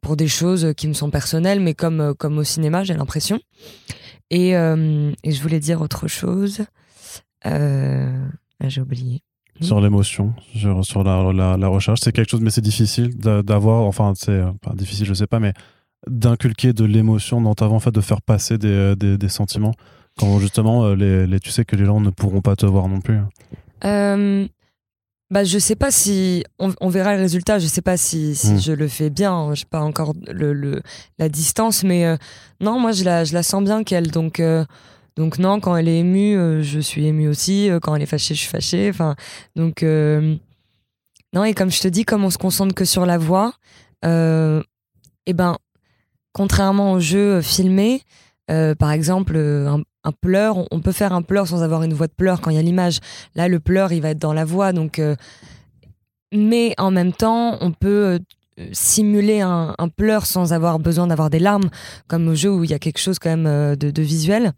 pour 0.02 0.16
des 0.16 0.28
choses 0.28 0.74
qui 0.78 0.88
me 0.88 0.94
sont 0.94 1.10
personnelles, 1.10 1.60
mais 1.60 1.74
comme, 1.74 2.14
comme 2.18 2.38
au 2.38 2.44
cinéma, 2.44 2.84
j'ai 2.84 2.94
l'impression. 2.94 3.40
Et, 4.30 4.50
et, 4.52 5.32
je 5.32 5.42
voulais 5.42 5.60
dire 5.60 5.82
autre 5.82 6.08
chose. 6.08 6.62
j'ai 7.44 8.82
oublié 8.82 9.24
sur 9.62 9.82
l'émotion, 9.82 10.34
sur, 10.56 10.86
sur 10.86 11.04
la, 11.04 11.34
la, 11.34 11.58
la, 11.58 11.68
recherche. 11.68 12.00
C'est 12.02 12.12
quelque 12.12 12.30
chose, 12.30 12.42
mais 12.42 12.50
c'est 12.50 12.62
difficile 12.62 13.16
d'avoir, 13.18 13.84
enfin, 13.84 14.14
c'est 14.16 14.42
pas 14.62 14.74
difficile, 14.74 15.06
je 15.06 15.14
sais 15.14 15.28
pas, 15.28 15.40
mais 15.40 15.54
d'inculquer 16.08 16.74
de 16.74 16.86
l'émotion 16.86 17.42
dans 17.42 17.56
ta 17.56 17.68
voix, 17.68 17.76
en 17.76 17.82
fait, 17.82 17.92
de 17.92 18.02
faire 18.02 18.22
passer 18.22 18.58
des, 18.58 18.96
des, 18.96 19.18
des 19.18 19.30
sentiments 19.30 19.74
quand 20.20 20.40
justement 20.40 20.94
les, 20.94 21.26
les, 21.26 21.40
tu 21.40 21.50
sais 21.50 21.64
que 21.64 21.76
les 21.76 21.86
gens 21.86 22.02
ne 22.02 22.10
pourront 22.10 22.42
pas 22.42 22.56
te 22.56 22.66
voir 22.66 22.88
non 22.90 23.00
plus 23.00 23.20
euh, 23.86 24.48
bah, 25.32 25.44
je 25.44 25.60
sais 25.60 25.76
pas 25.76 25.92
si 25.92 26.44
on, 26.58 26.74
on, 26.82 26.90
verra 26.90 27.16
le 27.16 27.22
résultat. 27.22 27.60
Je 27.60 27.68
sais 27.68 27.84
pas 27.84 27.98
si, 27.98 28.36
si 28.36 28.54
mmh. 28.54 28.60
je 28.62 28.72
le 28.72 28.88
fais 28.88 29.10
bien. 29.12 29.54
Je 29.54 29.62
sais 29.62 29.68
pas 29.70 29.82
encore 29.82 30.14
le, 30.28 30.54
le 30.54 30.82
la 31.20 31.30
distance, 31.30 31.84
mais 31.84 32.06
euh, 32.06 32.18
non, 32.62 32.80
moi 32.80 32.92
je 32.92 33.04
la, 33.04 33.24
je 33.26 33.34
la 33.34 33.44
sens 33.44 33.64
bien 33.64 33.84
qu'elle. 33.84 34.10
Donc 34.10 34.40
euh, 34.40 34.66
donc 35.16 35.38
non, 35.38 35.60
quand 35.60 35.76
elle 35.76 35.88
est 35.88 36.00
émue, 36.00 36.36
euh, 36.36 36.64
je 36.64 36.80
suis 36.80 37.06
émue 37.06 37.28
aussi. 37.28 37.70
quand 37.82 37.96
elle 37.96 38.02
est 38.02 38.08
fâchée, 38.08 38.34
je 38.34 38.40
suis 38.40 38.50
fâchée. 38.50 38.90
Enfin 38.90 39.16
donc 39.56 39.84
non 39.84 41.44
et 41.44 41.54
comme 41.54 41.70
je 41.70 41.80
te 41.80 41.88
dis, 41.88 42.06
comme 42.06 42.24
on 42.24 42.32
se 42.32 42.40
concentre 42.40 42.74
que 42.74 42.86
sur 42.86 43.06
la 43.06 43.20
voix, 43.20 43.54
et 44.04 44.62
eh 45.28 45.34
ben 45.34 45.58
contrairement 46.34 46.94
au 46.94 47.00
jeu 47.00 47.42
filmé, 47.42 48.02
par 48.48 48.92
exemple 48.92 49.38
un, 49.38 49.84
un 50.04 50.12
pleur, 50.12 50.66
on 50.72 50.80
peut 50.80 50.92
faire 50.92 51.14
un 51.14 51.22
pleur 51.22 51.48
sans 51.48 51.64
avoir 51.64 51.84
une 51.84 51.94
voix 51.94 52.08
de 52.08 52.14
pleur 52.14 52.42
quand 52.42 52.50
il 52.50 52.56
y 52.56 52.60
a 52.60 52.62
l'image. 52.62 53.00
Là, 53.36 53.48
le 53.48 53.60
pleur, 53.60 53.92
il 53.92 54.02
va 54.02 54.12
être 54.12 54.20
dans 54.20 54.34
la 54.34 54.46
voix. 54.46 54.72
Donc, 54.72 55.00
euh, 55.00 55.16
mais 56.34 56.74
en 56.78 56.92
même 56.92 57.12
temps, 57.12 57.58
on 57.62 57.72
peut 57.72 58.20
euh, 58.58 58.70
simuler 58.72 59.42
un, 59.42 59.76
pleur 59.96 60.26
sans 60.26 60.54
avoir 60.54 60.80
besoin 60.80 61.08
d'avoir 61.08 61.30
des 61.30 61.40
larmes, 61.40 61.70
comme 62.08 62.28
au 62.28 62.36
jeu 62.36 62.52
où 62.52 62.64
il 62.64 62.70
y 62.70 62.74
a 62.74 62.80
quelque 62.80 63.00
chose 63.00 63.20
quand 63.20 63.30
même 63.30 63.48
euh, 63.48 63.76
de, 63.76 64.02
visuel. 64.02 64.54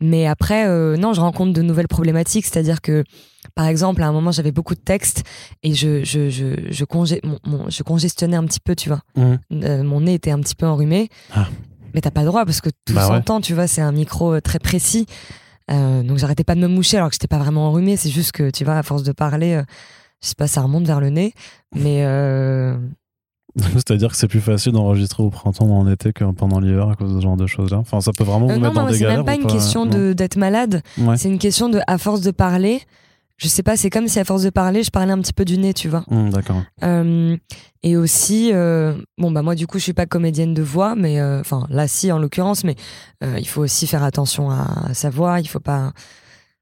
Mais 0.00 0.26
après, 0.26 0.68
non, 0.96 1.12
je 1.12 1.20
rencontre 1.20 1.52
de 1.52 1.62
nouvelles 1.62 1.88
problématiques, 1.88 2.46
c'est-à-dire 2.46 2.80
que, 2.80 3.02
par 3.56 3.66
exemple, 3.66 4.02
à 4.02 4.06
un 4.06 4.12
moment, 4.12 4.30
j'avais 4.30 4.52
beaucoup 4.52 4.76
de 4.76 4.80
textes 4.80 5.24
et 5.64 5.74
je, 5.74 6.04
je, 6.04 6.30
je, 6.30 6.50
je, 6.70 6.84
je 7.68 7.82
congestionnais 7.82 8.36
un 8.36 8.44
petit 8.44 8.60
peu, 8.60 8.76
tu 8.76 8.90
vois. 8.90 9.00
Mmh. 9.16 9.82
mon 9.82 10.02
nez 10.02 10.14
était 10.14 10.30
un 10.30 10.38
petit 10.38 10.54
peu 10.54 10.66
enrhumé. 10.66 11.08
Ah 11.34 11.48
mais 11.98 12.02
t'as 12.02 12.12
pas 12.12 12.20
le 12.20 12.28
droit 12.28 12.44
parce 12.44 12.60
que 12.60 12.70
tout 12.84 12.94
bah 12.94 13.08
s'entend, 13.08 13.40
tu 13.40 13.54
vois, 13.54 13.66
c'est 13.66 13.80
un 13.80 13.90
micro 13.90 14.34
euh, 14.34 14.40
très 14.40 14.60
précis. 14.60 15.06
Euh, 15.68 16.04
donc 16.04 16.18
j'arrêtais 16.18 16.44
pas 16.44 16.54
de 16.54 16.60
me 16.60 16.68
moucher 16.68 16.96
alors 16.96 17.08
que 17.08 17.14
j'étais 17.14 17.26
pas 17.26 17.38
vraiment 17.38 17.66
enrhumée, 17.66 17.96
c'est 17.96 18.08
juste 18.08 18.30
que 18.30 18.50
tu 18.50 18.64
vois, 18.64 18.76
à 18.76 18.84
force 18.84 19.02
de 19.02 19.10
parler, 19.10 19.54
euh, 19.54 19.64
je 20.22 20.28
sais 20.28 20.36
pas, 20.36 20.46
ça 20.46 20.62
remonte 20.62 20.86
vers 20.86 21.00
le 21.00 21.10
nez. 21.10 21.34
Mais. 21.74 22.04
C'est-à-dire 23.74 24.10
que 24.10 24.16
c'est 24.16 24.28
plus 24.28 24.40
facile 24.40 24.72
d'enregistrer 24.72 25.24
au 25.24 25.30
printemps 25.30 25.66
ou 25.66 25.74
en 25.74 25.90
été 25.90 26.12
que 26.12 26.22
pendant 26.30 26.60
l'hiver 26.60 26.88
à 26.88 26.94
cause 26.94 27.12
de 27.12 27.18
ce 27.18 27.24
genre 27.24 27.36
de 27.36 27.48
choses-là. 27.48 27.78
Enfin, 27.78 28.00
ça 28.00 28.12
peut 28.16 28.22
vraiment 28.22 28.46
vous 28.46 28.60
mettre 28.60 28.74
dans 28.74 28.86
des 28.86 29.00
galères. 29.00 29.10
C'est 29.10 29.16
même 29.16 29.24
pas 29.24 29.34
une 29.34 29.48
question 29.48 29.86
d'être 29.86 30.36
malade. 30.36 30.82
C'est 31.16 31.28
une 31.28 31.40
question 31.40 31.68
de, 31.68 31.80
à 31.88 31.98
force 31.98 32.20
de 32.20 32.30
parler, 32.30 32.82
je 33.38 33.46
sais 33.46 33.62
pas, 33.62 33.76
c'est 33.76 33.88
comme 33.88 34.08
si 34.08 34.18
à 34.18 34.24
force 34.24 34.42
de 34.42 34.50
parler, 34.50 34.82
je 34.82 34.90
parlais 34.90 35.12
un 35.12 35.20
petit 35.20 35.32
peu 35.32 35.44
du 35.44 35.58
nez, 35.58 35.72
tu 35.72 35.88
vois. 35.88 36.04
Mmh, 36.10 36.30
d'accord. 36.30 36.60
Euh, 36.82 37.36
et 37.84 37.96
aussi, 37.96 38.50
euh, 38.52 39.00
bon 39.16 39.30
bah 39.30 39.42
moi 39.42 39.54
du 39.54 39.68
coup 39.68 39.78
je 39.78 39.84
suis 39.84 39.92
pas 39.92 40.06
comédienne 40.06 40.54
de 40.54 40.62
voix, 40.62 40.96
mais 40.96 41.20
euh, 41.20 41.40
enfin 41.40 41.64
là 41.70 41.86
si 41.86 42.10
en 42.10 42.18
l'occurrence, 42.18 42.64
mais 42.64 42.74
il 43.22 43.46
faut 43.46 43.62
aussi 43.62 43.86
faire 43.86 44.02
attention 44.02 44.50
à, 44.50 44.92
sa 44.92 45.08
voix. 45.08 45.38
Il 45.38 45.46
faut 45.46 45.60
pas, 45.60 45.92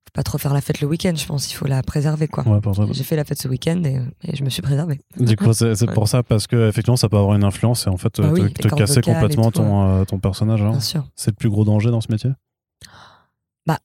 faut 0.04 0.12
pas 0.12 0.22
trop 0.22 0.36
faire 0.36 0.52
la 0.52 0.60
fête 0.60 0.82
le 0.82 0.86
week-end. 0.86 1.14
Je 1.16 1.24
pense, 1.24 1.50
il 1.50 1.54
faut 1.54 1.66
la 1.66 1.82
préserver 1.82 2.28
quoi. 2.28 2.46
Ouais, 2.46 2.60
J'ai 2.90 3.04
fait 3.04 3.16
la 3.16 3.24
fête 3.24 3.40
ce 3.40 3.48
week-end 3.48 3.82
et, 3.84 4.36
je 4.36 4.44
me 4.44 4.50
suis 4.50 4.60
préservée. 4.60 5.00
Du 5.18 5.34
coup 5.34 5.54
c'est 5.54 5.90
pour 5.94 6.08
ça 6.08 6.22
parce 6.22 6.46
que 6.46 6.68
effectivement 6.68 6.98
ça 6.98 7.08
peut 7.08 7.16
avoir 7.16 7.34
une 7.36 7.44
influence 7.44 7.86
et 7.86 7.90
en 7.90 7.96
fait 7.96 8.20
bah 8.20 8.28
te, 8.50 8.68
casser 8.68 9.00
complètement 9.00 9.50
ton, 9.50 10.04
ton 10.04 10.18
personnage. 10.18 10.60
Hein. 10.60 10.78
C'est 11.14 11.30
le 11.30 11.36
plus 11.36 11.48
gros 11.48 11.64
danger 11.64 11.90
dans 11.90 12.02
ce 12.02 12.12
métier? 12.12 12.32
Bah 13.66 13.78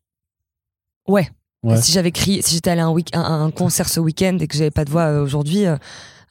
ouais. 1.08 1.30
Si 1.76 1.92
j'avais 1.92 2.12
crié, 2.12 2.42
si 2.42 2.56
j'étais 2.56 2.72
allé 2.72 2.82
à 2.82 2.88
un, 2.88 3.46
un, 3.46 3.52
concert 3.52 3.88
ce 3.88 4.00
week-end 4.00 4.38
et 4.40 4.48
que 4.48 4.58
j'avais 4.58 4.72
pas 4.72 4.84
de 4.84 4.90
voix 4.90 5.04
euh, 5.04 5.24
aujourd'hui, 5.24 5.68
euh, 5.68 5.76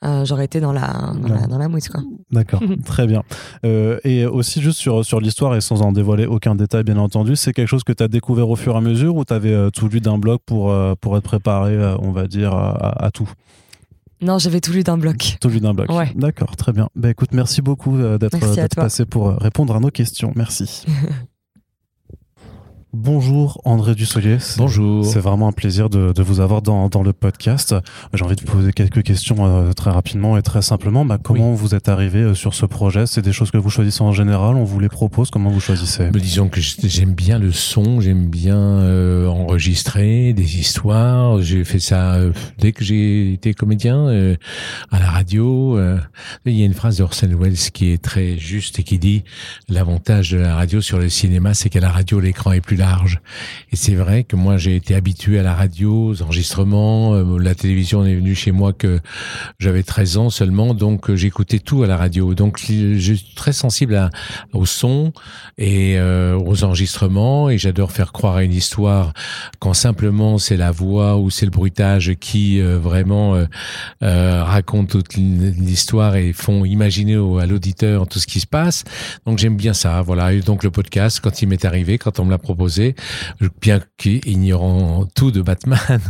euh, 0.02 0.24
j'aurais 0.24 0.46
été 0.46 0.60
dans 0.60 0.72
la, 0.72 1.12
dans 1.48 1.58
la, 1.58 1.68
mousse. 1.68 1.88
D'accord, 2.32 2.60
très 2.84 3.06
bien. 3.06 3.22
et 3.62 4.26
aussi, 4.26 4.60
juste 4.60 4.78
sur, 4.78 5.04
sur 5.04 5.20
l'histoire, 5.20 5.54
et 5.54 5.60
sans 5.60 5.82
en 5.82 5.92
dévoiler 5.92 6.26
aucun 6.26 6.54
détail, 6.54 6.82
bien 6.82 6.96
entendu, 6.96 7.36
c'est 7.36 7.52
quelque 7.52 7.68
chose 7.68 7.84
que 7.84 7.92
tu 7.92 8.02
as 8.02 8.08
découvert 8.08 8.48
au 8.48 8.56
fur 8.56 8.74
et 8.74 8.78
à 8.78 8.80
mesure 8.80 9.14
ou 9.14 9.24
tu 9.24 9.34
avais 9.34 9.70
tout 9.70 9.88
lu 9.88 10.00
d'un 10.00 10.18
bloc 10.18 10.42
pour, 10.44 10.74
pour 11.00 11.16
être 11.16 11.24
préparé, 11.24 11.76
on 12.00 12.12
va 12.12 12.26
dire, 12.26 12.54
à, 12.54 13.10
tout? 13.12 13.30
Non, 14.22 14.38
j'avais 14.38 14.60
tout 14.60 14.72
lu 14.72 14.82
d'un 14.82 14.98
bloc. 14.98 15.36
Tout 15.40 15.48
lu 15.48 15.60
d'un 15.60 15.74
bloc. 15.74 15.90
Ouais. 15.90 16.10
D'accord, 16.16 16.56
très 16.56 16.72
bien. 16.72 16.88
Bah, 16.96 17.10
écoute, 17.10 17.32
merci 17.32 17.62
beaucoup 17.62 17.96
d'être 18.18 18.74
passé 18.74 19.04
pour 19.04 19.28
répondre 19.36 19.76
à 19.76 19.80
nos 19.80 19.90
questions. 19.90 20.32
Merci. 20.34 20.84
Bonjour 22.92 23.61
André 23.64 23.94
Dussolier. 23.94 24.38
Bonjour. 24.57 25.05
C'est 25.07 25.20
vraiment 25.20 25.46
un 25.46 25.53
plaisir 25.53 25.88
de, 25.88 26.12
de 26.12 26.22
vous 26.24 26.40
avoir 26.40 26.61
dans, 26.61 26.88
dans, 26.88 27.05
le 27.05 27.12
podcast. 27.12 27.72
J'ai 28.12 28.24
envie 28.24 28.35
de 28.35 28.40
vous 28.40 28.50
poser 28.50 28.72
quelques 28.72 29.05
questions 29.05 29.37
euh, 29.46 29.72
très 29.72 29.92
rapidement 29.92 30.37
et 30.37 30.42
très 30.42 30.61
simplement. 30.61 31.05
Bah, 31.05 31.16
comment 31.22 31.53
vous 31.53 31.76
êtes 31.76 31.88
arrivé 31.88 32.18
euh, 32.18 32.35
sur 32.35 32.53
ce 32.53 32.66
projet? 32.66 33.07
C'est 33.07 33.22
des 33.22 33.33
choses 33.33 33.53
que 33.53 33.59
vous 33.59 33.70
choisissez 33.70 34.03
en 34.03 34.11
général? 34.11 34.57
On 34.57 34.64
vous 34.64 34.81
les 34.81 34.88
propose? 34.88 35.31
Comment 35.31 35.50
vous 35.50 35.61
choisissez? 35.61 36.11
Mais 36.12 36.18
Disons 36.18 36.48
que 36.48 36.61
j'aime 36.61 37.14
bien 37.14 37.38
le 37.38 37.53
son, 37.53 38.00
j'aime 38.00 38.29
bien 38.29 38.59
euh, 38.59 39.29
enregistrer 39.29 40.33
des 40.33 40.59
histoires. 40.59 41.40
J'ai 41.42 41.62
fait 41.62 41.79
ça 41.79 42.18
dès 42.59 42.72
que 42.72 42.83
j'ai 42.83 43.33
été 43.33 43.55
comédien 43.55 44.09
à 44.90 44.98
la 44.98 45.11
radio. 45.11 45.79
il 46.44 46.59
y 46.59 46.62
a 46.62 46.66
une 46.66 46.74
phrase 46.74 46.98
d'Orson 46.98 47.31
Welles 47.38 47.55
qui 47.72 47.92
est 47.92 48.03
très 48.03 48.37
juste 48.37 48.81
et 48.81 48.83
qui 48.83 48.98
dit 48.98 49.22
l'avantage 49.68 50.33
de 50.33 50.38
la 50.38 50.57
radio 50.57 50.81
sur 50.81 50.98
le 50.98 51.09
cinéma, 51.09 51.55
c'est 51.55 51.68
qu'à 51.68 51.79
la 51.79 51.90
radio 51.90 52.18
l'écran 52.18 52.50
est 52.50 52.61
plus 52.61 52.79
Et 53.72 53.76
c'est 53.76 53.94
vrai 53.94 54.24
que 54.24 54.36
moi, 54.36 54.56
j'ai 54.56 54.76
été 54.76 54.94
habitué 54.94 55.38
à 55.38 55.42
la 55.42 55.54
radio, 55.54 56.10
aux 56.10 56.22
enregistrements. 56.22 57.14
Euh, 57.14 57.38
la 57.38 57.54
télévision 57.54 58.04
est 58.04 58.14
venue 58.14 58.34
chez 58.34 58.52
moi 58.52 58.72
que 58.72 59.00
j'avais 59.58 59.82
13 59.82 60.16
ans 60.16 60.30
seulement, 60.30 60.74
donc 60.74 61.10
euh, 61.10 61.16
j'écoutais 61.16 61.58
tout 61.58 61.82
à 61.82 61.86
la 61.86 61.96
radio. 61.96 62.34
Donc, 62.34 62.58
je 62.58 62.98
suis 62.98 63.34
très 63.34 63.52
sensible 63.52 64.10
au 64.52 64.66
son 64.66 65.12
et 65.58 65.98
euh, 65.98 66.38
aux 66.38 66.64
enregistrements, 66.64 67.50
et 67.50 67.58
j'adore 67.58 67.92
faire 67.92 68.12
croire 68.12 68.36
à 68.36 68.44
une 68.44 68.54
histoire 68.54 69.12
quand 69.58 69.74
simplement 69.74 70.38
c'est 70.38 70.56
la 70.56 70.70
voix 70.70 71.16
ou 71.16 71.30
c'est 71.30 71.46
le 71.46 71.50
bruitage 71.50 72.14
qui 72.20 72.60
vraiment 72.60 73.44
raconte 74.00 74.90
toute 74.90 75.14
l'histoire 75.16 76.16
et 76.16 76.32
font 76.32 76.64
imaginer 76.64 77.14
à 77.14 77.46
l'auditeur 77.46 78.06
tout 78.06 78.18
ce 78.18 78.26
qui 78.26 78.40
se 78.40 78.46
passe. 78.46 78.84
Donc, 79.26 79.38
j'aime 79.38 79.56
bien 79.56 79.74
ça. 79.74 80.02
Voilà. 80.02 80.32
Et 80.32 80.40
donc, 80.40 80.64
le 80.64 80.70
podcast, 80.70 81.20
quand 81.22 81.42
il 81.42 81.48
m'est 81.48 81.64
arrivé, 81.64 81.98
quand 81.98 82.20
on 82.20 82.24
me 82.24 82.30
l'a 82.30 82.38
proposé, 82.38 82.69
bien 83.61 83.80
qu'ignorant 83.96 85.06
tout 85.14 85.30
de 85.30 85.42
Batman, 85.42 86.00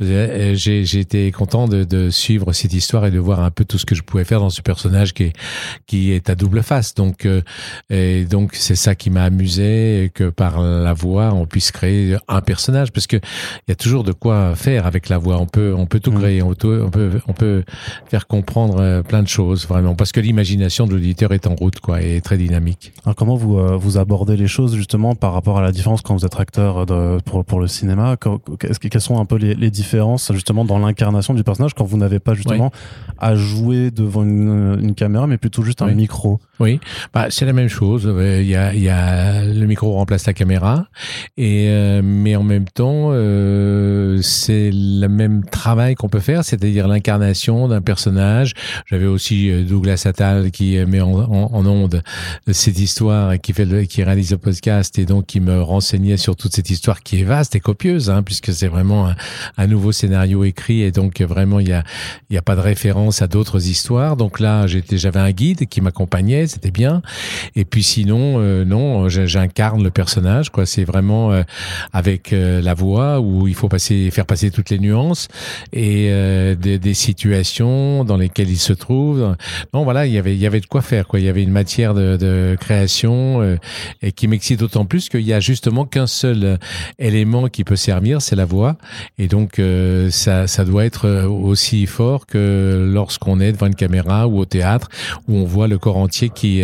mhm. 0.00 0.54
j'ai 0.54 0.98
été 0.98 1.30
content 1.32 1.68
de, 1.68 2.10
suivre 2.10 2.52
cette 2.52 2.72
histoire 2.72 3.06
et 3.06 3.10
de 3.10 3.18
voir 3.18 3.40
un 3.40 3.50
peu 3.50 3.64
tout 3.64 3.78
ce 3.78 3.86
que 3.86 3.94
je 3.94 4.02
pouvais 4.02 4.24
faire 4.24 4.40
dans 4.40 4.50
ce 4.50 4.62
personnage 4.62 5.14
qui 5.14 5.24
est, 5.24 5.32
qui 5.86 6.12
est 6.12 6.30
à 6.30 6.34
double 6.34 6.62
face. 6.62 6.94
Donc, 6.94 7.26
euh, 7.26 7.42
et 7.88 8.24
donc 8.24 8.54
c'est 8.54 8.74
ça 8.76 8.94
qui 8.94 9.10
m'a 9.10 9.24
amusé, 9.24 10.10
que 10.14 10.30
par 10.30 10.60
la 10.60 10.92
voix 10.92 11.32
on 11.32 11.46
puisse 11.46 11.70
créer 11.70 12.16
un 12.28 12.40
personnage, 12.40 12.92
parce 12.92 13.06
que 13.06 13.16
il 13.16 13.70
y 13.70 13.72
a 13.72 13.76
toujours 13.76 14.04
de 14.04 14.12
quoi 14.12 14.54
faire 14.56 14.86
avec 14.86 15.08
la 15.08 15.18
voix. 15.18 15.38
On 15.38 15.46
peut, 15.46 15.74
on 15.76 15.86
peut 15.86 16.00
tout 16.00 16.12
mhm. 16.12 16.20
créer, 16.20 16.42
on 16.42 16.54
peut, 16.54 16.82
on 16.84 16.90
peut, 16.90 17.20
on 17.26 17.32
peut 17.32 17.64
faire 18.06 18.26
comprendre 18.26 18.80
euh, 18.80 19.02
plein 19.02 19.22
de 19.22 19.28
choses 19.28 19.66
vraiment, 19.66 19.94
parce 19.94 20.12
que 20.12 20.20
l'imagination 20.20 20.86
de 20.86 20.92
l'auditeur 20.92 21.32
est 21.32 21.46
en 21.46 21.54
route, 21.54 21.80
quoi, 21.80 22.02
et 22.02 22.20
très 22.20 22.38
dynamique. 22.38 22.92
Alors 23.04 23.16
comment 23.16 23.36
vous 23.36 23.58
euh, 23.58 23.76
vous 23.76 23.98
abordez 23.98 24.36
les 24.36 24.46
choses 24.46 24.74
justement 24.74 25.14
par 25.14 25.32
rapport 25.32 25.58
à 25.58 25.62
la 25.62 25.72
différence 25.72 25.99
quand 26.02 26.14
vous 26.14 26.24
êtes 26.24 26.38
acteur 26.38 26.86
de, 26.86 27.18
pour, 27.24 27.44
pour 27.44 27.60
le 27.60 27.66
cinéma 27.66 28.16
Quelles 28.58 29.00
sont 29.00 29.20
un 29.20 29.24
peu 29.24 29.36
les, 29.36 29.54
les 29.54 29.70
différences 29.70 30.32
justement 30.32 30.64
dans 30.64 30.78
l'incarnation 30.78 31.34
du 31.34 31.44
personnage 31.44 31.74
quand 31.74 31.84
vous 31.84 31.96
n'avez 31.96 32.18
pas 32.18 32.34
justement 32.34 32.70
à 33.18 33.34
jouer 33.34 33.90
devant 33.90 34.22
une, 34.22 34.78
une, 34.80 34.94
caméra 34.94 35.26
mais 35.26 35.38
plutôt 35.38 35.62
juste 35.62 35.82
un 35.82 35.92
micro? 35.92 36.40
Oui, 36.58 36.78
bah, 37.14 37.26
c'est 37.30 37.46
la 37.46 37.52
même 37.52 37.68
chose. 37.68 38.04
Il 38.04 38.46
y 38.46 38.56
a, 38.56 38.74
il 38.74 38.82
y 38.82 38.88
a 38.88 39.44
le 39.44 39.66
micro 39.66 39.92
remplace 39.92 40.26
la 40.26 40.32
caméra 40.32 40.86
et 41.36 41.68
euh, 41.68 42.02
mais 42.04 42.36
en 42.36 42.42
même 42.42 42.66
temps 42.66 43.08
euh, 43.10 44.20
c'est 44.22 44.70
le 44.72 45.06
même 45.06 45.44
travail 45.44 45.94
qu'on 45.94 46.08
peut 46.08 46.20
faire, 46.20 46.44
c'est-à-dire 46.44 46.88
l'incarnation 46.88 47.68
d'un 47.68 47.80
personnage. 47.80 48.54
J'avais 48.86 49.06
aussi 49.06 49.50
euh, 49.50 49.64
Douglas 49.64 50.02
Attal 50.06 50.50
qui 50.50 50.76
met 50.86 51.00
en, 51.00 51.12
en, 51.12 51.54
en 51.54 51.66
onde 51.66 52.02
cette 52.50 52.78
histoire 52.78 53.32
et 53.32 53.38
qui 53.38 53.52
fait 53.52 53.64
le, 53.64 53.84
qui 53.84 54.02
réalise 54.02 54.30
le 54.32 54.38
podcast 54.38 54.98
et 54.98 55.06
donc 55.06 55.26
qui 55.26 55.40
me 55.40 55.62
rend 55.96 56.16
sur 56.16 56.36
toute 56.36 56.54
cette 56.54 56.70
histoire 56.70 57.02
qui 57.02 57.20
est 57.20 57.24
vaste 57.24 57.54
et 57.54 57.60
copieuse, 57.60 58.10
hein, 58.10 58.22
puisque 58.22 58.52
c'est 58.52 58.68
vraiment 58.68 59.12
un, 59.56 59.66
nouveau 59.66 59.92
scénario 59.92 60.44
écrit 60.44 60.82
et 60.82 60.90
donc 60.90 61.20
vraiment 61.20 61.60
il 61.60 61.68
y 61.68 61.72
a, 61.72 61.84
y 62.30 62.36
a 62.36 62.42
pas 62.42 62.56
de 62.56 62.60
référence 62.60 63.22
à 63.22 63.26
d'autres 63.26 63.68
histoires. 63.68 64.16
Donc 64.16 64.40
là, 64.40 64.66
j'avais 64.66 65.20
un 65.20 65.30
guide 65.30 65.68
qui 65.68 65.80
m'accompagnait, 65.80 66.46
c'était 66.46 66.70
bien. 66.70 67.02
Et 67.54 67.64
puis 67.64 67.82
sinon, 67.82 68.36
euh, 68.38 68.64
non, 68.64 69.08
j'incarne 69.08 69.82
le 69.82 69.90
personnage, 69.90 70.50
quoi. 70.50 70.66
C'est 70.66 70.84
vraiment 70.84 71.32
euh, 71.32 71.42
avec 71.92 72.32
euh, 72.32 72.60
la 72.60 72.74
voix 72.74 73.20
où 73.20 73.46
il 73.48 73.54
faut 73.54 73.68
passer 73.68 74.10
faire 74.10 74.26
passer 74.26 74.50
toutes 74.50 74.70
les 74.70 74.78
nuances 74.78 75.28
et 75.72 76.08
euh, 76.10 76.54
des, 76.54 76.78
des, 76.78 76.94
situations 76.94 78.04
dans 78.04 78.16
lesquelles 78.16 78.50
il 78.50 78.58
se 78.58 78.72
trouve. 78.72 79.36
Non, 79.74 79.84
voilà, 79.84 80.06
il 80.06 80.12
y 80.12 80.18
avait, 80.18 80.34
il 80.34 80.40
y 80.40 80.46
avait 80.46 80.60
de 80.60 80.66
quoi 80.66 80.82
faire. 80.82 81.06
Quoi. 81.06 81.20
Il 81.20 81.26
y 81.26 81.28
avait 81.28 81.42
une 81.42 81.52
matière 81.52 81.94
de, 81.94 82.16
de 82.16 82.56
création 82.60 83.42
euh, 83.42 83.56
et 84.02 84.12
qui 84.12 84.28
m'excite 84.28 84.60
d'autant 84.60 84.84
plus 84.84 85.08
qu'il 85.08 85.22
y 85.22 85.32
a 85.32 85.40
justement 85.40 85.79
qu'un 85.84 86.06
seul 86.06 86.58
élément 86.98 87.48
qui 87.48 87.64
peut 87.64 87.76
servir, 87.76 88.22
c'est 88.22 88.36
la 88.36 88.44
voix. 88.44 88.76
Et 89.18 89.28
donc, 89.28 89.58
euh, 89.58 90.10
ça, 90.10 90.46
doit 90.64 90.84
être 90.84 91.26
aussi 91.26 91.86
fort 91.86 92.26
que 92.26 92.90
lorsqu'on 92.92 93.40
est 93.40 93.52
devant 93.52 93.66
une 93.66 93.74
caméra 93.74 94.26
ou 94.26 94.38
au 94.38 94.44
théâtre 94.44 94.88
où 95.28 95.36
on 95.36 95.44
voit 95.44 95.68
le 95.68 95.78
corps 95.78 95.96
entier 95.96 96.28
qui. 96.28 96.62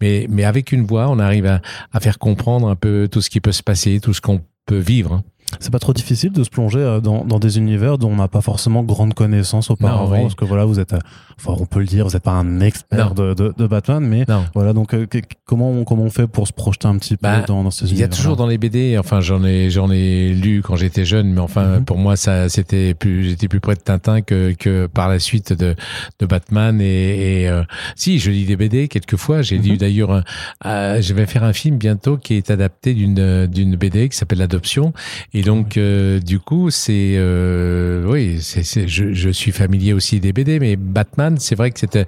mais, 0.00 0.44
avec 0.44 0.72
une 0.72 0.84
voix, 0.84 1.08
on 1.08 1.18
arrive 1.18 1.46
à, 1.46 1.60
à 1.92 2.00
faire 2.00 2.18
comprendre 2.18 2.68
un 2.68 2.76
peu 2.76 3.08
tout 3.10 3.20
ce 3.20 3.30
qui 3.30 3.40
peut 3.40 3.52
se 3.52 3.62
passer, 3.62 4.00
tout 4.00 4.14
ce 4.14 4.20
qu'on 4.20 4.40
peut 4.66 4.78
vivre. 4.78 5.22
C'est 5.60 5.70
pas 5.70 5.78
trop 5.78 5.92
difficile 5.92 6.30
de 6.32 6.44
se 6.44 6.50
plonger 6.50 6.80
euh, 6.80 7.00
dans, 7.00 7.24
dans 7.24 7.38
des 7.38 7.58
univers 7.58 7.96
dont 7.96 8.10
on 8.10 8.16
n'a 8.16 8.28
pas 8.28 8.42
forcément 8.42 8.82
grande 8.82 9.14
connaissance 9.14 9.70
auparavant, 9.70 10.22
parce 10.22 10.34
que 10.34 10.44
voilà, 10.44 10.64
vous 10.64 10.78
êtes, 10.78 10.92
euh, 10.92 10.98
enfin, 11.38 11.56
on 11.58 11.64
peut 11.64 11.80
le 11.80 11.86
dire, 11.86 12.06
vous 12.06 12.12
n'êtes 12.12 12.22
pas 12.22 12.32
un 12.32 12.60
expert 12.60 13.14
de, 13.14 13.32
de, 13.34 13.54
de, 13.56 13.66
Batman, 13.66 14.04
mais 14.04 14.26
voilà, 14.54 14.72
donc 14.72 14.94
euh, 14.94 15.06
comment 15.46 15.70
on, 15.70 15.84
comment 15.84 16.04
on 16.04 16.10
fait 16.10 16.26
pour 16.26 16.46
se 16.46 16.52
projeter 16.52 16.86
un 16.86 16.98
petit 16.98 17.16
peu 17.16 17.22
bah, 17.22 17.40
dans, 17.46 17.64
dans, 17.64 17.70
ces 17.70 17.86
univers 17.86 18.08
Il 18.08 18.10
y 18.10 18.14
a 18.14 18.16
toujours 18.16 18.36
dans 18.36 18.46
les 18.46 18.58
BD, 18.58 18.98
enfin 18.98 19.20
j'en 19.20 19.42
ai 19.42 19.70
j'en 19.70 19.90
ai 19.90 20.34
lu 20.34 20.62
quand 20.62 20.76
j'étais 20.76 21.04
jeune, 21.04 21.32
mais 21.32 21.40
enfin 21.40 21.78
mhm. 21.78 21.84
pour 21.84 21.96
moi 21.96 22.16
ça 22.16 22.48
c'était 22.48 22.94
plus 22.94 23.24
j'étais 23.24 23.48
plus 23.48 23.60
près 23.60 23.74
de 23.74 23.80
Tintin 23.80 24.20
que 24.20 24.52
que 24.52 24.86
par 24.86 25.08
la 25.08 25.18
suite 25.18 25.52
de 25.52 25.74
de 26.18 26.26
Batman. 26.26 26.80
Et, 26.80 27.44
et 27.44 27.62
si 27.96 28.18
je 28.18 28.30
lis 28.30 28.44
des 28.44 28.56
BD 28.56 28.88
quelquefois, 28.88 29.42
j'ai 29.42 29.58
lu 29.58 29.72
mhm. 29.72 29.76
d'ailleurs 29.78 30.22
je 30.64 31.14
vais 31.14 31.26
faire 31.26 31.44
un 31.44 31.52
film 31.52 31.78
bientôt 31.78 32.16
qui 32.16 32.34
est 32.34 32.50
adapté 32.50 32.94
d'une 32.94 33.46
d'une 33.46 33.76
BD 33.76 34.08
qui 34.08 34.16
s'appelle 34.16 34.38
l'adoption 34.38 34.92
et 35.38 35.42
donc, 35.42 35.76
euh, 35.76 36.18
du 36.18 36.40
coup, 36.40 36.68
c'est 36.70 37.14
euh, 37.14 38.04
oui, 38.06 38.38
c'est, 38.40 38.88
je, 38.88 39.12
je, 39.12 39.30
suis 39.30 39.52
familier 39.52 39.92
aussi 39.92 40.18
des 40.18 40.32
BD, 40.32 40.58
mais 40.58 40.74
Batman, 40.74 41.36
c'est 41.38 41.54
vrai 41.54 41.70
que 41.70 41.78
c'était 41.78 42.06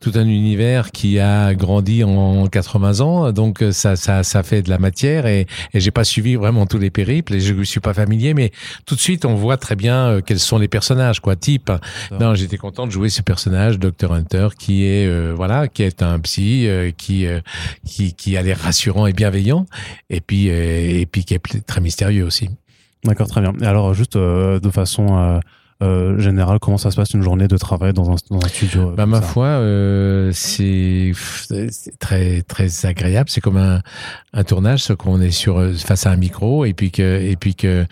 tout 0.00 0.10
un 0.16 0.26
univers 0.26 0.90
qui 0.90 1.20
a 1.20 1.54
grandi 1.54 2.02
en 2.02 2.44
80 2.48 2.98
ans, 2.98 3.30
donc 3.30 3.64
ça, 3.70 3.94
ça, 3.94 4.24
ça 4.24 4.42
fait 4.42 4.62
de 4.62 4.68
la 4.68 4.80
matière 4.80 5.26
et, 5.26 5.46
et 5.72 5.78
j'ai 5.78 5.92
pas 5.92 6.02
suivi 6.02 6.34
vraiment 6.34 6.66
tous 6.66 6.80
les 6.80 6.90
périples 6.90 7.34
et 7.34 7.40
je 7.40 7.62
suis 7.62 7.78
pas 7.78 7.94
familier, 7.94 8.34
mais 8.34 8.50
tout 8.84 8.96
de 8.96 9.00
suite, 9.00 9.26
on 9.26 9.36
voit 9.36 9.58
très 9.58 9.76
bien 9.76 10.08
euh, 10.08 10.20
quels 10.20 10.40
sont 10.40 10.58
les 10.58 10.66
personnages, 10.66 11.20
quoi, 11.20 11.36
type. 11.36 11.70
Non, 12.10 12.34
j'étais 12.34 12.56
content 12.56 12.88
de 12.88 12.90
jouer 12.90 13.10
ce 13.10 13.22
personnage, 13.22 13.78
Dr 13.78 14.12
Hunter, 14.12 14.48
qui 14.58 14.86
est 14.86 15.32
voilà, 15.34 15.68
qui 15.68 15.84
est 15.84 16.02
un 16.02 16.18
psy, 16.18 16.66
qui, 16.98 17.28
qui 17.86 18.14
qui 18.14 18.36
a 18.36 18.42
l'air 18.42 18.58
rassurant 18.58 19.06
et 19.06 19.12
bienveillant, 19.12 19.66
et 20.10 20.20
puis 20.20 20.48
et 20.48 21.06
puis 21.06 21.24
qui 21.24 21.34
est 21.34 21.64
très 21.64 21.80
mystérieux 21.80 22.24
aussi. 22.24 22.48
D'accord, 23.04 23.26
très 23.26 23.40
bien. 23.40 23.52
Et 23.60 23.66
alors, 23.66 23.94
juste 23.94 24.16
euh, 24.16 24.60
de 24.60 24.70
façon 24.70 25.18
euh, 25.18 25.40
euh, 25.82 26.18
générale, 26.18 26.60
comment 26.60 26.78
ça 26.78 26.92
se 26.92 26.96
passe 26.96 27.12
une 27.12 27.22
journée 27.22 27.48
de 27.48 27.56
travail 27.56 27.92
dans 27.92 28.10
un, 28.12 28.16
dans 28.30 28.44
un 28.44 28.48
studio 28.48 28.92
bah, 28.96 29.06
Ma 29.06 29.20
foi, 29.20 29.46
euh, 29.46 30.30
c'est 30.32 31.12
très 31.98 32.42
très 32.42 32.86
agréable. 32.86 33.28
C'est 33.28 33.40
comme 33.40 33.56
un, 33.56 33.80
un 34.32 34.44
tournage, 34.44 34.84
ce 34.84 34.92
qu'on 34.92 35.20
est 35.20 35.32
sur 35.32 35.60
face 35.76 36.06
à 36.06 36.12
un 36.12 36.16
micro 36.16 36.64
et 36.64 36.72
puis 36.72 36.92
que 36.92 37.20
et 37.20 37.34
puis 37.34 37.56
que 37.56 37.84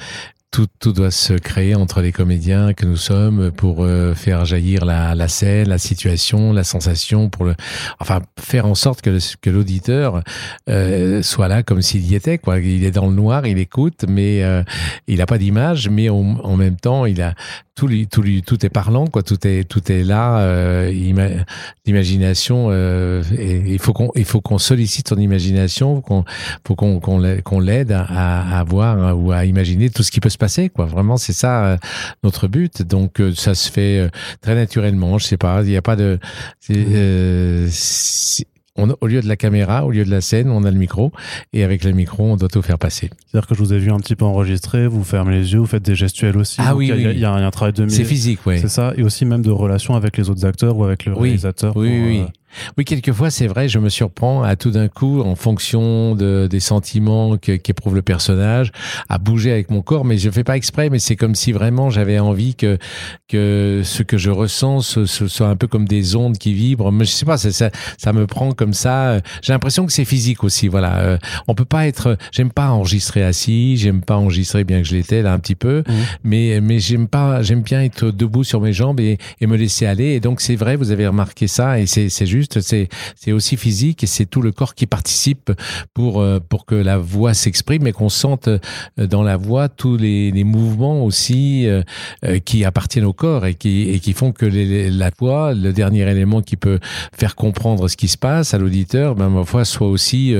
tout, 0.51 0.67
tout 0.81 0.93
doit 0.93 1.13
se 1.13 1.35
créer 1.35 1.75
entre 1.77 2.01
les 2.01 2.11
comédiens 2.11 2.73
que 2.75 2.85
nous 2.85 2.97
sommes 2.97 3.53
pour 3.53 3.85
euh, 3.85 4.15
faire 4.15 4.45
jaillir 4.45 4.85
la, 4.85 5.15
la 5.15 5.29
scène, 5.29 5.69
la 5.69 5.79
situation, 5.79 6.53
la 6.53 6.65
sensation, 6.65 7.29
pour 7.29 7.45
le, 7.45 7.55
enfin 8.01 8.21
faire 8.39 8.67
en 8.67 8.75
sorte 8.75 9.01
que, 9.01 9.19
que 9.41 9.51
l'auditeur 9.51 10.23
euh, 10.69 11.23
soit 11.23 11.47
là 11.47 11.63
comme 11.63 11.83
s'il 11.83 12.05
y 12.05 12.17
était. 12.17 12.39
Quoi. 12.39 12.59
Il 12.59 12.85
est 12.85 12.91
dans 12.91 13.07
le 13.07 13.15
noir, 13.15 13.47
il 13.47 13.59
écoute, 13.59 14.05
mais 14.09 14.43
euh, 14.43 14.65
il 15.07 15.19
n'a 15.19 15.27
pas 15.27 15.39
d'image, 15.39 15.89
mais 15.89 16.09
en 16.09 16.57
même 16.57 16.77
temps, 16.77 17.07
il 17.07 17.23
a 17.23 17.35
tout, 17.77 17.87
lui, 17.87 18.09
tout, 18.09 18.23
tout 18.45 18.67
est 18.67 18.69
parlant, 18.69 19.07
quoi. 19.07 19.23
Tout 19.23 19.47
est, 19.47 19.65
tout 19.65 19.91
est 19.91 20.03
là. 20.03 20.41
Euh, 20.41 20.91
l'imagination, 21.87 22.71
il 22.73 23.79
faut 23.79 23.93
qu'on, 23.93 24.11
il 24.17 24.25
faut 24.25 24.41
qu'on 24.41 24.59
sollicite 24.59 25.09
son 25.09 25.17
imagination, 25.17 26.01
qu'on, 26.03 26.25
faut 26.67 26.75
qu'on, 26.75 27.01
qu'on 27.01 27.61
l'aide 27.61 27.93
à, 27.93 28.59
à, 28.59 28.65
voir 28.65 29.19
ou 29.19 29.33
à 29.33 29.47
imaginer 29.47 29.89
tout 29.89 30.03
ce 30.03 30.11
qui 30.11 30.21
peut 30.21 30.29
se 30.29 30.37
passer, 30.41 30.68
quoi. 30.68 30.86
Vraiment, 30.86 31.16
c'est 31.16 31.32
ça 31.32 31.64
euh, 31.64 31.76
notre 32.24 32.49
but. 32.49 32.82
Donc, 32.82 33.20
euh, 33.20 33.32
ça 33.34 33.55
se 33.55 33.70
fait 33.70 33.99
euh, 33.99 34.09
très 34.41 34.57
naturellement. 34.57 35.18
Je 35.18 35.26
sais 35.26 35.36
pas, 35.36 35.62
il 35.62 35.68
n'y 35.68 35.76
a 35.76 35.82
pas 35.82 35.95
de. 35.95 36.18
Euh, 36.70 37.68
au 39.01 39.07
lieu 39.07 39.20
de 39.20 39.28
la 39.28 39.36
caméra, 39.36 39.84
au 39.84 39.91
lieu 39.91 40.05
de 40.05 40.11
la 40.11 40.20
scène, 40.20 40.51
on 40.51 40.64
a 40.64 40.70
le 40.70 40.78
micro. 40.78 41.12
Et 41.53 41.64
avec 41.64 41.84
le 41.84 41.93
micro, 41.93 42.24
on 42.24 42.36
doit 42.36 42.49
tout 42.49 42.62
faire 42.62 42.78
passer. 42.78 43.11
C'est-à-dire 43.26 43.47
que 43.47 43.55
je 43.55 43.61
vous 43.61 43.72
ai 43.72 43.78
vu 43.78 43.93
un 43.93 43.99
petit 43.99 44.16
peu 44.16 44.24
enregistrer, 44.24 44.86
vous 44.86 45.05
fermez 45.05 45.34
les 45.34 45.53
yeux, 45.53 45.59
vous 45.59 45.66
faites 45.66 45.82
des 45.82 45.95
gestuels 45.95 46.38
aussi. 46.38 46.61
Ah 46.64 46.74
oui, 46.74 46.91
il 46.95 47.18
y, 47.18 47.24
a 47.24 47.32
un 47.32 47.51
travail 47.51 47.74
de... 47.74 47.86
C'est 47.88 48.05
physique, 48.05 48.41
oui. 48.47 48.59
C'est 48.61 48.68
ça. 48.68 48.93
Et 48.97 49.03
aussi 49.03 49.24
même 49.26 49.43
de 49.43 49.51
relation 49.51 49.95
avec 49.95 50.16
les 50.16 50.30
autres 50.30 50.47
acteurs 50.47 50.76
ou 50.76 50.84
avec 50.84 51.05
le 51.05 51.14
réalisateur. 51.14 51.76
Oui, 51.76 51.88
oui. 51.88 52.24
Oui, 52.77 52.85
quelquefois, 52.85 53.31
c'est 53.31 53.47
vrai, 53.47 53.69
je 53.69 53.79
me 53.79 53.89
surprends 53.89 54.43
à 54.43 54.57
tout 54.57 54.71
d'un 54.71 54.89
coup, 54.89 55.21
en 55.21 55.35
fonction 55.35 56.15
de, 56.15 56.47
des 56.51 56.61
sentiments 56.61 57.37
qu'éprouve 57.37 57.95
le 57.95 58.03
personnage, 58.03 58.73
à 59.09 59.19
bouger 59.19 59.53
avec 59.53 59.71
mon 59.71 59.83
corps, 59.83 60.05
mais 60.05 60.19
je 60.19 60.31
fais 60.31 60.45
pas 60.45 60.57
exprès, 60.57 60.91
mais 60.91 60.99
c'est 60.99 61.17
comme 61.17 61.35
si 61.35 61.53
vraiment 61.53 61.91
j'avais 61.91 62.19
envie 62.19 62.55
que, 62.55 62.79
que 63.29 63.83
ce 63.85 64.03
que 64.03 64.19
je 64.19 64.31
ressens 64.31 64.81
ce, 64.83 65.07
soit 65.07 65.49
un 65.49 65.57
peu 65.57 65.67
comme 65.67 65.87
des 65.87 66.17
ondes 66.17 66.39
qui 66.39 66.53
vibrent. 66.53 66.93
Mais 66.93 67.05
je 67.05 67.11
sais 67.11 67.27
pas, 67.27 67.39
ça, 67.39 67.53
ça, 67.53 67.71
ça 67.99 68.13
me 68.13 68.27
prend 68.27 68.53
comme 68.53 68.75
ça. 68.75 69.21
J'ai 69.43 69.53
l'impression 69.53 69.87
que 69.87 69.93
c'est 69.93 70.05
physique 70.05 70.45
aussi, 70.45 70.69
voilà. 70.69 70.99
Euh, 70.99 71.19
on 71.49 71.55
peut 71.55 71.65
pas 71.65 71.87
être, 71.87 72.17
j'aime 72.33 72.51
pas 72.51 72.71
enregistrer 72.71 73.23
assis, 73.23 73.77
j'aime 73.77 74.03
pas 74.03 74.17
enregistrer 74.17 74.65
bien 74.65 74.83
que 74.83 74.89
je 74.89 74.95
l'étais 74.95 75.23
là 75.23 75.33
un 75.33 75.39
petit 75.39 75.55
peu, 75.55 75.81
mmh. 75.87 75.93
mais, 76.25 76.61
mais 76.61 76.79
j'aime 76.79 77.09
pas, 77.09 77.43
j'aime 77.43 77.63
bien 77.63 77.83
être 77.83 78.11
debout 78.11 78.45
sur 78.45 78.61
mes 78.61 78.73
jambes 78.73 79.01
et, 79.01 79.19
et 79.41 79.47
me 79.47 79.57
laisser 79.57 79.87
aller. 79.87 80.13
Et 80.15 80.21
donc, 80.21 80.41
c'est 80.41 80.57
vrai, 80.57 80.77
vous 80.77 80.91
avez 80.91 81.07
remarqué 81.07 81.47
ça 81.47 81.79
et 81.79 81.87
c'est 81.87 82.27
juste 82.27 82.39
c'est 82.51 83.32
aussi 83.32 83.57
physique 83.57 84.05
et 84.05 84.07
c'est 84.07 84.26
tout 84.26 84.43
le 84.43 84.53
corps 84.53 84.74
qui 84.74 84.86
participe 84.86 85.53
pour 85.95 86.20
euh, 86.20 86.38
pour 86.41 86.66
que 86.66 86.74
la 86.74 86.99
voix 86.99 87.34
s'exprime 87.34 87.86
et 87.86 87.93
qu'on 87.93 88.09
sente 88.09 88.49
euh, 88.49 88.59
dans 88.97 89.22
la 89.22 89.36
voix 89.36 89.68
tous 89.68 89.97
les, 89.97 90.32
mouvements 90.45 91.05
aussi 91.05 91.66
euh, 91.66 91.82
qui 92.45 92.64
appartiennent 92.64 93.05
au 93.05 93.12
corps 93.12 93.47
et 93.47 93.55
qui 93.55 93.91
et 93.91 94.01
qui 94.01 94.12
font 94.12 94.32
que 94.32 94.47
la 94.47 95.11
voix, 95.18 95.55
le 95.55 95.72
dernier 95.72 96.09
élément 96.11 96.41
qui 96.41 96.57
peut 96.57 96.78
faire 97.14 97.36
comprendre 97.36 97.88
ce 97.88 97.97
qui 97.97 98.09
se 98.09 98.16
passe 98.16 98.55
à 98.55 98.59
l'auditeur, 98.59 99.14
ben 99.14 99.28
ma 99.28 99.64
soit 99.64 99.88
aussi 99.88 100.34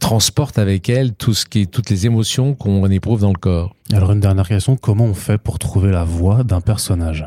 transporte 0.00 0.58
avec 0.58 0.88
elle 0.88 1.12
tout 1.12 1.34
ce 1.34 1.44
qui 1.44 1.66
toutes 1.66 1.90
les 1.90 2.06
émotions 2.06 2.54
qu'on 2.54 2.88
éprouve 2.90 3.20
dans 3.20 3.32
le 3.32 3.38
corps. 3.38 3.74
Alors 3.92 4.12
une 4.12 4.20
dernière 4.20 4.48
question, 4.48 4.76
comment 4.76 5.04
on 5.04 5.14
fait 5.14 5.38
pour 5.38 5.58
trouver 5.58 5.90
la 5.90 6.04
voix 6.04 6.42
d'un 6.44 6.60
personnage? 6.60 7.26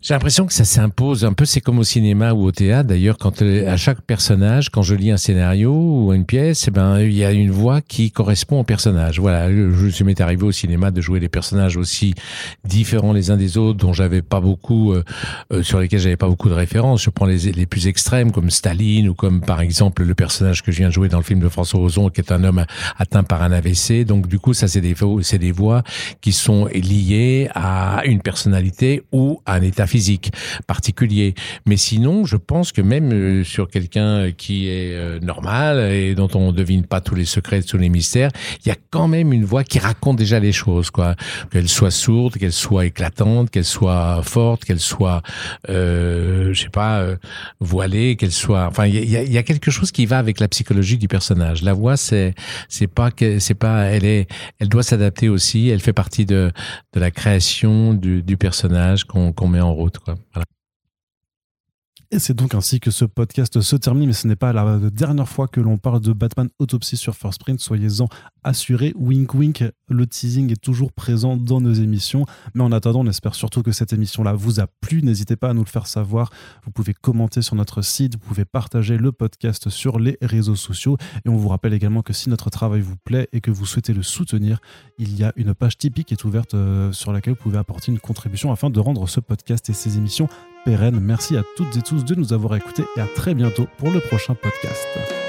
J'ai 0.00 0.14
l'impression 0.14 0.46
que 0.46 0.52
ça 0.52 0.64
s'impose 0.64 1.24
un 1.24 1.32
peu, 1.32 1.44
c'est 1.44 1.60
comme 1.60 1.80
au 1.80 1.84
cinéma 1.84 2.32
ou 2.32 2.44
au 2.44 2.52
théâtre. 2.52 2.88
D'ailleurs, 2.88 3.18
quand 3.18 3.42
euh, 3.42 3.68
à 3.68 3.76
chaque 3.76 4.00
personnage, 4.00 4.70
quand 4.70 4.82
je 4.82 4.94
lis 4.94 5.10
un 5.10 5.16
scénario 5.16 5.72
ou 5.72 6.12
une 6.12 6.24
pièce, 6.24 6.66
eh 6.68 6.70
ben 6.70 7.00
il 7.00 7.14
y 7.14 7.24
a 7.24 7.32
une 7.32 7.50
voix 7.50 7.80
qui 7.80 8.12
correspond 8.12 8.60
au 8.60 8.62
personnage. 8.62 9.18
Voilà, 9.18 9.50
je 9.50 10.04
m'est 10.04 10.20
arrivé 10.20 10.44
au 10.44 10.52
cinéma 10.52 10.92
de 10.92 11.00
jouer 11.00 11.18
des 11.18 11.28
personnages 11.28 11.76
aussi 11.76 12.14
différents 12.64 13.12
les 13.12 13.32
uns 13.32 13.36
des 13.36 13.58
autres, 13.58 13.78
dont 13.78 13.92
j'avais 13.92 14.22
pas 14.22 14.40
beaucoup, 14.40 14.92
euh, 14.92 15.02
euh, 15.52 15.64
sur 15.64 15.80
lesquels 15.80 15.98
j'avais 15.98 16.16
pas 16.16 16.28
beaucoup 16.28 16.48
de 16.48 16.54
références. 16.54 17.02
Je 17.02 17.10
prends 17.10 17.26
les, 17.26 17.50
les 17.50 17.66
plus 17.66 17.88
extrêmes 17.88 18.30
comme 18.30 18.50
Staline 18.50 19.08
ou 19.08 19.14
comme 19.14 19.40
par 19.40 19.60
exemple 19.60 20.04
le 20.04 20.14
personnage 20.14 20.62
que 20.62 20.70
je 20.70 20.76
viens 20.76 20.90
de 20.90 20.94
jouer 20.94 21.08
dans 21.08 21.18
le 21.18 21.24
film 21.24 21.40
de 21.40 21.48
François 21.48 21.80
Ozon, 21.80 22.08
qui 22.10 22.20
est 22.20 22.30
un 22.30 22.44
homme 22.44 22.64
atteint 22.98 23.24
par 23.24 23.42
un 23.42 23.50
AVC. 23.50 24.04
Donc 24.04 24.28
du 24.28 24.38
coup, 24.38 24.54
ça 24.54 24.68
c'est 24.68 24.80
des 24.80 24.94
c'est 25.22 25.38
des 25.38 25.50
voix 25.50 25.82
qui 26.20 26.30
sont 26.30 26.66
liées 26.72 27.48
à 27.52 28.02
une 28.04 28.20
personnalité 28.20 29.02
ou 29.10 29.42
à 29.44 29.54
un 29.54 29.62
état 29.62 29.87
physique 29.88 30.30
particulier. 30.66 31.34
Mais 31.66 31.76
sinon, 31.76 32.24
je 32.24 32.36
pense 32.36 32.72
que 32.72 32.82
même 32.82 33.12
euh, 33.12 33.44
sur 33.44 33.68
quelqu'un 33.68 34.30
qui 34.32 34.68
est 34.68 34.94
euh, 34.94 35.18
normal 35.20 35.92
et 35.92 36.14
dont 36.14 36.28
on 36.34 36.52
ne 36.52 36.56
devine 36.56 36.84
pas 36.84 37.00
tous 37.00 37.14
les 37.14 37.24
secrets, 37.24 37.62
tous 37.62 37.78
les 37.78 37.88
mystères, 37.88 38.30
il 38.64 38.68
y 38.68 38.70
a 38.70 38.76
quand 38.90 39.08
même 39.08 39.32
une 39.32 39.44
voix 39.44 39.64
qui 39.64 39.78
raconte 39.78 40.16
déjà 40.16 40.38
les 40.40 40.52
choses, 40.52 40.90
quoi. 40.90 41.14
Qu'elle 41.50 41.68
soit 41.68 41.90
sourde, 41.90 42.36
qu'elle 42.36 42.52
soit 42.52 42.86
éclatante, 42.86 43.50
qu'elle 43.50 43.64
soit 43.64 44.22
forte, 44.22 44.64
qu'elle 44.64 44.80
soit, 44.80 45.22
euh, 45.68 46.52
je 46.52 46.62
sais 46.62 46.68
pas, 46.68 47.00
euh, 47.00 47.16
voilée, 47.60 48.16
qu'elle 48.16 48.32
soit. 48.32 48.66
Enfin, 48.66 48.86
il 48.86 49.08
y 49.08 49.38
a, 49.38 49.42
quelque 49.42 49.70
chose 49.70 49.92
qui 49.92 50.06
va 50.06 50.18
avec 50.18 50.40
la 50.40 50.48
psychologie 50.48 50.98
du 50.98 51.08
personnage. 51.08 51.62
La 51.62 51.72
voix, 51.72 51.96
c'est 51.96 52.34
c'est 52.68 52.86
pas 52.86 53.10
c'est 53.38 53.54
pas, 53.54 53.84
elle 53.84 54.04
est, 54.04 54.28
elle 54.58 54.68
doit 54.68 54.82
s'adapter 54.82 55.28
aussi. 55.28 55.68
Elle 55.68 55.80
fait 55.80 55.92
partie 55.92 56.26
de 56.26 56.52
de 56.94 57.00
la 57.00 57.10
création 57.10 57.94
du, 57.94 58.36
personnage 58.36 59.04
qu'on 59.04 59.32
qu'on 59.32 59.48
met 59.48 59.60
en 59.60 59.72
route. 59.78 59.98
Quoi. 59.98 60.14
Et 62.10 62.18
c'est 62.18 62.32
donc 62.32 62.54
ainsi 62.54 62.80
que 62.80 62.90
ce 62.90 63.04
podcast 63.04 63.60
se 63.60 63.76
termine, 63.76 64.06
mais 64.06 64.14
ce 64.14 64.26
n'est 64.26 64.34
pas 64.34 64.54
la 64.54 64.78
dernière 64.78 65.28
fois 65.28 65.46
que 65.46 65.60
l'on 65.60 65.76
parle 65.76 66.00
de 66.00 66.14
Batman 66.14 66.48
Autopsy 66.58 66.96
sur 66.96 67.14
First 67.14 67.38
Print, 67.38 67.60
soyez-en 67.60 68.08
assurés. 68.44 68.94
Wink 68.96 69.34
wink, 69.34 69.62
le 69.88 70.06
teasing 70.06 70.50
est 70.50 70.56
toujours 70.56 70.90
présent 70.90 71.36
dans 71.36 71.60
nos 71.60 71.74
émissions, 71.74 72.24
mais 72.54 72.62
en 72.62 72.72
attendant, 72.72 73.00
on 73.00 73.06
espère 73.08 73.34
surtout 73.34 73.62
que 73.62 73.72
cette 73.72 73.92
émission-là 73.92 74.32
vous 74.32 74.58
a 74.58 74.66
plu. 74.80 75.02
N'hésitez 75.02 75.36
pas 75.36 75.50
à 75.50 75.52
nous 75.52 75.64
le 75.64 75.68
faire 75.68 75.86
savoir. 75.86 76.30
Vous 76.64 76.70
pouvez 76.70 76.94
commenter 76.94 77.42
sur 77.42 77.56
notre 77.56 77.82
site, 77.82 78.14
vous 78.14 78.26
pouvez 78.26 78.46
partager 78.46 78.96
le 78.96 79.12
podcast 79.12 79.68
sur 79.68 79.98
les 79.98 80.16
réseaux 80.22 80.56
sociaux, 80.56 80.96
et 81.26 81.28
on 81.28 81.36
vous 81.36 81.48
rappelle 81.48 81.74
également 81.74 82.00
que 82.00 82.14
si 82.14 82.30
notre 82.30 82.48
travail 82.48 82.80
vous 82.80 82.96
plaît 82.96 83.28
et 83.34 83.42
que 83.42 83.50
vous 83.50 83.66
souhaitez 83.66 83.92
le 83.92 84.02
soutenir, 84.02 84.60
il 84.98 85.14
y 85.14 85.24
a 85.24 85.34
une 85.36 85.52
page 85.52 85.76
typique 85.76 86.08
qui 86.08 86.14
est 86.14 86.24
ouverte 86.24 86.54
euh, 86.54 86.90
sur 86.90 87.12
laquelle 87.12 87.34
vous 87.34 87.42
pouvez 87.42 87.58
apporter 87.58 87.92
une 87.92 88.00
contribution 88.00 88.50
afin 88.50 88.70
de 88.70 88.80
rendre 88.80 89.06
ce 89.06 89.20
podcast 89.20 89.68
et 89.68 89.74
ces 89.74 89.98
émissions 89.98 90.30
Merci 91.00 91.36
à 91.36 91.42
toutes 91.56 91.76
et 91.76 91.82
tous 91.82 92.04
de 92.04 92.14
nous 92.14 92.32
avoir 92.32 92.56
écoutés 92.56 92.84
et 92.96 93.00
à 93.00 93.06
très 93.06 93.34
bientôt 93.34 93.66
pour 93.78 93.90
le 93.90 94.00
prochain 94.00 94.34
podcast. 94.34 95.27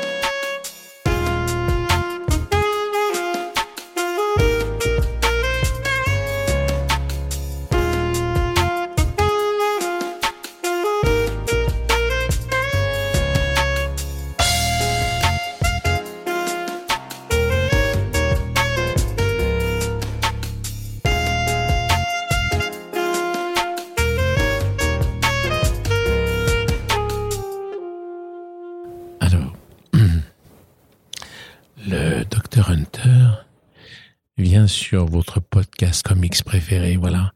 Sur 34.99 35.05
votre 35.05 35.39
podcast 35.39 36.05
comics 36.05 36.43
préféré, 36.43 36.97
voilà. 36.97 37.31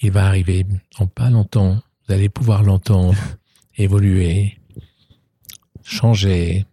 Il 0.00 0.10
va 0.10 0.24
arriver 0.24 0.64
en 0.98 1.06
pas 1.06 1.28
longtemps. 1.28 1.82
Vous 2.08 2.14
allez 2.14 2.30
pouvoir 2.30 2.62
l'entendre 2.62 3.14
évoluer, 3.76 4.58
changer, 5.82 6.64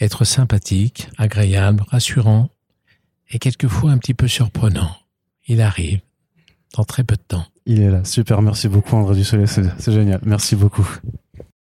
être 0.00 0.24
sympathique, 0.24 1.08
agréable, 1.16 1.84
rassurant 1.86 2.50
et 3.30 3.38
quelquefois 3.38 3.92
un 3.92 3.98
petit 3.98 4.14
peu 4.14 4.26
surprenant. 4.26 4.96
Il 5.46 5.60
arrive 5.60 6.00
dans 6.74 6.82
très 6.82 7.04
peu 7.04 7.14
de 7.14 7.22
temps. 7.22 7.46
Il 7.66 7.80
est 7.82 7.88
là. 7.88 8.04
Super. 8.04 8.42
Merci 8.42 8.66
beaucoup, 8.66 8.96
André 8.96 9.14
Dussolet. 9.14 9.46
C'est 9.46 9.62
c'est 9.78 9.92
génial. 9.92 10.18
Merci 10.24 10.56
beaucoup. 10.56 10.88